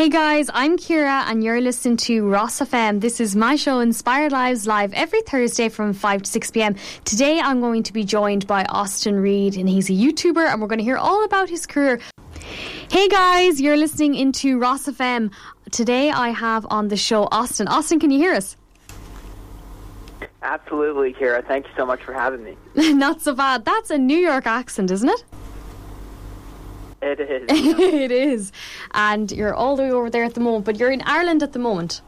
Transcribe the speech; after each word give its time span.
Hey 0.00 0.08
guys, 0.08 0.48
I'm 0.54 0.78
Ciara 0.78 1.24
and 1.26 1.44
you're 1.44 1.60
listening 1.60 1.98
to 2.08 2.26
Ros 2.26 2.60
FM. 2.60 3.02
This 3.02 3.20
is 3.20 3.36
my 3.36 3.54
show 3.54 3.80
Inspired 3.80 4.32
Lives 4.32 4.66
live 4.66 4.94
every 4.94 5.20
Thursday 5.20 5.68
from 5.68 5.92
5 5.92 6.22
to 6.22 6.30
6 6.30 6.50
p.m. 6.52 6.74
Today 7.04 7.38
I'm 7.38 7.60
going 7.60 7.82
to 7.82 7.92
be 7.92 8.02
joined 8.02 8.46
by 8.46 8.64
Austin 8.64 9.20
Reed 9.20 9.58
and 9.58 9.68
he's 9.68 9.90
a 9.90 9.92
YouTuber 9.92 10.42
and 10.50 10.58
we're 10.58 10.68
going 10.68 10.78
to 10.78 10.84
hear 10.84 10.96
all 10.96 11.22
about 11.26 11.50
his 11.50 11.66
career. 11.66 12.00
Hey 12.90 13.08
guys, 13.08 13.60
you're 13.60 13.76
listening 13.76 14.14
into 14.14 14.58
Ros 14.58 14.86
FM. 14.86 15.32
Today 15.70 16.10
I 16.10 16.30
have 16.30 16.66
on 16.70 16.88
the 16.88 16.96
show 16.96 17.28
Austin. 17.30 17.68
Austin, 17.68 18.00
can 18.00 18.10
you 18.10 18.18
hear 18.18 18.32
us? 18.32 18.56
Absolutely, 20.40 21.12
Ciara. 21.12 21.42
Thank 21.42 21.66
you 21.66 21.72
so 21.76 21.84
much 21.84 22.02
for 22.02 22.14
having 22.14 22.42
me. 22.42 22.56
Not 22.94 23.20
so 23.20 23.34
bad. 23.34 23.66
That's 23.66 23.90
a 23.90 23.98
New 23.98 24.16
York 24.16 24.46
accent, 24.46 24.90
isn't 24.90 25.10
it? 25.10 25.24
It 27.02 27.18
is. 27.18 27.44
it 27.48 28.12
is. 28.12 28.52
And 28.92 29.32
you're 29.32 29.54
all 29.54 29.74
the 29.76 29.84
way 29.84 29.90
over 29.90 30.10
there 30.10 30.24
at 30.24 30.34
the 30.34 30.40
moment, 30.40 30.66
but 30.66 30.78
you're 30.78 30.90
in 30.90 31.00
Ireland 31.02 31.42
at 31.42 31.54
the 31.54 31.58
moment. 31.58 32.02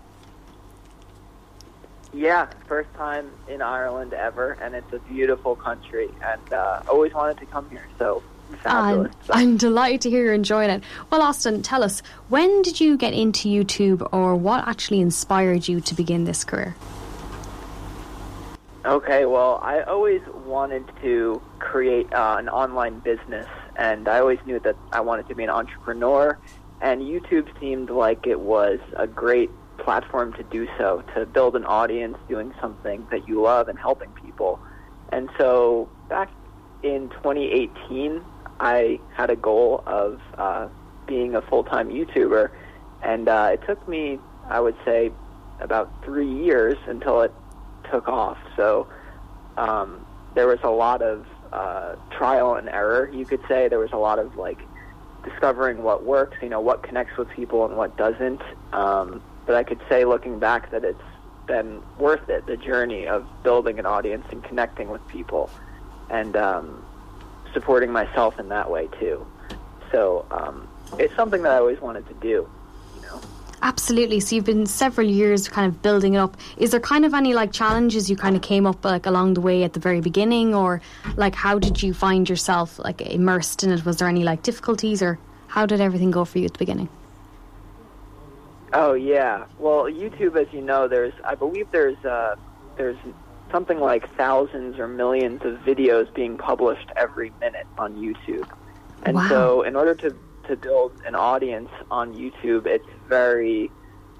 Yeah, 2.12 2.50
first 2.68 2.92
time 2.94 3.30
in 3.48 3.62
Ireland 3.62 4.12
ever, 4.12 4.52
and 4.60 4.74
it's 4.74 4.92
a 4.92 4.98
beautiful 4.98 5.56
country, 5.56 6.10
and 6.22 6.52
uh, 6.52 6.82
always 6.90 7.14
wanted 7.14 7.38
to 7.38 7.46
come 7.46 7.70
here. 7.70 7.86
So 7.98 8.22
fabulous. 8.62 9.14
I'm 9.30 9.56
delighted 9.56 10.02
to 10.02 10.10
hear 10.10 10.24
you're 10.24 10.34
enjoying 10.34 10.68
it. 10.68 10.82
Well, 11.08 11.22
Austin, 11.22 11.62
tell 11.62 11.82
us 11.82 12.02
when 12.28 12.60
did 12.60 12.78
you 12.78 12.98
get 12.98 13.14
into 13.14 13.48
YouTube, 13.48 14.06
or 14.12 14.36
what 14.36 14.68
actually 14.68 15.00
inspired 15.00 15.68
you 15.68 15.80
to 15.80 15.94
begin 15.94 16.24
this 16.24 16.44
career? 16.44 16.76
Okay, 18.84 19.24
well, 19.24 19.58
I 19.62 19.80
always 19.82 20.20
wanted 20.44 20.84
to 21.00 21.40
create 21.60 22.12
uh, 22.12 22.36
an 22.38 22.50
online 22.50 22.98
business 22.98 23.46
and 23.76 24.08
I 24.08 24.20
always 24.20 24.38
knew 24.46 24.60
that 24.60 24.76
I 24.92 25.00
wanted 25.00 25.28
to 25.28 25.34
be 25.34 25.44
an 25.44 25.50
entrepreneur, 25.50 26.38
and 26.80 27.00
YouTube 27.02 27.48
seemed 27.60 27.90
like 27.90 28.26
it 28.26 28.40
was 28.40 28.78
a 28.96 29.06
great 29.06 29.50
platform 29.78 30.32
to 30.34 30.42
do 30.44 30.68
so, 30.78 31.02
to 31.14 31.26
build 31.26 31.56
an 31.56 31.64
audience 31.64 32.16
doing 32.28 32.54
something 32.60 33.06
that 33.10 33.28
you 33.28 33.40
love 33.42 33.68
and 33.68 33.78
helping 33.78 34.10
people. 34.10 34.60
And 35.10 35.28
so 35.38 35.88
back 36.08 36.30
in 36.82 37.08
2018, 37.10 38.22
I 38.60 39.00
had 39.14 39.30
a 39.30 39.36
goal 39.36 39.82
of 39.86 40.20
uh, 40.38 40.68
being 41.06 41.34
a 41.34 41.42
full-time 41.42 41.88
YouTuber, 41.88 42.50
and 43.02 43.28
uh, 43.28 43.50
it 43.52 43.60
took 43.66 43.86
me, 43.88 44.18
I 44.48 44.60
would 44.60 44.76
say, 44.84 45.10
about 45.60 45.90
three 46.04 46.32
years 46.32 46.76
until 46.86 47.22
it 47.22 47.32
took 47.90 48.08
off. 48.08 48.38
So 48.56 48.88
um, 49.56 50.04
there 50.34 50.46
was 50.46 50.58
a 50.62 50.70
lot 50.70 51.02
of 51.02 51.26
uh, 51.52 51.96
trial 52.10 52.54
and 52.54 52.68
error, 52.68 53.10
you 53.12 53.24
could 53.24 53.40
say. 53.48 53.68
There 53.68 53.78
was 53.78 53.92
a 53.92 53.98
lot 53.98 54.18
of 54.18 54.36
like 54.36 54.58
discovering 55.24 55.82
what 55.82 56.04
works, 56.04 56.36
you 56.42 56.48
know, 56.48 56.60
what 56.60 56.82
connects 56.82 57.16
with 57.16 57.28
people 57.30 57.64
and 57.64 57.76
what 57.76 57.96
doesn't. 57.96 58.42
Um, 58.72 59.22
but 59.46 59.54
I 59.54 59.62
could 59.62 59.80
say, 59.88 60.04
looking 60.04 60.38
back, 60.38 60.70
that 60.70 60.84
it's 60.84 61.00
been 61.46 61.82
worth 61.98 62.28
it, 62.28 62.46
the 62.46 62.56
journey 62.56 63.06
of 63.06 63.26
building 63.42 63.78
an 63.78 63.86
audience 63.86 64.24
and 64.30 64.42
connecting 64.44 64.88
with 64.88 65.06
people 65.08 65.50
and 66.10 66.36
um, 66.36 66.84
supporting 67.52 67.90
myself 67.90 68.38
in 68.38 68.48
that 68.48 68.70
way 68.70 68.88
too. 69.00 69.26
So 69.90 70.24
um, 70.30 70.68
it's 70.98 71.14
something 71.16 71.42
that 71.42 71.52
I 71.52 71.58
always 71.58 71.80
wanted 71.80 72.06
to 72.08 72.14
do. 72.14 72.48
Absolutely. 73.62 74.18
So 74.18 74.34
you've 74.34 74.44
been 74.44 74.66
several 74.66 75.06
years 75.06 75.48
kind 75.48 75.72
of 75.72 75.80
building 75.82 76.14
it 76.14 76.18
up. 76.18 76.36
Is 76.56 76.72
there 76.72 76.80
kind 76.80 77.04
of 77.04 77.14
any 77.14 77.32
like 77.32 77.52
challenges 77.52 78.10
you 78.10 78.16
kind 78.16 78.34
of 78.34 78.42
came 78.42 78.66
up 78.66 78.84
like 78.84 79.06
along 79.06 79.34
the 79.34 79.40
way 79.40 79.62
at 79.62 79.72
the 79.72 79.80
very 79.80 80.00
beginning, 80.00 80.52
or 80.52 80.82
like 81.16 81.36
how 81.36 81.60
did 81.60 81.80
you 81.80 81.94
find 81.94 82.28
yourself 82.28 82.80
like 82.80 83.00
immersed 83.00 83.62
in 83.62 83.70
it? 83.70 83.84
Was 83.84 83.98
there 83.98 84.08
any 84.08 84.24
like 84.24 84.42
difficulties, 84.42 85.00
or 85.00 85.18
how 85.46 85.64
did 85.64 85.80
everything 85.80 86.10
go 86.10 86.24
for 86.24 86.38
you 86.38 86.46
at 86.46 86.54
the 86.54 86.58
beginning? 86.58 86.88
Oh 88.72 88.94
yeah. 88.94 89.44
Well, 89.58 89.84
YouTube, 89.84 90.36
as 90.36 90.52
you 90.52 90.60
know, 90.60 90.88
there's 90.88 91.14
I 91.24 91.36
believe 91.36 91.70
there's 91.70 92.04
uh, 92.04 92.34
there's 92.76 92.98
something 93.52 93.78
like 93.78 94.12
thousands 94.16 94.80
or 94.80 94.88
millions 94.88 95.44
of 95.44 95.58
videos 95.58 96.12
being 96.12 96.36
published 96.36 96.88
every 96.96 97.30
minute 97.38 97.68
on 97.78 97.94
YouTube, 97.94 98.48
and 99.04 99.14
wow. 99.14 99.28
so 99.28 99.62
in 99.62 99.76
order 99.76 99.94
to 99.94 100.16
to 100.48 100.56
build 100.56 100.92
an 101.06 101.14
audience 101.14 101.70
on 101.90 102.14
YouTube, 102.14 102.66
it's 102.66 102.88
very 103.08 103.70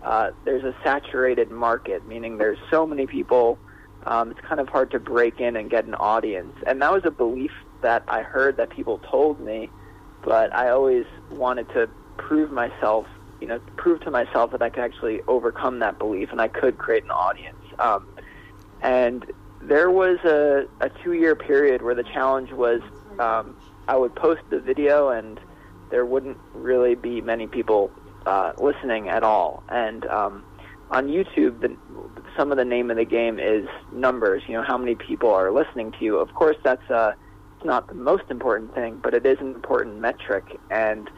uh, 0.03 0.33
there's 0.45 0.65
a 0.65 0.75
saturated 0.83 1.51
market, 1.51 2.07
meaning 2.07 2.39
there's 2.39 2.59
so 2.71 2.87
many 2.87 3.07
people. 3.07 3.59
Um, 4.05 4.33
it's 4.33 4.41
kind 4.41 4.61
of 4.61 4.69
hard 4.69 4.91
to 4.91 4.99
break 4.99 5.41
in 5.41 5.55
and 5.55 5.71
get 5.71 5.85
an 5.85 5.95
audience, 5.95 6.55
and 6.67 6.83
that 6.83 6.93
was 6.93 7.05
a 7.05 7.11
belief 7.11 7.53
that 7.83 8.03
I 8.09 8.23
heard 8.23 8.57
that 8.57 8.71
people 8.71 8.99
told 8.99 9.39
me, 9.41 9.71
but 10.25 10.55
I 10.55 10.71
always 10.71 11.05
wanted 11.31 11.69
to 11.71 11.89
prove 12.17 12.51
myself, 12.51 13.07
you 13.41 13.47
know, 13.47 13.61
prove 13.77 14.01
to 14.03 14.11
myself 14.11 14.53
that 14.53 14.63
I 14.63 14.71
could 14.71 14.83
actually 14.83 15.21
overcome 15.29 15.81
that 15.81 15.99
belief 15.99 16.31
and 16.31 16.41
I 16.41 16.49
could 16.49 16.79
create 16.79 17.05
an 17.05 17.11
audience. 17.11 17.63
Um, 17.79 18.09
and 18.81 19.31
there 19.61 19.91
was 19.91 20.19
a, 20.25 20.67
a 20.81 20.89
two-year 21.03 21.37
period 21.37 21.83
where 21.83 21.95
the 21.95 22.05
challenge 22.05 22.53
was 22.53 22.81
um, 23.19 23.57
I 23.89 23.97
would 23.97 24.15
post 24.15 24.43
the 24.51 24.59
video 24.59 25.11
and 25.11 25.39
there 25.93 26.05
wouldn't 26.05 26.39
really 26.55 26.97
be 26.97 27.21
many 27.21 27.47
people 27.47 27.93
uh, 28.27 28.53
listening 28.59 29.09
at 29.09 29.23
all. 29.23 29.63
And 29.69 30.05
um, 30.07 30.43
on 30.91 31.07
YouTube, 31.07 31.61
the, 31.61 31.77
some 32.37 32.51
of 32.51 32.57
the 32.57 32.65
name 32.65 32.91
of 32.91 32.97
the 32.97 33.05
game 33.05 33.39
is 33.39 33.69
numbers. 33.93 34.43
You 34.49 34.55
know, 34.55 34.65
how 34.67 34.79
many 34.79 34.97
people 34.97 35.31
are 35.31 35.53
listening 35.53 35.93
to 35.93 36.05
you. 36.05 36.17
Of 36.17 36.35
course, 36.35 36.57
that's 36.65 36.91
uh, 36.91 37.13
not 37.63 37.87
the 37.89 37.95
most 37.95 38.25
important 38.31 38.75
thing, 38.75 39.01
but 39.03 39.15
it 39.15 39.25
is 39.27 39.39
an 39.39 39.55
important 39.55 40.01
metric. 40.01 40.59
And 40.71 41.11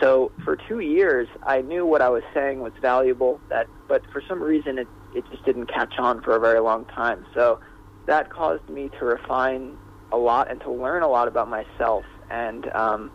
so 0.00 0.32
for 0.44 0.56
two 0.56 0.80
years, 0.80 1.28
I 1.42 1.60
knew 1.60 1.84
what 1.84 2.00
I 2.00 2.08
was 2.08 2.22
saying 2.32 2.60
was 2.60 2.72
valuable. 2.80 3.38
That, 3.50 3.66
but 3.86 4.02
for 4.12 4.22
some 4.26 4.42
reason, 4.42 4.78
it 4.78 4.88
it 5.14 5.24
just 5.30 5.44
didn't 5.44 5.66
catch 5.66 5.98
on 5.98 6.22
for 6.22 6.34
a 6.34 6.40
very 6.40 6.60
long 6.60 6.86
time. 6.86 7.26
So 7.34 7.60
that 8.06 8.30
caused 8.30 8.66
me 8.70 8.88
to 8.98 9.04
refine 9.04 9.76
a 10.10 10.16
lot 10.16 10.50
and 10.50 10.58
to 10.62 10.70
learn 10.70 11.02
a 11.02 11.08
lot 11.08 11.28
about 11.28 11.50
myself. 11.50 12.04
And 12.30 12.72
um, 12.72 13.10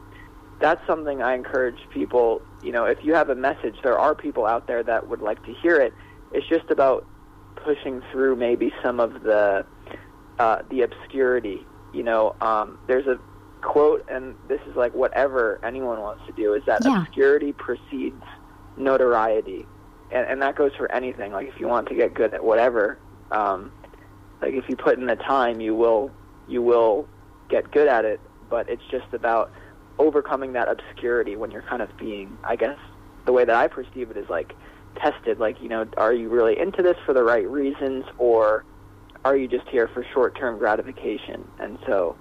that's 0.60 0.82
something 0.88 1.22
I 1.22 1.36
encourage 1.36 1.78
people. 1.94 2.42
You 2.62 2.72
know, 2.72 2.86
if 2.86 3.00
you 3.04 3.14
have 3.14 3.30
a 3.30 3.36
message, 3.36 3.76
there 3.84 3.98
are 3.98 4.16
people 4.16 4.46
out 4.46 4.68
there 4.68 4.84
that 4.84 5.08
would 5.08 5.22
like 5.22 5.44
to 5.46 5.54
hear 5.62 5.76
it. 5.76 5.94
It's 6.32 6.48
just 6.48 6.70
about 6.70 7.06
pushing 7.64 8.02
through 8.12 8.36
maybe 8.36 8.72
some 8.84 9.00
of 9.00 9.22
the 9.24 9.66
uh, 10.40 10.58
the 10.70 10.82
obscurity. 10.82 11.66
You 11.94 12.04
know, 12.04 12.36
um, 12.42 12.78
there's 12.88 13.08
a 13.08 13.20
quote, 13.62 14.04
and 14.08 14.36
this 14.48 14.60
is 14.70 14.76
like 14.76 14.94
whatever 14.94 15.60
anyone 15.64 16.00
wants 16.02 16.22
to 16.28 16.34
do 16.34 16.54
is 16.54 16.64
that 16.66 16.82
Yeah. 16.86 17.02
obscurity 17.02 17.54
precedes 17.54 18.24
notoriety, 18.78 19.66
and, 20.12 20.28
and 20.28 20.42
that 20.42 20.56
goes 20.56 20.72
for 20.78 20.92
anything. 20.92 21.32
Like 21.32 21.48
if 21.48 21.60
you 21.60 21.68
want 21.68 21.88
to 21.90 21.96
get 21.96 22.14
good 22.14 22.34
at 22.34 22.44
whatever, 22.44 23.00
um, 23.32 23.72
like 24.42 24.54
if 24.54 24.66
you 24.70 24.76
put 24.76 24.98
in 25.00 25.06
the 25.08 25.16
time, 25.16 25.60
you 25.62 25.76
will 25.76 26.12
you 26.48 26.62
will 26.62 27.08
get 27.50 27.72
good 27.72 27.88
at 27.88 28.06
it. 28.06 28.20
But 28.50 28.70
it's 28.70 28.84
just 28.90 29.12
about 29.14 29.52
overcoming 30.00 30.54
that 30.54 30.68
obscurity 30.68 31.36
when 31.36 31.52
you're 31.52 31.64
kind 31.64 31.82
of 31.82 31.96
being, 31.98 32.38
I 32.44 32.56
guess, 32.56 32.78
the 33.26 33.34
way 33.34 33.46
that 33.46 33.56
I 33.56 33.68
perceive 33.68 34.12
it 34.12 34.18
is 34.18 34.30
like 34.30 34.54
tested. 34.96 35.40
Like, 35.40 35.62
you 35.62 35.70
know, 35.70 35.88
are 35.98 36.14
you 36.14 36.30
really 36.30 36.58
into 36.58 36.82
this 36.82 36.98
for 37.06 37.14
the 37.14 37.24
right 37.24 37.48
reasons, 37.48 38.06
or 38.18 38.64
are 39.26 39.36
you 39.36 39.48
just 39.48 39.68
here 39.68 39.88
for 39.88 40.06
short-term 40.14 40.58
gratification? 40.58 41.48
And 41.60 41.78
so, 41.86 42.16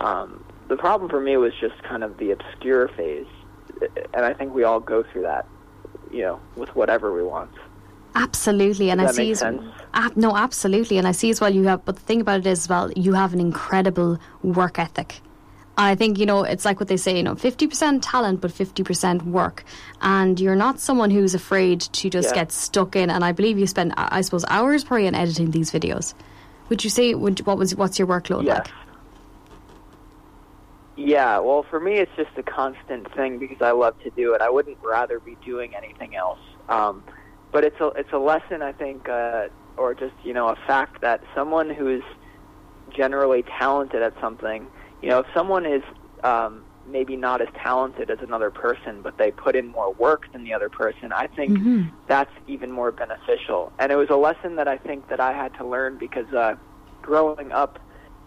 um, 0.00 0.44
the 0.68 0.76
problem 0.76 1.08
for 1.10 1.20
me 1.20 1.36
was 1.36 1.52
just 1.60 1.82
kind 1.82 2.04
of 2.04 2.18
the 2.18 2.32
obscure 2.32 2.88
phase, 2.88 3.26
and 4.14 4.24
I 4.24 4.34
think 4.34 4.52
we 4.54 4.64
all 4.64 4.80
go 4.80 5.02
through 5.02 5.22
that, 5.22 5.46
you 6.10 6.22
know, 6.22 6.40
with 6.56 6.74
whatever 6.74 7.12
we 7.12 7.22
want. 7.22 7.50
Absolutely, 8.14 8.90
and 8.90 9.02
I 9.02 9.10
see 9.10 9.32
as 9.32 9.40
sense? 9.40 9.62
ab- 9.92 10.16
no, 10.16 10.36
absolutely, 10.36 10.96
and 10.96 11.06
I 11.06 11.12
see 11.12 11.30
as 11.30 11.40
well. 11.40 11.50
You 11.50 11.64
have, 11.64 11.84
but 11.84 11.96
the 11.96 12.02
thing 12.02 12.20
about 12.20 12.40
it 12.40 12.46
is, 12.46 12.68
well, 12.68 12.90
you 12.92 13.12
have 13.12 13.32
an 13.34 13.40
incredible 13.40 14.18
work 14.42 14.78
ethic. 14.78 15.20
I 15.78 15.94
think 15.94 16.18
you 16.18 16.26
know 16.26 16.42
it's 16.42 16.64
like 16.64 16.80
what 16.80 16.88
they 16.88 16.96
say, 16.96 17.16
you 17.16 17.22
know, 17.22 17.34
fifty 17.34 17.66
percent 17.66 18.02
talent, 18.02 18.40
but 18.40 18.52
fifty 18.52 18.82
percent 18.82 19.24
work. 19.24 19.64
And 20.00 20.40
you're 20.40 20.56
not 20.56 20.80
someone 20.80 21.10
who's 21.10 21.34
afraid 21.34 21.80
to 21.80 22.08
just 22.10 22.30
Yeah. 22.30 22.34
get 22.34 22.52
stuck 22.52 22.96
in. 22.96 23.10
And 23.10 23.24
I 23.24 23.32
believe 23.32 23.58
you 23.58 23.66
spend, 23.66 23.92
I 23.96 24.08
I 24.18 24.20
suppose, 24.22 24.44
hours 24.48 24.84
probably 24.84 25.06
in 25.06 25.14
editing 25.14 25.50
these 25.50 25.70
videos. 25.70 26.14
Would 26.68 26.82
you 26.82 26.90
say 26.90 27.14
would, 27.14 27.40
what 27.46 27.58
was 27.58 27.74
what's 27.76 27.98
your 27.98 28.08
workload 28.08 28.44
Yes. 28.44 28.58
like? 28.58 28.68
Yeah, 30.96 31.40
well, 31.40 31.62
for 31.68 31.78
me, 31.78 31.96
it's 31.98 32.10
just 32.16 32.30
a 32.38 32.42
constant 32.42 33.12
thing 33.14 33.38
because 33.38 33.60
I 33.60 33.72
love 33.72 33.98
to 34.02 34.10
do 34.10 34.32
it. 34.34 34.40
I 34.40 34.48
wouldn't 34.48 34.78
rather 34.82 35.20
be 35.20 35.36
doing 35.44 35.74
anything 35.76 36.16
else. 36.16 36.38
Um, 36.70 37.04
but 37.52 37.64
it's 37.64 37.78
a 37.80 37.88
it's 37.88 38.12
a 38.12 38.18
lesson, 38.18 38.62
I 38.62 38.72
think, 38.72 39.08
uh, 39.08 39.48
or 39.76 39.94
just 39.94 40.14
you 40.24 40.32
know 40.32 40.48
a 40.48 40.56
fact 40.66 41.02
that 41.02 41.22
someone 41.34 41.68
who's 41.68 42.02
generally 42.96 43.42
talented 43.58 44.00
at 44.02 44.14
something, 44.22 44.66
you 45.02 45.08
know, 45.08 45.20
if 45.20 45.26
someone 45.34 45.66
is 45.66 45.82
um, 46.24 46.62
maybe 46.90 47.16
not 47.16 47.40
as 47.40 47.48
talented 47.62 48.10
as 48.10 48.18
another 48.20 48.50
person, 48.50 49.02
but 49.02 49.18
they 49.18 49.30
put 49.30 49.56
in 49.56 49.68
more 49.68 49.92
work 49.94 50.22
than 50.32 50.44
the 50.44 50.52
other 50.52 50.68
person, 50.68 51.12
I 51.12 51.26
think 51.26 51.52
Mhm. 51.58 51.90
that's 52.06 52.30
even 52.46 52.70
more 52.70 52.92
beneficial. 52.92 53.72
And 53.78 53.90
it 53.92 53.96
was 53.96 54.10
a 54.10 54.16
lesson 54.16 54.56
that 54.56 54.68
I 54.68 54.76
think 54.78 55.08
that 55.08 55.20
I 55.20 55.32
had 55.32 55.52
to 55.54 55.66
learn 55.66 55.98
because 55.98 56.32
uh, 56.32 56.54
growing 57.02 57.52
up, 57.52 57.78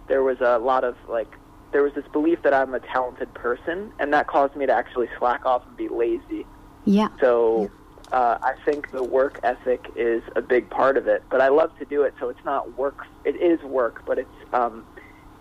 there 0.08 0.24
was 0.24 0.38
a 0.42 0.58
lot 0.60 0.84
of 0.84 0.96
like 1.08 1.38
there 1.72 1.84
was 1.84 1.94
this 1.94 2.08
belief 2.12 2.42
that 2.44 2.54
I'm 2.54 2.74
a 2.74 2.80
talented 2.80 3.34
person, 3.36 3.92
and 4.00 4.12
that 4.14 4.28
caused 4.28 4.56
me 4.56 4.66
to 4.66 4.74
actually 4.74 5.08
slack 5.20 5.46
off 5.46 5.62
and 5.68 5.78
be 5.78 5.88
lazy. 5.88 6.46
Yeah. 6.86 7.10
So 7.22 7.70
uh, 8.12 8.38
I 8.42 8.54
think 8.66 8.92
the 8.92 9.04
work 9.04 9.40
ethic 9.44 9.86
is 9.96 10.24
a 10.36 10.42
big 10.42 10.70
part 10.70 10.98
of 10.98 11.08
it. 11.08 11.24
But 11.30 11.42
I 11.42 11.50
love 11.50 11.70
to 11.78 11.86
do 11.86 12.02
it, 12.02 12.16
so 12.20 12.30
it's 12.30 12.44
not 12.44 12.78
work. 12.78 12.98
It 13.24 13.36
is 13.36 13.62
work, 13.64 14.02
but 14.08 14.18
it's 14.18 14.30
um, 14.52 14.84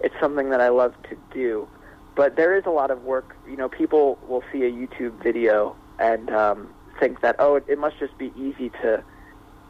it's 0.00 0.14
something 0.20 0.50
that 0.50 0.60
I 0.60 0.68
love 0.68 0.94
to 1.10 1.16
do. 1.32 1.68
But 2.14 2.36
there 2.36 2.56
is 2.56 2.66
a 2.66 2.70
lot 2.70 2.90
of 2.90 3.04
work. 3.04 3.36
You 3.48 3.56
know, 3.56 3.68
people 3.68 4.18
will 4.28 4.42
see 4.52 4.64
a 4.64 4.70
YouTube 4.70 5.22
video 5.22 5.76
and 5.98 6.30
um, 6.30 6.74
think 6.98 7.20
that 7.20 7.36
oh, 7.38 7.56
it, 7.56 7.64
it 7.68 7.78
must 7.78 7.98
just 7.98 8.16
be 8.18 8.32
easy 8.36 8.70
to, 8.82 9.02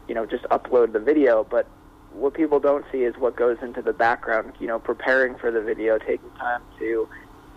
you 0.07 0.15
know, 0.15 0.25
just 0.25 0.43
upload 0.45 0.93
the 0.93 0.99
video. 0.99 1.43
But 1.43 1.67
what 2.11 2.33
people 2.33 2.59
don't 2.59 2.85
see 2.91 3.03
is 3.03 3.15
what 3.17 3.35
goes 3.35 3.57
into 3.61 3.81
the 3.81 3.93
background. 3.93 4.53
You 4.59 4.67
know, 4.67 4.79
preparing 4.79 5.35
for 5.37 5.51
the 5.51 5.61
video, 5.61 5.99
taking 5.99 6.31
time 6.39 6.61
to 6.79 7.07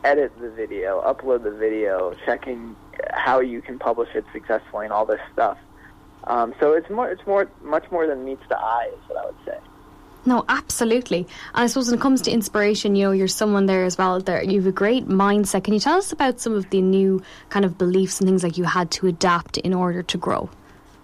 edit 0.04 0.32
the 0.40 0.50
video, 0.50 1.00
upload 1.02 1.44
the 1.44 1.50
video, 1.50 2.14
checking 2.26 2.76
how 3.12 3.40
you 3.40 3.62
can 3.62 3.78
publish 3.78 4.08
it 4.14 4.25
successfully, 4.32 4.84
and 4.84 4.92
all 4.92 5.06
this 5.06 5.20
stuff. 5.32 5.58
Um, 6.25 6.54
so 6.60 6.72
it's 6.72 6.88
more, 6.90 7.10
it's 7.10 7.26
more, 7.26 7.50
much 7.62 7.90
more 7.90 8.06
than 8.06 8.25
meets 8.25 8.42
the 8.48 8.58
eye, 8.58 8.90
is 8.92 9.08
what 9.08 9.25
I 9.25 9.26
would 9.26 9.44
say. 9.44 9.58
No, 10.24 10.44
absolutely. 10.48 11.19
And 11.19 11.64
I 11.64 11.66
suppose 11.66 11.88
when 11.88 11.98
it 11.98 12.02
comes 12.02 12.22
to 12.22 12.30
inspiration, 12.30 12.94
you 12.94 13.06
know, 13.06 13.12
you're 13.12 13.26
someone 13.28 13.66
there 13.66 13.84
as 13.84 13.98
well. 13.98 14.20
There, 14.20 14.42
you 14.42 14.60
have 14.60 14.69
a 14.69 14.72
great 14.72 15.08
mindset. 15.08 15.64
Can 15.64 15.74
you 15.74 15.80
tell 15.80 15.98
us 15.98 16.12
about 16.12 16.40
some 16.40 16.54
of 16.54 16.70
the 16.70 16.80
new 16.80 17.22
kind 17.48 17.64
of 17.64 17.76
beliefs 17.76 18.20
and 18.20 18.28
things 18.28 18.44
like 18.44 18.56
you 18.56 18.64
had 18.64 18.90
to 18.92 19.08
adapt 19.08 19.58
in 19.58 19.74
order 19.74 20.02
to 20.04 20.19
grow 20.19 20.48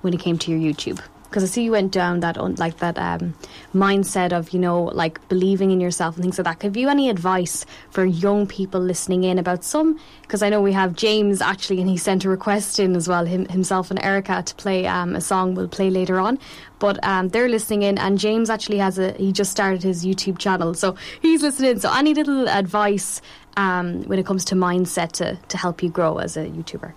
when 0.03 0.15
it 0.15 0.21
came 0.21 0.39
to 0.39 0.53
your 0.53 0.61
YouTube? 0.73 1.01
Because 1.29 1.45
I 1.45 1.47
see 1.47 1.65
you 1.65 1.73
went 1.73 1.93
down 1.93 2.21
that 2.21 2.37
like 2.59 2.79
that 2.79 2.99
um, 2.99 3.35
mindset 3.75 4.33
of 4.33 4.51
you 4.51 4.59
know 4.59 4.85
like 4.85 5.27
believing 5.29 5.71
in 5.71 5.81
yourself 5.81 6.17
and 6.17 6.25
things 6.25 6.39
like 6.39 6.45
that. 6.45 6.63
Have 6.63 6.77
you 6.77 6.89
any 6.89 7.11
advice 7.11 7.67
for 7.91 8.05
young 8.05 8.47
people 8.47 8.81
listening 8.81 9.25
in 9.25 9.39
about 9.39 9.65
some? 9.65 9.99
Because 10.23 10.43
I 10.43 10.49
know 10.49 10.63
we 10.63 10.73
have 10.73 10.95
James 10.95 11.41
actually, 11.41 11.81
and 11.81 11.89
he 11.89 11.97
sent 11.97 12.25
a 12.25 12.29
request 12.29 12.79
in 12.79 12.97
as 12.97 13.09
well, 13.09 13.25
him, 13.25 13.47
himself 13.49 13.91
and 13.91 14.03
Erica 14.03 14.43
to 14.43 14.55
play 14.55 14.87
um, 14.87 15.15
a 15.15 15.21
song 15.21 15.55
we'll 15.55 15.69
play 15.69 15.91
later 15.91 16.19
on. 16.19 16.39
But 16.79 17.03
um, 17.05 17.29
they're 17.29 17.49
listening 17.49 17.83
in, 17.83 17.99
and 17.99 18.19
James 18.19 18.51
actually 18.51 18.79
has 18.79 18.99
a 18.99 19.13
he 19.13 19.33
just 19.33 19.51
started 19.51 19.83
his 19.83 20.05
YouTube 20.05 20.39
channel, 20.39 20.75
so 20.75 20.97
he's 21.21 21.43
listening. 21.43 21.81
So 21.81 21.93
any 21.93 22.15
little 22.15 22.49
advice 22.49 23.21
um, 23.57 24.03
when 24.05 24.19
it 24.19 24.27
comes 24.27 24.45
to 24.47 24.55
mindset 24.55 25.13
to 25.13 25.39
to 25.49 25.59
help 25.59 25.83
you 25.83 25.91
grow 25.91 26.19
as 26.19 26.37
a 26.37 26.47
YouTuber? 26.47 26.95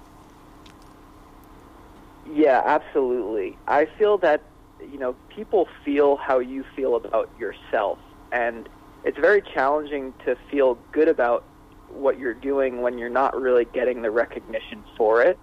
Yeah, 2.33 2.61
absolutely. 2.65 3.57
I 3.67 3.85
feel 3.97 4.17
that 4.19 4.41
you 4.79 4.97
know 4.97 5.15
people 5.29 5.67
feel 5.83 6.15
how 6.15 6.39
you 6.39 6.63
feel 6.75 6.95
about 6.95 7.29
yourself, 7.37 7.99
and 8.31 8.69
it's 9.03 9.17
very 9.17 9.41
challenging 9.41 10.13
to 10.25 10.37
feel 10.49 10.75
good 10.91 11.07
about 11.07 11.43
what 11.89 12.17
you're 12.17 12.33
doing 12.33 12.81
when 12.81 12.97
you're 12.97 13.09
not 13.09 13.39
really 13.39 13.65
getting 13.65 14.01
the 14.01 14.11
recognition 14.11 14.83
for 14.97 15.21
it. 15.21 15.37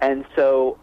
And 0.00 0.24
so, 0.36 0.78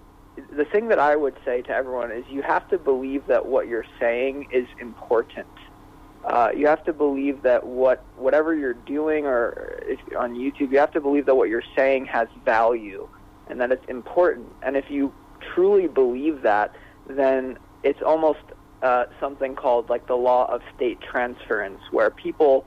the 0.51 0.65
thing 0.65 0.89
that 0.89 0.99
I 0.99 1.15
would 1.15 1.35
say 1.45 1.61
to 1.63 1.71
everyone 1.71 2.11
is 2.11 2.25
you 2.29 2.41
have 2.41 2.67
to 2.69 2.77
believe 2.77 3.25
that 3.27 3.45
what 3.45 3.67
you're 3.67 3.85
saying 3.99 4.49
is 4.51 4.67
important. 4.81 5.47
Uh, 6.25 6.49
you 6.53 6.67
have 6.67 6.83
to 6.83 6.91
believe 6.91 7.43
that 7.43 7.65
what 7.65 8.03
whatever 8.17 8.53
you're 8.53 8.73
doing 8.73 9.25
or 9.25 9.79
if 9.83 9.99
on 10.17 10.35
YouTube, 10.35 10.71
you 10.71 10.79
have 10.79 10.91
to 10.91 10.99
believe 10.99 11.25
that 11.25 11.35
what 11.35 11.47
you're 11.47 11.63
saying 11.75 12.05
has 12.07 12.27
value 12.43 13.07
and 13.49 13.61
that 13.61 13.71
it's 13.71 13.85
important. 13.87 14.47
And 14.61 14.75
if 14.75 14.85
you 14.89 15.13
truly 15.53 15.87
believe 15.87 16.41
that, 16.43 16.75
then 17.07 17.57
it's 17.83 18.01
almost 18.01 18.39
uh, 18.81 19.05
something 19.19 19.55
called 19.55 19.89
like 19.89 20.07
the 20.07 20.15
law 20.15 20.45
of 20.51 20.61
state 20.75 20.99
transference, 21.01 21.81
where 21.91 22.09
people 22.09 22.65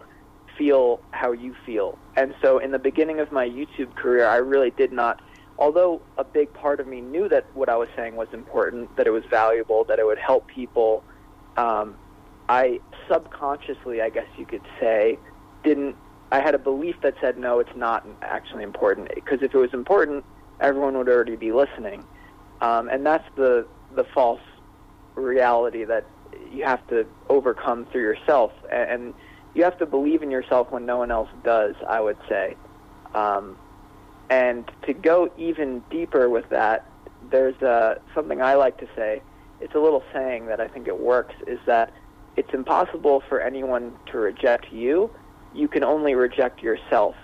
feel 0.56 1.00
how 1.10 1.32
you 1.32 1.54
feel. 1.64 1.98
And 2.16 2.34
so, 2.42 2.58
in 2.58 2.70
the 2.70 2.78
beginning 2.78 3.20
of 3.20 3.32
my 3.32 3.48
YouTube 3.48 3.94
career, 3.94 4.26
I 4.26 4.36
really 4.36 4.70
did 4.70 4.92
not. 4.92 5.22
Although 5.58 6.00
a 6.16 6.24
big 6.24 6.52
part 6.54 6.80
of 6.80 6.86
me 6.86 7.00
knew 7.00 7.28
that 7.28 7.44
what 7.54 7.68
I 7.68 7.76
was 7.76 7.88
saying 7.94 8.16
was 8.16 8.28
important, 8.32 8.96
that 8.96 9.06
it 9.06 9.10
was 9.10 9.24
valuable, 9.30 9.84
that 9.84 9.98
it 9.98 10.06
would 10.06 10.18
help 10.18 10.46
people, 10.48 11.04
um, 11.58 11.96
I 12.48 12.80
subconsciously, 13.08 14.00
I 14.00 14.08
guess 14.08 14.26
you 14.38 14.46
could 14.46 14.62
say, 14.80 15.18
didn't. 15.62 15.96
I 16.32 16.40
had 16.40 16.54
a 16.54 16.58
belief 16.58 16.96
that 17.02 17.14
said, 17.20 17.38
no, 17.38 17.58
it's 17.58 17.76
not 17.76 18.06
actually 18.22 18.62
important. 18.62 19.12
Because 19.14 19.42
if 19.42 19.54
it 19.54 19.58
was 19.58 19.74
important, 19.74 20.24
everyone 20.60 20.96
would 20.96 21.08
already 21.08 21.36
be 21.36 21.52
listening. 21.52 22.04
Um, 22.60 22.88
and 22.88 23.04
that's 23.04 23.24
the 23.36 23.66
the 23.94 24.04
false 24.04 24.40
reality 25.14 25.84
that 25.84 26.04
you 26.52 26.64
have 26.64 26.86
to 26.88 27.06
overcome 27.28 27.86
through 27.86 28.02
yourself, 28.02 28.52
and, 28.70 28.90
and 28.90 29.14
you 29.54 29.64
have 29.64 29.78
to 29.78 29.86
believe 29.86 30.22
in 30.22 30.30
yourself 30.30 30.70
when 30.70 30.86
no 30.86 30.98
one 30.98 31.10
else 31.10 31.30
does. 31.42 31.74
I 31.88 32.00
would 32.00 32.18
say, 32.28 32.56
um, 33.14 33.56
and 34.28 34.70
to 34.86 34.92
go 34.92 35.32
even 35.36 35.82
deeper 35.90 36.28
with 36.28 36.48
that, 36.50 36.86
there's 37.30 37.60
uh, 37.62 37.96
something 38.14 38.40
I 38.40 38.54
like 38.54 38.78
to 38.78 38.88
say. 38.94 39.22
It's 39.60 39.74
a 39.74 39.78
little 39.80 40.02
saying 40.12 40.46
that 40.46 40.60
I 40.60 40.68
think 40.68 40.88
it 40.88 41.00
works. 41.00 41.34
Is 41.46 41.58
that 41.66 41.92
it's 42.36 42.52
impossible 42.54 43.22
for 43.28 43.40
anyone 43.40 43.92
to 44.12 44.18
reject 44.18 44.72
you. 44.72 45.10
You 45.54 45.68
can 45.68 45.82
only 45.82 46.14
reject 46.14 46.62
yourself. 46.62 47.16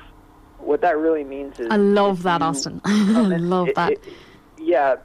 What 0.58 0.80
that 0.80 0.98
really 0.98 1.24
means 1.24 1.60
is 1.60 1.68
I 1.70 1.76
love 1.76 2.22
that, 2.24 2.42
Austin. 2.42 2.80
I 2.84 3.36
love 3.36 3.70
that. 3.76 3.92
It, 3.92 4.04
yeah, 4.58 4.96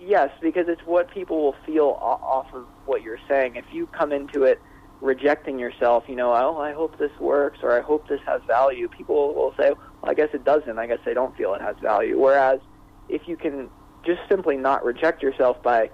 yes, 0.00 0.30
because 0.40 0.66
it's 0.68 0.80
what 0.84 1.10
people 1.10 1.42
will 1.42 1.56
feel 1.66 1.98
off 2.00 2.52
of 2.52 2.66
what 2.86 3.02
you're 3.02 3.20
saying. 3.28 3.56
If 3.56 3.66
you 3.72 3.86
come 3.86 4.12
into 4.12 4.44
it 4.44 4.60
rejecting 5.00 5.58
yourself, 5.58 6.04
you 6.08 6.16
know, 6.16 6.32
oh, 6.32 6.58
I 6.58 6.72
hope 6.72 6.98
this 6.98 7.12
works 7.18 7.58
or 7.62 7.76
I 7.76 7.80
hope 7.80 8.08
this 8.08 8.20
has 8.26 8.42
value, 8.46 8.88
people 8.88 9.34
will 9.34 9.54
say, 9.58 9.70
well, 9.70 10.10
I 10.10 10.14
guess 10.14 10.28
it 10.32 10.44
doesn't. 10.44 10.78
I 10.78 10.86
guess 10.86 10.98
they 11.04 11.14
don't 11.14 11.36
feel 11.36 11.54
it 11.54 11.62
has 11.62 11.76
value. 11.80 12.18
Whereas 12.18 12.60
if 13.08 13.22
you 13.26 13.36
can 13.36 13.68
just 14.04 14.20
simply 14.28 14.56
not 14.56 14.84
reject 14.84 15.22
yourself 15.22 15.62
by, 15.62 15.90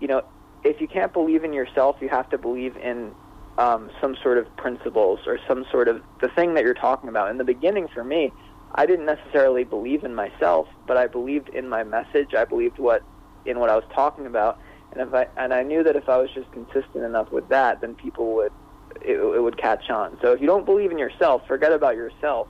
you 0.00 0.08
know, 0.08 0.22
if 0.64 0.80
you 0.80 0.88
can't 0.88 1.12
believe 1.12 1.44
in 1.44 1.52
yourself, 1.52 1.96
you 2.00 2.08
have 2.08 2.28
to 2.30 2.38
believe 2.38 2.76
in 2.76 3.12
um, 3.58 3.90
some 4.00 4.16
sort 4.22 4.38
of 4.38 4.54
principles 4.56 5.20
or 5.26 5.38
some 5.48 5.64
sort 5.70 5.88
of 5.88 6.02
the 6.20 6.28
thing 6.28 6.54
that 6.54 6.64
you're 6.64 6.74
talking 6.74 7.08
about. 7.08 7.30
In 7.30 7.38
the 7.38 7.44
beginning, 7.44 7.88
for 7.92 8.04
me, 8.04 8.32
I 8.74 8.86
didn't 8.86 9.06
necessarily 9.06 9.64
believe 9.64 10.04
in 10.04 10.14
myself, 10.14 10.68
but 10.86 10.96
I 10.96 11.06
believed 11.06 11.48
in 11.48 11.68
my 11.68 11.82
message. 11.82 12.34
I 12.34 12.44
believed 12.44 12.78
what 12.78 13.02
in 13.44 13.58
what 13.58 13.70
I 13.70 13.76
was 13.76 13.84
talking 13.94 14.26
about. 14.26 14.58
And 14.92 15.00
if 15.00 15.14
I 15.14 15.28
and 15.36 15.54
I 15.54 15.62
knew 15.62 15.82
that 15.84 15.96
if 15.96 16.08
I 16.08 16.18
was 16.18 16.30
just 16.30 16.50
consistent 16.52 17.04
enough 17.04 17.30
with 17.30 17.48
that, 17.48 17.80
then 17.80 17.94
people 17.94 18.34
would 18.34 18.52
it, 19.02 19.16
it 19.16 19.42
would 19.42 19.56
catch 19.56 19.88
on. 19.90 20.18
So 20.20 20.32
if 20.32 20.40
you 20.40 20.46
don't 20.46 20.64
believe 20.64 20.90
in 20.90 20.98
yourself, 20.98 21.46
forget 21.46 21.72
about 21.72 21.96
yourself. 21.96 22.48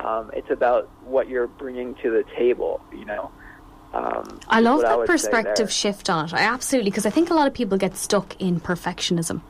Um, 0.00 0.30
it's 0.32 0.50
about 0.50 0.88
what 1.04 1.28
you're 1.28 1.46
bringing 1.46 1.94
to 1.96 2.10
the 2.10 2.24
table. 2.36 2.80
You 2.92 3.04
know. 3.04 3.30
Um, 3.94 4.38
I 4.48 4.60
love 4.60 4.82
that 4.82 4.98
I 4.98 5.06
perspective 5.06 5.72
shift 5.72 6.10
on 6.10 6.26
it. 6.26 6.34
I 6.34 6.42
absolutely 6.42 6.90
because 6.90 7.06
I 7.06 7.10
think 7.10 7.30
a 7.30 7.34
lot 7.34 7.46
of 7.46 7.54
people 7.54 7.78
get 7.78 7.96
stuck 7.96 8.38
in 8.40 8.60
perfectionism 8.60 9.40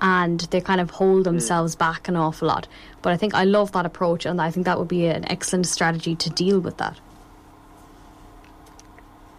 and 0.00 0.40
they 0.50 0.60
kind 0.60 0.80
of 0.80 0.90
hold 0.90 1.22
mm. 1.22 1.24
themselves 1.24 1.74
mm. 1.74 1.78
back 1.78 2.08
an 2.08 2.16
awful 2.16 2.48
lot. 2.48 2.68
But 3.02 3.12
I 3.12 3.16
think 3.16 3.34
I 3.34 3.44
love 3.44 3.72
that 3.72 3.86
approach, 3.86 4.26
and 4.26 4.40
I 4.40 4.50
think 4.50 4.66
that 4.66 4.78
would 4.78 4.88
be 4.88 5.06
an 5.06 5.30
excellent 5.30 5.66
strategy 5.66 6.14
to 6.16 6.30
deal 6.30 6.60
with 6.60 6.78
that. 6.78 6.98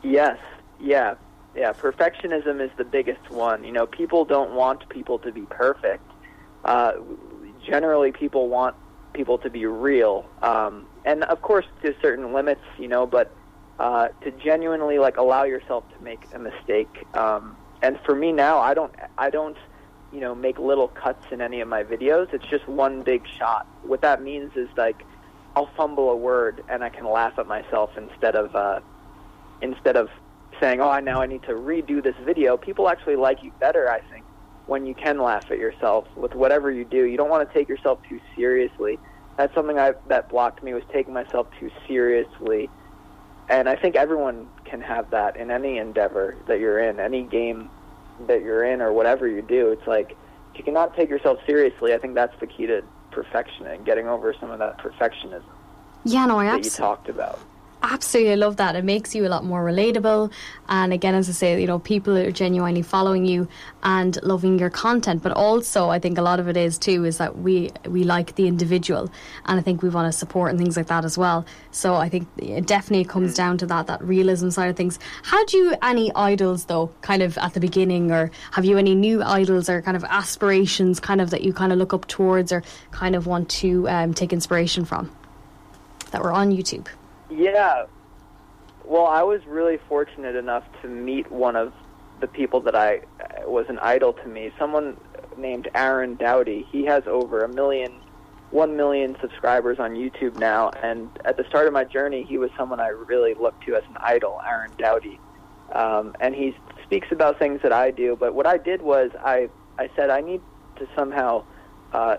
Yes, 0.04 0.40
yeah, 0.80 1.16
yeah. 1.56 1.74
Perfectionism 1.74 2.62
is 2.62 2.72
the 2.78 2.86
biggest 2.86 3.30
one. 3.30 3.64
You 3.64 3.72
know, 3.72 3.86
people 3.86 4.26
don't 4.26 4.54
want 4.54 4.88
people 4.90 5.20
to 5.20 5.32
be 5.32 5.42
perfect. 5.42 6.04
Uh, 6.64 6.94
generally, 7.66 8.12
people 8.12 8.50
want 8.50 8.76
people 9.14 9.38
to 9.40 9.50
be 9.50 9.66
real, 9.66 10.26
um, 10.42 10.88
and 11.06 11.24
of 11.24 11.42
course 11.42 11.66
to 11.84 11.96
certain 12.02 12.34
limits. 12.34 12.62
You 12.78 12.88
know, 12.88 13.06
but 13.06 13.32
uh, 13.80 14.10
to 14.22 14.32
genuinely 14.32 15.00
like 15.00 15.18
allow 15.18 15.44
yourself 15.44 15.84
to 15.96 16.04
make 16.04 16.22
a 16.34 16.40
mistake. 16.40 17.06
Um, 17.16 17.56
and 17.82 18.00
for 18.06 18.16
me 18.16 18.32
now, 18.32 18.58
I 18.58 18.74
don't, 18.74 18.94
I 19.18 19.30
don't, 19.30 19.58
you 20.12 20.20
know, 20.20 20.34
make 20.34 20.58
little 20.58 20.88
cuts 20.88 21.26
in 21.32 21.42
any 21.42 21.62
of 21.62 21.68
my 21.68 21.84
videos. 21.84 22.34
It's 22.34 22.46
just 22.48 22.68
one 22.68 23.04
big 23.04 23.24
shot. 23.38 23.68
What 23.84 24.02
that 24.02 24.24
means 24.24 24.56
is 24.56 24.68
like 24.76 25.04
I'll 25.56 25.70
fumble 25.76 26.12
a 26.12 26.16
word 26.16 26.64
and 26.70 26.84
I 26.84 26.90
can 26.90 27.06
laugh 27.06 27.40
at 27.40 27.48
myself 27.48 27.92
instead 27.98 28.36
of 28.36 28.56
uh, 28.56 28.80
instead 29.62 29.96
of 29.96 30.10
saying, 30.60 30.82
"Oh, 30.82 30.90
I 30.90 31.00
now 31.02 31.22
I 31.22 31.26
need 31.26 31.44
to 31.44 31.54
redo 31.54 32.02
this 32.02 32.16
video," 32.24 32.58
people 32.58 32.90
actually 32.90 33.16
like 33.16 33.44
you 33.44 33.52
better, 33.60 33.90
I 33.90 34.00
think, 34.12 34.26
when 34.66 34.86
you 34.86 34.94
can 34.94 35.20
laugh 35.20 35.50
at 35.52 35.58
yourself 35.58 36.08
with 36.16 36.36
whatever 36.36 36.72
you 36.72 36.86
do. 36.86 37.06
You 37.06 37.18
don't 37.18 37.30
want 37.30 37.48
to 37.48 37.54
take 37.54 37.70
yourself 37.70 38.00
too 38.08 38.20
seriously. 38.36 39.00
That's 39.38 39.54
something 39.54 39.78
I, 39.78 39.94
that 40.08 40.30
blocked 40.30 40.64
me 40.64 40.74
was 40.74 40.84
taking 40.92 41.14
myself 41.14 41.48
too 41.60 41.70
seriously. 41.88 42.70
And 43.50 43.70
I 43.70 43.76
think 43.76 43.96
everyone 43.96 44.48
can 44.66 44.82
have 44.82 45.12
that 45.12 45.38
in 45.38 45.52
any 45.52 45.78
endeavor 45.78 46.36
that 46.48 46.60
you're 46.60 46.80
in, 46.80 47.00
any 47.00 47.24
game 47.24 47.70
that 48.28 48.42
you're 48.42 48.64
in, 48.64 48.82
or 48.82 48.92
whatever 48.92 49.28
you 49.28 49.42
do. 49.42 49.72
It's 49.72 49.88
like 49.88 50.12
if 50.52 50.58
you 50.58 50.64
cannot 50.64 50.96
take 50.96 51.10
yourself 51.10 51.40
seriously, 51.46 51.94
I 51.94 51.98
think 51.98 52.16
that's 52.16 52.38
the 52.40 52.48
key 52.48 52.66
to 52.68 52.84
perfection 53.12 53.68
and 53.68 53.86
getting 53.86 54.08
over 54.08 54.34
some 54.40 54.52
of 54.52 54.60
that 54.60 54.80
perfectionism. 54.80 55.44
Yeah, 56.04 56.26
no, 56.26 56.40
I 56.40 56.46
that 56.46 56.64
you 56.64 56.70
talked 56.70 57.10
about. 57.10 57.40
Absolutely, 57.84 58.32
I 58.32 58.36
love 58.36 58.58
that. 58.58 58.76
It 58.76 58.84
makes 58.84 59.14
you 59.14 59.28
a 59.28 59.30
lot 59.30 59.46
more 59.46 59.64
relatable. 59.64 60.32
And 60.68 60.92
again, 60.92 61.14
as 61.14 61.30
I 61.30 61.32
say, 61.32 61.62
you 61.62 61.68
know, 61.68 61.78
people 61.78 62.18
are 62.18 62.32
genuinely 62.32 62.82
following 62.82 63.24
you 63.24 63.48
and 63.84 64.18
loving 64.24 64.58
your 64.58 64.72
content. 64.72 65.22
But 65.22 65.34
also, 65.34 65.90
I 65.90 66.00
think 66.00 66.18
a 66.18 66.24
lot 66.24 66.40
of 66.40 66.48
it 66.48 66.58
is 66.58 66.80
too 66.80 67.06
is 67.06 67.20
that 67.20 67.38
we 67.38 67.70
we 67.88 68.04
like 68.04 68.36
the 68.36 68.48
individual, 68.48 69.12
and 69.46 69.60
I 69.60 69.62
think 69.62 69.84
we 69.84 69.90
want 69.90 70.12
to 70.12 70.18
support 70.18 70.50
and 70.50 70.60
things 70.60 70.76
like 70.76 70.88
that 70.88 71.06
as 71.06 71.20
well. 71.20 71.46
So 71.70 71.94
I 71.94 72.10
think 72.10 72.28
it 72.38 72.66
definitely 72.66 73.06
comes 73.06 73.34
mm. 73.34 73.38
down 73.38 73.60
to 73.60 73.68
that 73.68 73.86
that 73.88 74.04
realism 74.04 74.50
side 74.50 74.70
of 74.70 74.76
things. 74.76 74.98
Had 75.24 75.54
you 75.54 75.76
any 75.84 76.12
idols 76.16 76.66
though, 76.66 76.92
kind 77.02 77.22
of 77.22 77.38
at 77.38 77.54
the 77.54 77.60
beginning, 77.60 78.12
or 78.12 78.32
have 78.52 78.66
you 78.66 78.80
any 78.80 78.96
new 78.96 79.22
idols 79.22 79.70
or 79.70 79.84
kind 79.84 79.96
of 79.96 80.04
aspirations, 80.04 81.00
kind 81.00 81.22
of 81.22 81.30
that 81.30 81.44
you 81.44 81.54
kind 81.54 81.72
of 81.72 81.78
look 81.78 81.94
up 81.94 82.08
towards 82.08 82.52
or 82.52 82.64
kind 82.90 83.16
of 83.16 83.28
want 83.28 83.50
to 83.50 83.88
um, 83.88 84.16
take 84.16 84.34
inspiration 84.34 84.84
from 84.84 85.12
that 86.12 86.24
were 86.24 86.34
on 86.34 86.52
YouTube? 86.52 86.88
Yeah. 87.30 87.86
Well, 88.86 89.06
I 89.08 89.24
was 89.24 89.46
really 89.46 89.78
fortunate 89.90 90.36
enough 90.36 90.64
to 90.82 90.88
meet 90.88 91.30
one 91.32 91.56
of 91.56 91.74
the 92.20 92.28
people 92.28 92.62
that 92.62 92.76
I 92.76 93.02
was 93.46 93.66
an 93.70 93.80
idol 93.80 94.14
to 94.14 94.28
me. 94.28 94.52
Someone 94.58 94.98
named 95.38 95.70
Aaron 95.76 96.16
Doughty. 96.16 96.66
He 96.72 96.86
has 96.86 97.04
over 97.06 97.44
a 97.44 97.50
million, 97.50 97.92
one 98.52 98.76
million 98.76 99.16
subscribers 99.22 99.78
on 99.80 99.92
YouTube 99.92 100.38
now. 100.40 100.70
And 100.82 101.10
at 101.26 101.38
the 101.38 101.44
start 101.50 101.68
of 101.68 101.74
my 101.74 101.84
journey, 101.84 102.24
he 102.24 102.38
was 102.38 102.50
someone 102.58 102.80
I 102.80 102.88
really 102.88 103.34
looked 103.34 103.66
to 103.66 103.76
as 103.76 103.84
an 103.90 103.98
idol, 104.00 104.40
Aaron 104.48 104.72
Doughty. 104.78 105.20
Um, 105.74 106.16
and 106.20 106.34
he 106.34 106.56
speaks 106.84 107.08
about 107.12 107.38
things 107.38 107.62
that 107.62 107.74
I 107.74 107.92
do. 107.92 108.16
But 108.18 108.34
what 108.34 108.48
I 108.48 108.58
did 108.58 108.82
was 108.82 109.12
I 109.20 109.50
I 109.78 109.90
said 109.96 110.10
I 110.10 110.22
need 110.22 110.42
to 110.78 110.88
somehow 110.96 111.44
uh, 111.94 112.18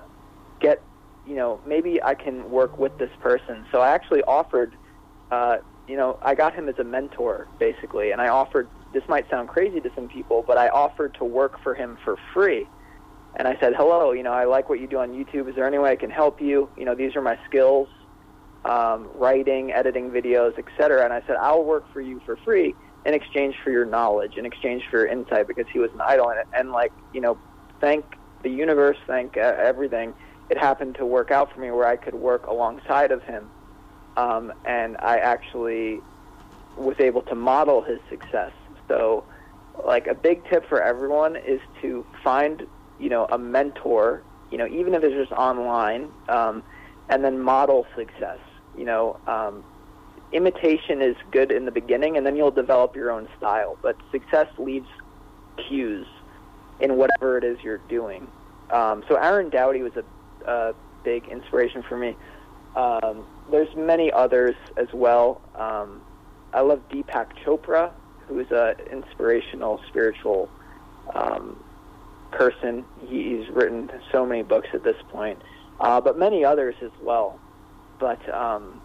get 0.60 0.82
you 1.26 1.34
know 1.34 1.60
maybe 1.66 2.02
I 2.02 2.14
can 2.14 2.50
work 2.50 2.78
with 2.78 2.96
this 2.98 3.10
person. 3.20 3.64
So 3.72 3.80
I 3.80 3.90
actually 3.90 4.22
offered 4.24 4.76
uh, 5.30 5.58
you 5.86 5.96
know, 5.96 6.18
I 6.22 6.34
got 6.34 6.54
him 6.54 6.68
as 6.68 6.78
a 6.78 6.84
mentor 6.84 7.48
basically, 7.58 8.10
and 8.12 8.20
I 8.20 8.28
offered. 8.28 8.68
This 8.92 9.02
might 9.08 9.28
sound 9.28 9.48
crazy 9.48 9.80
to 9.80 9.90
some 9.94 10.08
people, 10.08 10.42
but 10.46 10.56
I 10.56 10.68
offered 10.68 11.14
to 11.14 11.24
work 11.24 11.62
for 11.62 11.74
him 11.74 11.98
for 12.04 12.16
free. 12.32 12.66
And 13.36 13.46
I 13.46 13.58
said, 13.60 13.74
"Hello, 13.74 14.12
you 14.12 14.22
know, 14.22 14.32
I 14.32 14.44
like 14.44 14.68
what 14.68 14.80
you 14.80 14.86
do 14.86 14.98
on 14.98 15.10
YouTube. 15.12 15.48
Is 15.48 15.54
there 15.54 15.66
any 15.66 15.78
way 15.78 15.90
I 15.90 15.96
can 15.96 16.10
help 16.10 16.40
you? 16.40 16.68
You 16.76 16.84
know, 16.84 16.94
these 16.94 17.14
are 17.16 17.22
my 17.22 17.38
skills: 17.46 17.88
um, 18.64 19.08
writing, 19.14 19.72
editing 19.72 20.10
videos, 20.10 20.58
etc." 20.58 21.04
And 21.04 21.12
I 21.12 21.22
said, 21.26 21.36
"I'll 21.36 21.64
work 21.64 21.90
for 21.92 22.00
you 22.00 22.20
for 22.24 22.36
free 22.36 22.74
in 23.04 23.14
exchange 23.14 23.56
for 23.62 23.70
your 23.70 23.84
knowledge, 23.84 24.36
in 24.36 24.44
exchange 24.44 24.82
for 24.90 24.98
your 24.98 25.06
insight, 25.06 25.46
because 25.46 25.66
he 25.72 25.78
was 25.78 25.90
an 25.92 26.00
idol, 26.00 26.30
and, 26.30 26.40
and 26.52 26.72
like, 26.72 26.92
you 27.14 27.20
know, 27.20 27.38
thank 27.80 28.04
the 28.42 28.50
universe, 28.50 28.98
thank 29.06 29.36
uh, 29.36 29.54
everything. 29.58 30.12
It 30.50 30.58
happened 30.58 30.96
to 30.96 31.06
work 31.06 31.30
out 31.30 31.52
for 31.52 31.60
me 31.60 31.70
where 31.70 31.86
I 31.86 31.96
could 31.96 32.14
work 32.14 32.46
alongside 32.46 33.12
of 33.12 33.22
him." 33.22 33.50
Um, 34.18 34.52
and 34.64 34.96
I 34.98 35.18
actually 35.18 36.00
was 36.76 36.96
able 36.98 37.22
to 37.22 37.36
model 37.36 37.82
his 37.82 38.00
success. 38.10 38.50
So, 38.88 39.24
like 39.86 40.08
a 40.08 40.14
big 40.14 40.42
tip 40.50 40.68
for 40.68 40.82
everyone 40.82 41.36
is 41.36 41.60
to 41.82 42.04
find, 42.24 42.66
you 42.98 43.08
know, 43.10 43.26
a 43.26 43.38
mentor, 43.38 44.24
you 44.50 44.58
know, 44.58 44.66
even 44.66 44.94
if 44.94 45.04
it's 45.04 45.14
just 45.14 45.30
online, 45.30 46.10
um, 46.28 46.64
and 47.08 47.22
then 47.22 47.38
model 47.38 47.86
success. 47.96 48.40
You 48.76 48.86
know, 48.86 49.20
um, 49.28 49.62
imitation 50.32 51.00
is 51.00 51.14
good 51.30 51.52
in 51.52 51.64
the 51.64 51.70
beginning, 51.70 52.16
and 52.16 52.26
then 52.26 52.34
you'll 52.34 52.50
develop 52.50 52.96
your 52.96 53.12
own 53.12 53.28
style. 53.38 53.78
But 53.82 53.96
success 54.10 54.48
leaves 54.58 54.88
cues 55.68 56.08
in 56.80 56.96
whatever 56.96 57.38
it 57.38 57.44
is 57.44 57.58
you're 57.62 57.80
doing. 57.88 58.26
Um, 58.70 59.04
so 59.08 59.14
Aaron 59.14 59.48
Doughty 59.48 59.82
was 59.82 59.92
a, 59.94 60.50
a 60.50 60.74
big 61.04 61.28
inspiration 61.28 61.84
for 61.88 61.96
me. 61.96 62.16
Um, 62.74 63.24
there's 63.50 63.74
many 63.76 64.12
others 64.12 64.54
as 64.76 64.88
well. 64.92 65.40
Um, 65.54 66.02
I 66.52 66.60
love 66.60 66.82
Deepak 66.90 67.32
Chopra, 67.44 67.92
who's 68.26 68.50
an 68.50 68.74
inspirational 68.90 69.80
spiritual 69.88 70.48
um, 71.14 71.62
person. 72.30 72.84
He's 73.06 73.48
written 73.50 73.90
so 74.12 74.26
many 74.26 74.42
books 74.42 74.68
at 74.72 74.84
this 74.84 74.96
point, 75.10 75.38
uh, 75.80 76.00
but 76.00 76.18
many 76.18 76.44
others 76.44 76.74
as 76.82 76.92
well. 77.02 77.38
But 77.98 78.32
um, 78.32 78.80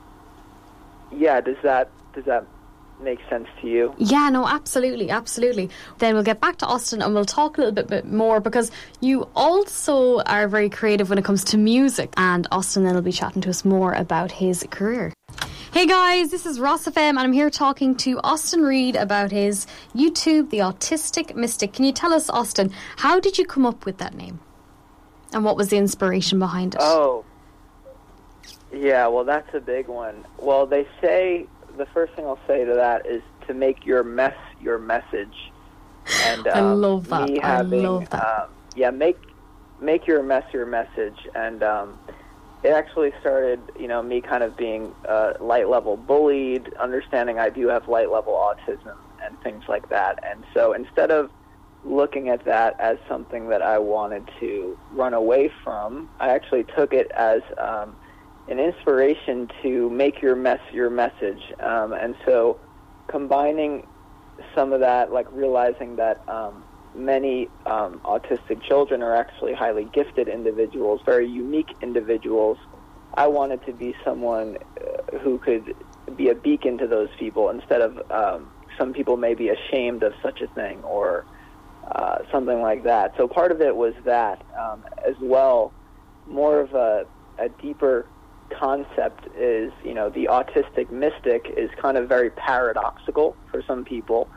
yeah, 1.12 1.41
does 1.41 1.58
that 1.63 1.89
does 2.13 2.25
that 2.25 2.46
makes 3.03 3.22
sense 3.29 3.48
to 3.62 3.67
you. 3.67 3.93
Yeah, 3.98 4.29
no, 4.29 4.48
absolutely, 4.48 5.10
absolutely. 5.10 5.69
Then 6.00 6.13
we'll 6.13 6.24
get 6.24 6.39
back 6.39 6.57
to 6.57 6.65
Austin 6.65 7.01
and 7.01 7.13
we'll 7.13 7.25
talk 7.25 7.57
a 7.57 7.62
little 7.62 7.74
bit, 7.74 7.88
bit 7.88 8.05
more 8.05 8.39
because 8.39 8.72
you 9.01 9.29
also 9.36 10.22
are 10.22 10.48
very 10.48 10.69
creative 10.69 11.10
when 11.10 11.17
it 11.17 11.25
comes 11.25 11.43
to 11.45 11.57
music. 11.57 12.13
And 12.17 12.48
Austin 12.51 12.83
then 12.83 12.95
will 12.95 13.01
be 13.01 13.12
chatting 13.12 13.41
to 13.43 13.50
us 13.50 13.65
more 13.65 13.93
about 13.93 14.31
his 14.31 14.65
career. 14.72 15.13
Hey 15.72 15.88
guys, 15.88 16.29
this 16.29 16.45
is 16.45 16.60
Ros 16.60 16.86
FM 16.86 16.98
and 16.98 17.19
I'm 17.19 17.33
here 17.33 17.50
talking 17.50 17.95
to 17.98 18.19
Austin 18.24 18.62
Reed 18.62 18.95
about 18.95 19.31
his 19.31 19.65
YouTube, 19.95 20.51
The 20.51 20.60
Autistic 20.60 21.36
Mystic. 21.36 21.74
Can 21.74 21.83
you 21.83 21.91
tell 21.91 22.13
us, 22.13 22.29
Austin, 22.29 22.72
how 22.98 23.19
did 23.19 23.39
you 23.39 23.45
come 23.45 23.65
up 23.65 23.86
with 23.86 23.98
that 23.98 24.13
name? 24.13 24.39
And 25.33 25.43
what 25.43 25.57
was 25.57 25.69
the 25.69 25.77
inspiration 25.77 26.38
behind 26.38 26.75
it? 26.75 26.81
Oh, 26.83 27.25
yeah, 28.72 29.07
well, 29.07 29.24
that's 29.24 29.51
a 29.55 29.60
big 29.60 29.88
one. 29.88 30.25
Well, 30.38 30.67
they 30.67 30.88
say 31.01 31.48
the 31.77 31.85
first 31.87 32.13
thing 32.13 32.25
I'll 32.25 32.39
say 32.47 32.65
to 32.65 32.73
that 32.73 33.05
is 33.05 33.21
to 33.47 33.53
make 33.53 33.85
your 33.85 34.03
mess 34.03 34.35
your 34.61 34.77
message. 34.77 35.51
And 36.25 36.47
um, 36.47 36.57
I 36.57 36.73
love 36.73 37.07
that. 37.07 37.29
Me 37.29 37.39
having, 37.39 37.85
I 37.85 37.89
love 37.89 38.09
that. 38.09 38.41
Um, 38.43 38.49
yeah, 38.75 38.91
make 38.91 39.17
make 39.79 40.07
your 40.07 40.23
mess 40.23 40.43
your 40.53 40.65
message, 40.65 41.27
and 41.35 41.63
um, 41.63 41.99
it 42.63 42.69
actually 42.69 43.11
started, 43.19 43.59
you 43.77 43.87
know, 43.87 44.01
me 44.01 44.21
kind 44.21 44.43
of 44.43 44.55
being 44.55 44.93
uh, 45.07 45.33
light 45.39 45.69
level 45.69 45.97
bullied, 45.97 46.73
understanding 46.75 47.39
I 47.39 47.49
do 47.49 47.67
have 47.67 47.87
light 47.87 48.11
level 48.11 48.33
autism 48.33 48.95
and 49.23 49.39
things 49.41 49.63
like 49.67 49.89
that, 49.89 50.23
and 50.23 50.43
so 50.53 50.73
instead 50.73 51.11
of 51.11 51.31
looking 51.85 52.29
at 52.29 52.45
that 52.45 52.79
as 52.79 52.97
something 53.09 53.49
that 53.49 53.61
I 53.61 53.77
wanted 53.77 54.29
to 54.39 54.77
run 54.91 55.13
away 55.13 55.51
from, 55.63 56.09
I 56.19 56.29
actually 56.29 56.63
took 56.63 56.93
it 56.93 57.11
as 57.11 57.41
um, 57.57 57.95
an 58.47 58.59
inspiration 58.59 59.47
to 59.62 59.89
make 59.89 60.21
your 60.21 60.35
mess 60.35 60.59
your 60.71 60.89
message. 60.89 61.41
Um, 61.59 61.93
and 61.93 62.15
so 62.25 62.59
combining 63.07 63.88
some 64.55 64.73
of 64.73 64.81
that, 64.81 65.12
like 65.12 65.31
realizing 65.31 65.95
that 65.97 66.27
um, 66.27 66.63
many 66.95 67.47
um, 67.65 68.01
autistic 68.05 68.62
children 68.63 69.01
are 69.01 69.15
actually 69.15 69.53
highly 69.53 69.85
gifted 69.93 70.27
individuals, 70.27 71.01
very 71.05 71.27
unique 71.27 71.69
individuals. 71.81 72.57
I 73.15 73.27
wanted 73.27 73.65
to 73.65 73.73
be 73.73 73.95
someone 74.03 74.57
uh, 74.57 75.17
who 75.19 75.38
could 75.38 75.75
be 76.17 76.29
a 76.29 76.35
beacon 76.35 76.77
to 76.79 76.88
those 76.88 77.09
people 77.19 77.50
instead 77.50 77.81
of 77.81 78.12
um, 78.12 78.51
some 78.77 78.93
people 78.93 79.17
may 79.17 79.35
be 79.35 79.50
ashamed 79.50 80.03
of 80.03 80.13
such 80.21 80.41
a 80.41 80.47
thing 80.47 80.81
or 80.83 81.25
uh, 81.91 82.17
something 82.31 82.62
like 82.62 82.83
that. 82.83 83.13
So 83.17 83.27
part 83.27 83.51
of 83.51 83.62
it 83.62 83.75
was 83.75 83.93
that 84.05 84.43
um, 84.59 84.83
as 85.07 85.15
well, 85.21 85.71
more 86.27 86.59
of 86.59 86.73
a, 86.73 87.05
a 87.38 87.50
deeper 87.50 88.07
concept 88.60 89.27
is, 89.38 89.72
you 89.83 89.93
know, 89.93 90.10
the 90.10 90.25
autistic 90.25 90.91
mystic 90.91 91.45
is 91.57 91.69
kind 91.81 91.98
of 91.98 92.07
very 92.07 92.29
paradoxical 92.29 93.36
for 93.51 93.63
some 93.67 93.83
people, 93.83 94.29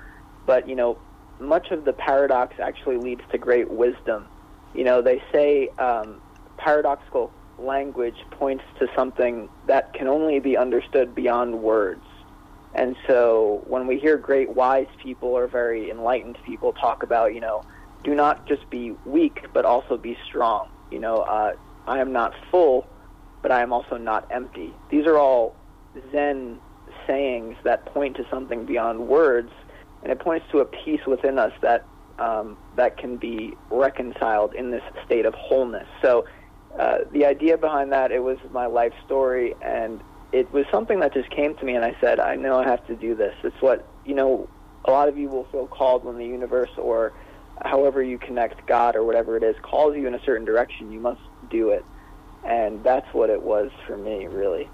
but, 0.46 0.68
you 0.68 0.74
know, 0.74 0.98
much 1.40 1.70
of 1.70 1.84
the 1.84 1.92
paradox 1.92 2.54
actually 2.60 2.96
leads 2.96 3.22
to 3.30 3.38
great 3.38 3.70
wisdom. 3.70 4.26
You 4.74 4.84
know, 4.84 5.02
they 5.02 5.22
say 5.32 5.68
um, 5.78 6.20
paradoxical 6.56 7.30
language 7.58 8.16
points 8.32 8.64
to 8.78 8.86
something 8.94 9.48
that 9.66 9.92
can 9.94 10.08
only 10.08 10.40
be 10.40 10.56
understood 10.56 11.14
beyond 11.14 11.62
words. 11.62 12.04
And 12.74 12.96
so 13.06 13.62
when 13.66 13.86
we 13.86 13.98
hear 13.98 14.18
great 14.18 14.50
wise 14.50 14.88
people 15.02 15.30
or 15.30 15.46
very 15.46 15.90
enlightened 15.90 16.38
people 16.44 16.72
talk 16.74 17.02
about, 17.02 17.34
you 17.34 17.40
know, 17.40 17.64
do 18.04 18.14
not 18.14 18.46
just 18.46 18.68
be 18.70 18.94
weak, 19.06 19.46
but 19.54 19.64
also 19.64 19.96
be 19.96 20.16
strong. 20.26 20.68
You 20.90 20.98
know, 21.00 21.22
uh, 21.22 21.52
I 21.86 22.00
am 22.00 22.12
not 22.12 22.34
full, 22.50 22.86
but 23.46 23.52
I 23.52 23.62
am 23.62 23.72
also 23.72 23.96
not 23.96 24.26
empty. 24.32 24.72
These 24.90 25.06
are 25.06 25.16
all 25.16 25.54
Zen 26.10 26.58
sayings 27.06 27.56
that 27.62 27.86
point 27.86 28.16
to 28.16 28.26
something 28.28 28.66
beyond 28.66 29.06
words, 29.06 29.52
and 30.02 30.10
it 30.10 30.18
points 30.18 30.46
to 30.50 30.58
a 30.58 30.64
peace 30.64 31.06
within 31.06 31.38
us 31.38 31.52
that 31.62 31.84
um, 32.18 32.56
that 32.74 32.96
can 32.96 33.18
be 33.18 33.54
reconciled 33.70 34.52
in 34.54 34.72
this 34.72 34.82
state 35.04 35.26
of 35.26 35.34
wholeness. 35.34 35.86
So, 36.02 36.26
uh, 36.76 36.98
the 37.12 37.24
idea 37.24 37.56
behind 37.56 37.92
that 37.92 38.10
it 38.10 38.18
was 38.18 38.36
my 38.50 38.66
life 38.66 38.92
story, 39.04 39.54
and 39.62 40.00
it 40.32 40.52
was 40.52 40.64
something 40.72 40.98
that 40.98 41.14
just 41.14 41.30
came 41.30 41.54
to 41.54 41.64
me, 41.64 41.76
and 41.76 41.84
I 41.84 41.96
said, 42.00 42.18
I 42.18 42.34
know 42.34 42.58
I 42.58 42.64
have 42.64 42.84
to 42.88 42.96
do 42.96 43.14
this. 43.14 43.36
It's 43.44 43.62
what 43.62 43.86
you 44.04 44.16
know. 44.16 44.48
A 44.86 44.90
lot 44.90 45.08
of 45.08 45.16
you 45.16 45.28
will 45.28 45.44
feel 45.52 45.68
called 45.68 46.04
when 46.04 46.18
the 46.18 46.26
universe 46.26 46.70
or 46.78 47.12
however 47.64 48.02
you 48.02 48.18
connect 48.18 48.66
God 48.66 48.96
or 48.96 49.04
whatever 49.04 49.36
it 49.36 49.44
is 49.44 49.54
calls 49.62 49.94
you 49.94 50.08
in 50.08 50.14
a 50.14 50.24
certain 50.24 50.44
direction. 50.44 50.90
You 50.90 50.98
must 50.98 51.20
do 51.48 51.70
it 51.70 51.84
and 52.46 52.82
that's 52.82 53.12
what 53.14 53.30
it 53.30 53.42
was 53.42 53.70
for 53.86 53.96
me, 53.96 54.26
really. 54.26 54.68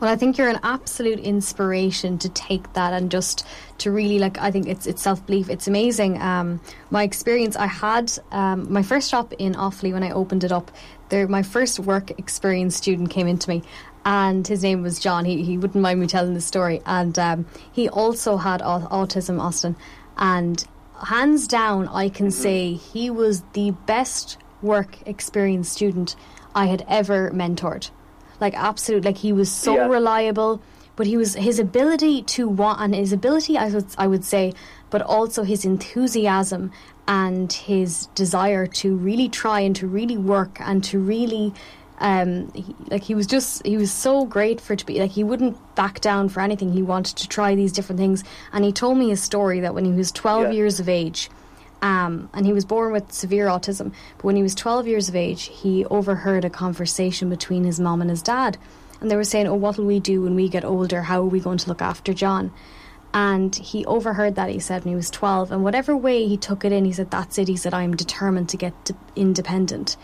Well, 0.00 0.10
I 0.10 0.16
think 0.16 0.36
you're 0.36 0.48
an 0.48 0.58
absolute 0.64 1.20
inspiration 1.20 2.18
to 2.18 2.28
take 2.28 2.72
that 2.72 2.92
and 2.92 3.08
just 3.10 3.46
to 3.78 3.92
really 3.92 4.18
like. 4.18 4.36
I 4.38 4.50
think 4.50 4.66
it's 4.66 4.86
it's 4.86 5.00
self 5.00 5.24
belief. 5.26 5.48
It's 5.48 5.68
amazing. 5.68 6.20
Um, 6.20 6.60
my 6.90 7.04
experience. 7.04 7.54
I 7.54 7.66
had 7.66 8.12
um, 8.32 8.72
my 8.72 8.82
first 8.82 9.08
shop 9.10 9.32
in 9.34 9.54
Offaly 9.54 9.92
when 9.92 10.02
I 10.02 10.10
opened 10.10 10.42
it 10.42 10.50
up. 10.50 10.72
There, 11.08 11.28
my 11.28 11.42
first 11.42 11.78
work 11.78 12.10
experience 12.18 12.74
student 12.76 13.10
came 13.10 13.28
into 13.28 13.48
me, 13.48 13.62
and 14.04 14.44
his 14.44 14.64
name 14.64 14.82
was 14.82 14.98
John. 14.98 15.24
He 15.24 15.44
he 15.44 15.56
wouldn't 15.56 15.80
mind 15.80 16.00
me 16.00 16.08
telling 16.08 16.34
the 16.34 16.40
story, 16.40 16.80
and 16.84 17.16
um, 17.18 17.46
he 17.70 17.88
also 17.88 18.38
had 18.38 18.60
au- 18.60 18.88
autism, 18.90 19.40
Austin, 19.40 19.76
and 20.16 20.66
hands 21.04 21.46
down, 21.46 21.88
I 21.88 22.08
can 22.08 22.26
mm-hmm. 22.26 22.42
say 22.42 22.72
he 22.74 23.10
was 23.10 23.42
the 23.52 23.72
best 23.86 24.38
work 24.62 25.06
experience 25.06 25.68
student 25.68 26.14
I 26.54 26.66
had 26.66 26.84
ever 26.88 27.30
mentored. 27.30 27.90
Like 28.40 28.54
absolute, 28.54 29.04
like 29.04 29.18
he 29.18 29.32
was 29.32 29.50
so 29.50 29.76
yeah. 29.76 29.86
reliable, 29.86 30.60
but 30.96 31.06
he 31.06 31.16
was 31.16 31.34
his 31.34 31.58
ability 31.58 32.22
to 32.22 32.48
want 32.48 32.80
and 32.80 32.94
his 32.94 33.12
ability, 33.12 33.56
I 33.56 33.68
would 33.68 33.86
I 33.96 34.06
would 34.06 34.24
say, 34.24 34.52
but 34.90 35.02
also 35.02 35.42
his 35.42 35.64
enthusiasm 35.64 36.72
and 37.06 37.52
his 37.52 38.06
desire 38.14 38.66
to 38.66 38.96
really 38.96 39.28
try 39.28 39.60
and 39.60 39.74
to 39.76 39.86
really 39.86 40.16
work 40.16 40.58
and 40.60 40.82
to 40.84 40.98
really 40.98 41.52
um, 41.98 42.50
he, 42.52 42.74
like 42.88 43.04
he 43.04 43.14
was 43.14 43.26
just 43.26 43.64
he 43.64 43.76
was 43.76 43.92
so 43.92 44.24
great 44.24 44.60
for 44.60 44.74
to 44.74 44.84
be 44.84 44.98
like 44.98 45.12
he 45.12 45.22
wouldn't 45.22 45.56
back 45.76 46.00
down 46.00 46.28
for 46.28 46.40
anything 46.40 46.72
he 46.72 46.82
wanted 46.82 47.16
to 47.16 47.28
try 47.28 47.54
these 47.54 47.72
different 47.72 48.00
things 48.00 48.24
and 48.52 48.64
he 48.64 48.72
told 48.72 48.98
me 48.98 49.12
a 49.12 49.16
story 49.16 49.60
that 49.60 49.72
when 49.72 49.84
he 49.84 49.92
was 49.92 50.10
12 50.10 50.44
yeah. 50.44 50.50
years 50.50 50.80
of 50.80 50.88
age 50.88 51.30
um, 51.82 52.30
and 52.32 52.46
he 52.46 52.52
was 52.52 52.64
born 52.64 52.92
with 52.92 53.12
severe 53.12 53.46
autism. 53.46 53.92
But 54.16 54.24
when 54.24 54.36
he 54.36 54.42
was 54.42 54.54
12 54.54 54.86
years 54.86 55.08
of 55.08 55.16
age, 55.16 55.44
he 55.46 55.84
overheard 55.86 56.44
a 56.44 56.50
conversation 56.50 57.28
between 57.28 57.64
his 57.64 57.80
mom 57.80 58.00
and 58.00 58.08
his 58.08 58.22
dad. 58.22 58.56
And 59.00 59.10
they 59.10 59.16
were 59.16 59.24
saying, 59.24 59.48
Oh, 59.48 59.56
what 59.56 59.76
will 59.76 59.84
we 59.84 59.98
do 59.98 60.22
when 60.22 60.36
we 60.36 60.48
get 60.48 60.64
older? 60.64 61.02
How 61.02 61.20
are 61.20 61.26
we 61.26 61.40
going 61.40 61.58
to 61.58 61.68
look 61.68 61.82
after 61.82 62.14
John? 62.14 62.52
And 63.12 63.54
he 63.54 63.84
overheard 63.84 64.36
that, 64.36 64.48
he 64.48 64.58
said, 64.58 64.84
when 64.84 64.92
he 64.92 64.96
was 64.96 65.10
12. 65.10 65.52
And 65.52 65.62
whatever 65.62 65.94
way 65.94 66.26
he 66.26 66.38
took 66.38 66.64
it 66.64 66.72
in, 66.72 66.84
he 66.84 66.92
said, 66.92 67.10
That's 67.10 67.36
it. 67.36 67.48
He 67.48 67.56
said, 67.56 67.74
I'm 67.74 67.96
determined 67.96 68.48
to 68.50 68.56
get 68.56 68.84
to 68.84 68.94
independent. 69.16 69.96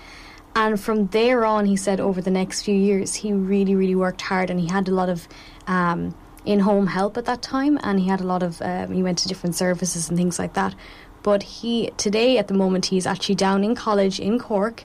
And 0.57 0.81
from 0.81 1.07
there 1.09 1.45
on, 1.45 1.67
he 1.67 1.77
said, 1.77 2.01
over 2.01 2.21
the 2.21 2.33
next 2.33 2.63
few 2.63 2.75
years, 2.75 3.15
he 3.15 3.33
really, 3.33 3.77
really 3.77 3.95
worked 3.95 4.23
hard 4.23 4.51
and 4.51 4.59
he 4.59 4.67
had 4.67 4.89
a 4.89 4.93
lot 4.93 5.09
of. 5.09 5.29
Um, 5.69 6.15
in 6.45 6.61
home 6.61 6.87
help 6.87 7.19
at 7.19 7.27
that 7.27 7.43
time, 7.43 7.79
and 7.83 8.01
he 8.01 8.09
had 8.09 8.23
a 8.23 8.25
lot 8.25 8.43
of. 8.43 8.63
Um, 8.63 8.91
he 8.93 9.03
went 9.03 9.19
to 9.19 9.29
different 9.29 9.55
services 9.55 10.09
and 10.09 10.17
things 10.17 10.39
like 10.39 10.55
that 10.55 10.75
but 11.23 11.43
he 11.43 11.91
today 11.97 12.39
at 12.39 12.49
the 12.49 12.55
moment 12.55 12.87
he's 12.87 13.07
actually 13.07 13.35
down 13.35 13.65
in 13.65 13.75
college 13.75 14.21
in 14.21 14.39
Cork 14.39 14.85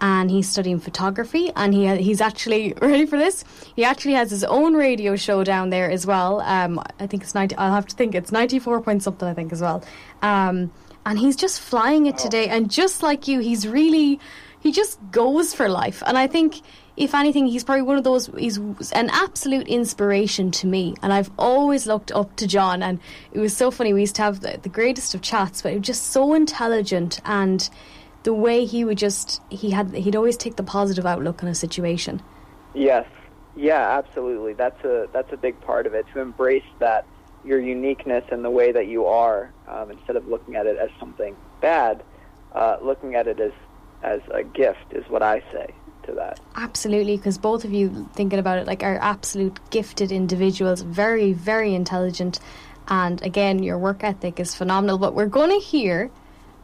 and 0.00 0.30
he's 0.30 0.48
studying 0.48 0.80
photography 0.80 1.52
and 1.54 1.72
he 1.72 1.96
he's 1.96 2.20
actually 2.20 2.74
ready 2.80 3.06
for 3.06 3.18
this? 3.18 3.44
He 3.76 3.84
actually 3.84 4.14
has 4.14 4.30
his 4.30 4.44
own 4.44 4.74
radio 4.74 5.16
show 5.16 5.44
down 5.44 5.70
there 5.70 5.90
as 5.90 6.06
well. 6.06 6.40
Um, 6.40 6.80
I 6.98 7.06
think 7.06 7.22
it's 7.22 7.34
90 7.34 7.56
I'll 7.56 7.72
have 7.72 7.86
to 7.86 7.96
think 7.96 8.14
it's 8.14 8.32
94 8.32 8.80
point 8.82 9.02
something 9.02 9.28
I 9.28 9.34
think 9.34 9.52
as 9.52 9.60
well. 9.60 9.84
Um, 10.22 10.72
and 11.04 11.18
he's 11.18 11.36
just 11.36 11.60
flying 11.60 12.06
it 12.06 12.18
today 12.18 12.48
and 12.48 12.70
just 12.70 13.02
like 13.02 13.28
you 13.28 13.40
he's 13.40 13.66
really 13.66 14.20
he 14.60 14.70
just 14.70 14.98
goes 15.10 15.52
for 15.52 15.68
life. 15.68 16.02
And 16.06 16.16
I 16.16 16.28
think 16.28 16.62
if 16.96 17.14
anything, 17.14 17.46
he's 17.46 17.64
probably 17.64 17.82
one 17.82 17.96
of 17.96 18.04
those. 18.04 18.26
He's 18.38 18.58
an 18.92 19.08
absolute 19.10 19.66
inspiration 19.66 20.50
to 20.52 20.66
me, 20.66 20.94
and 21.02 21.12
I've 21.12 21.30
always 21.38 21.86
looked 21.86 22.12
up 22.12 22.36
to 22.36 22.46
John. 22.46 22.82
And 22.82 23.00
it 23.32 23.38
was 23.38 23.56
so 23.56 23.70
funny. 23.70 23.94
We 23.94 24.00
used 24.00 24.16
to 24.16 24.22
have 24.22 24.40
the, 24.40 24.58
the 24.60 24.68
greatest 24.68 25.14
of 25.14 25.22
chats, 25.22 25.62
but 25.62 25.72
he 25.72 25.78
was 25.78 25.86
just 25.86 26.08
so 26.08 26.34
intelligent, 26.34 27.20
and 27.24 27.68
the 28.24 28.34
way 28.34 28.66
he 28.66 28.84
would 28.84 28.98
just 28.98 29.40
he 29.48 29.70
had 29.70 29.94
he'd 29.94 30.16
always 30.16 30.36
take 30.36 30.56
the 30.56 30.62
positive 30.62 31.06
outlook 31.06 31.42
on 31.42 31.48
a 31.48 31.54
situation. 31.54 32.20
Yes, 32.74 33.06
yeah, 33.56 33.98
absolutely. 33.98 34.52
That's 34.52 34.84
a 34.84 35.08
that's 35.12 35.32
a 35.32 35.38
big 35.38 35.58
part 35.62 35.86
of 35.86 35.94
it 35.94 36.04
to 36.12 36.20
embrace 36.20 36.64
that 36.78 37.06
your 37.42 37.58
uniqueness 37.58 38.24
and 38.30 38.44
the 38.44 38.50
way 38.50 38.70
that 38.70 38.86
you 38.86 39.06
are, 39.06 39.50
um, 39.66 39.90
instead 39.90 40.16
of 40.16 40.28
looking 40.28 40.56
at 40.56 40.66
it 40.66 40.76
as 40.76 40.90
something 41.00 41.34
bad, 41.60 42.02
uh, 42.54 42.76
looking 42.82 43.14
at 43.14 43.26
it 43.26 43.40
as 43.40 43.52
as 44.02 44.20
a 44.30 44.44
gift 44.44 44.92
is 44.92 45.08
what 45.08 45.22
I 45.22 45.40
say 45.52 45.72
to 46.04 46.12
that. 46.12 46.40
Absolutely, 46.56 47.16
because 47.16 47.38
both 47.38 47.64
of 47.64 47.72
you 47.72 48.08
thinking 48.14 48.38
about 48.38 48.58
it 48.58 48.66
like 48.66 48.82
are 48.82 48.98
absolute 49.00 49.58
gifted 49.70 50.12
individuals, 50.12 50.82
very 50.82 51.32
very 51.32 51.74
intelligent, 51.74 52.40
and 52.88 53.22
again 53.22 53.62
your 53.62 53.78
work 53.78 54.04
ethic 54.04 54.40
is 54.40 54.54
phenomenal. 54.54 54.98
But 54.98 55.14
we're 55.14 55.26
going 55.26 55.50
to 55.50 55.64
hear 55.64 56.10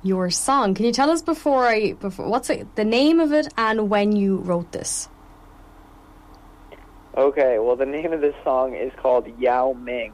your 0.02 0.30
song. 0.30 0.75
Can 0.75 0.85
you 0.85 0.92
tell 0.92 1.11
us 1.11 1.23
before 1.23 1.66
I 1.66 1.92
before 1.92 2.28
what's 2.28 2.50
it, 2.50 2.75
the 2.76 2.85
name 2.85 3.21
of 3.21 3.33
it 3.33 3.52
and 3.57 3.90
when 3.90 4.14
you 4.14 4.38
wrote 4.38 4.73
this? 4.73 5.09
Okay, 7.16 7.59
well 7.59 7.76
the 7.76 7.87
name 7.87 8.12
of 8.12 8.21
this 8.21 8.35
song 8.45 8.75
is 8.75 8.92
called 8.97 9.26
Yao 9.38 9.73
Ming. 9.73 10.12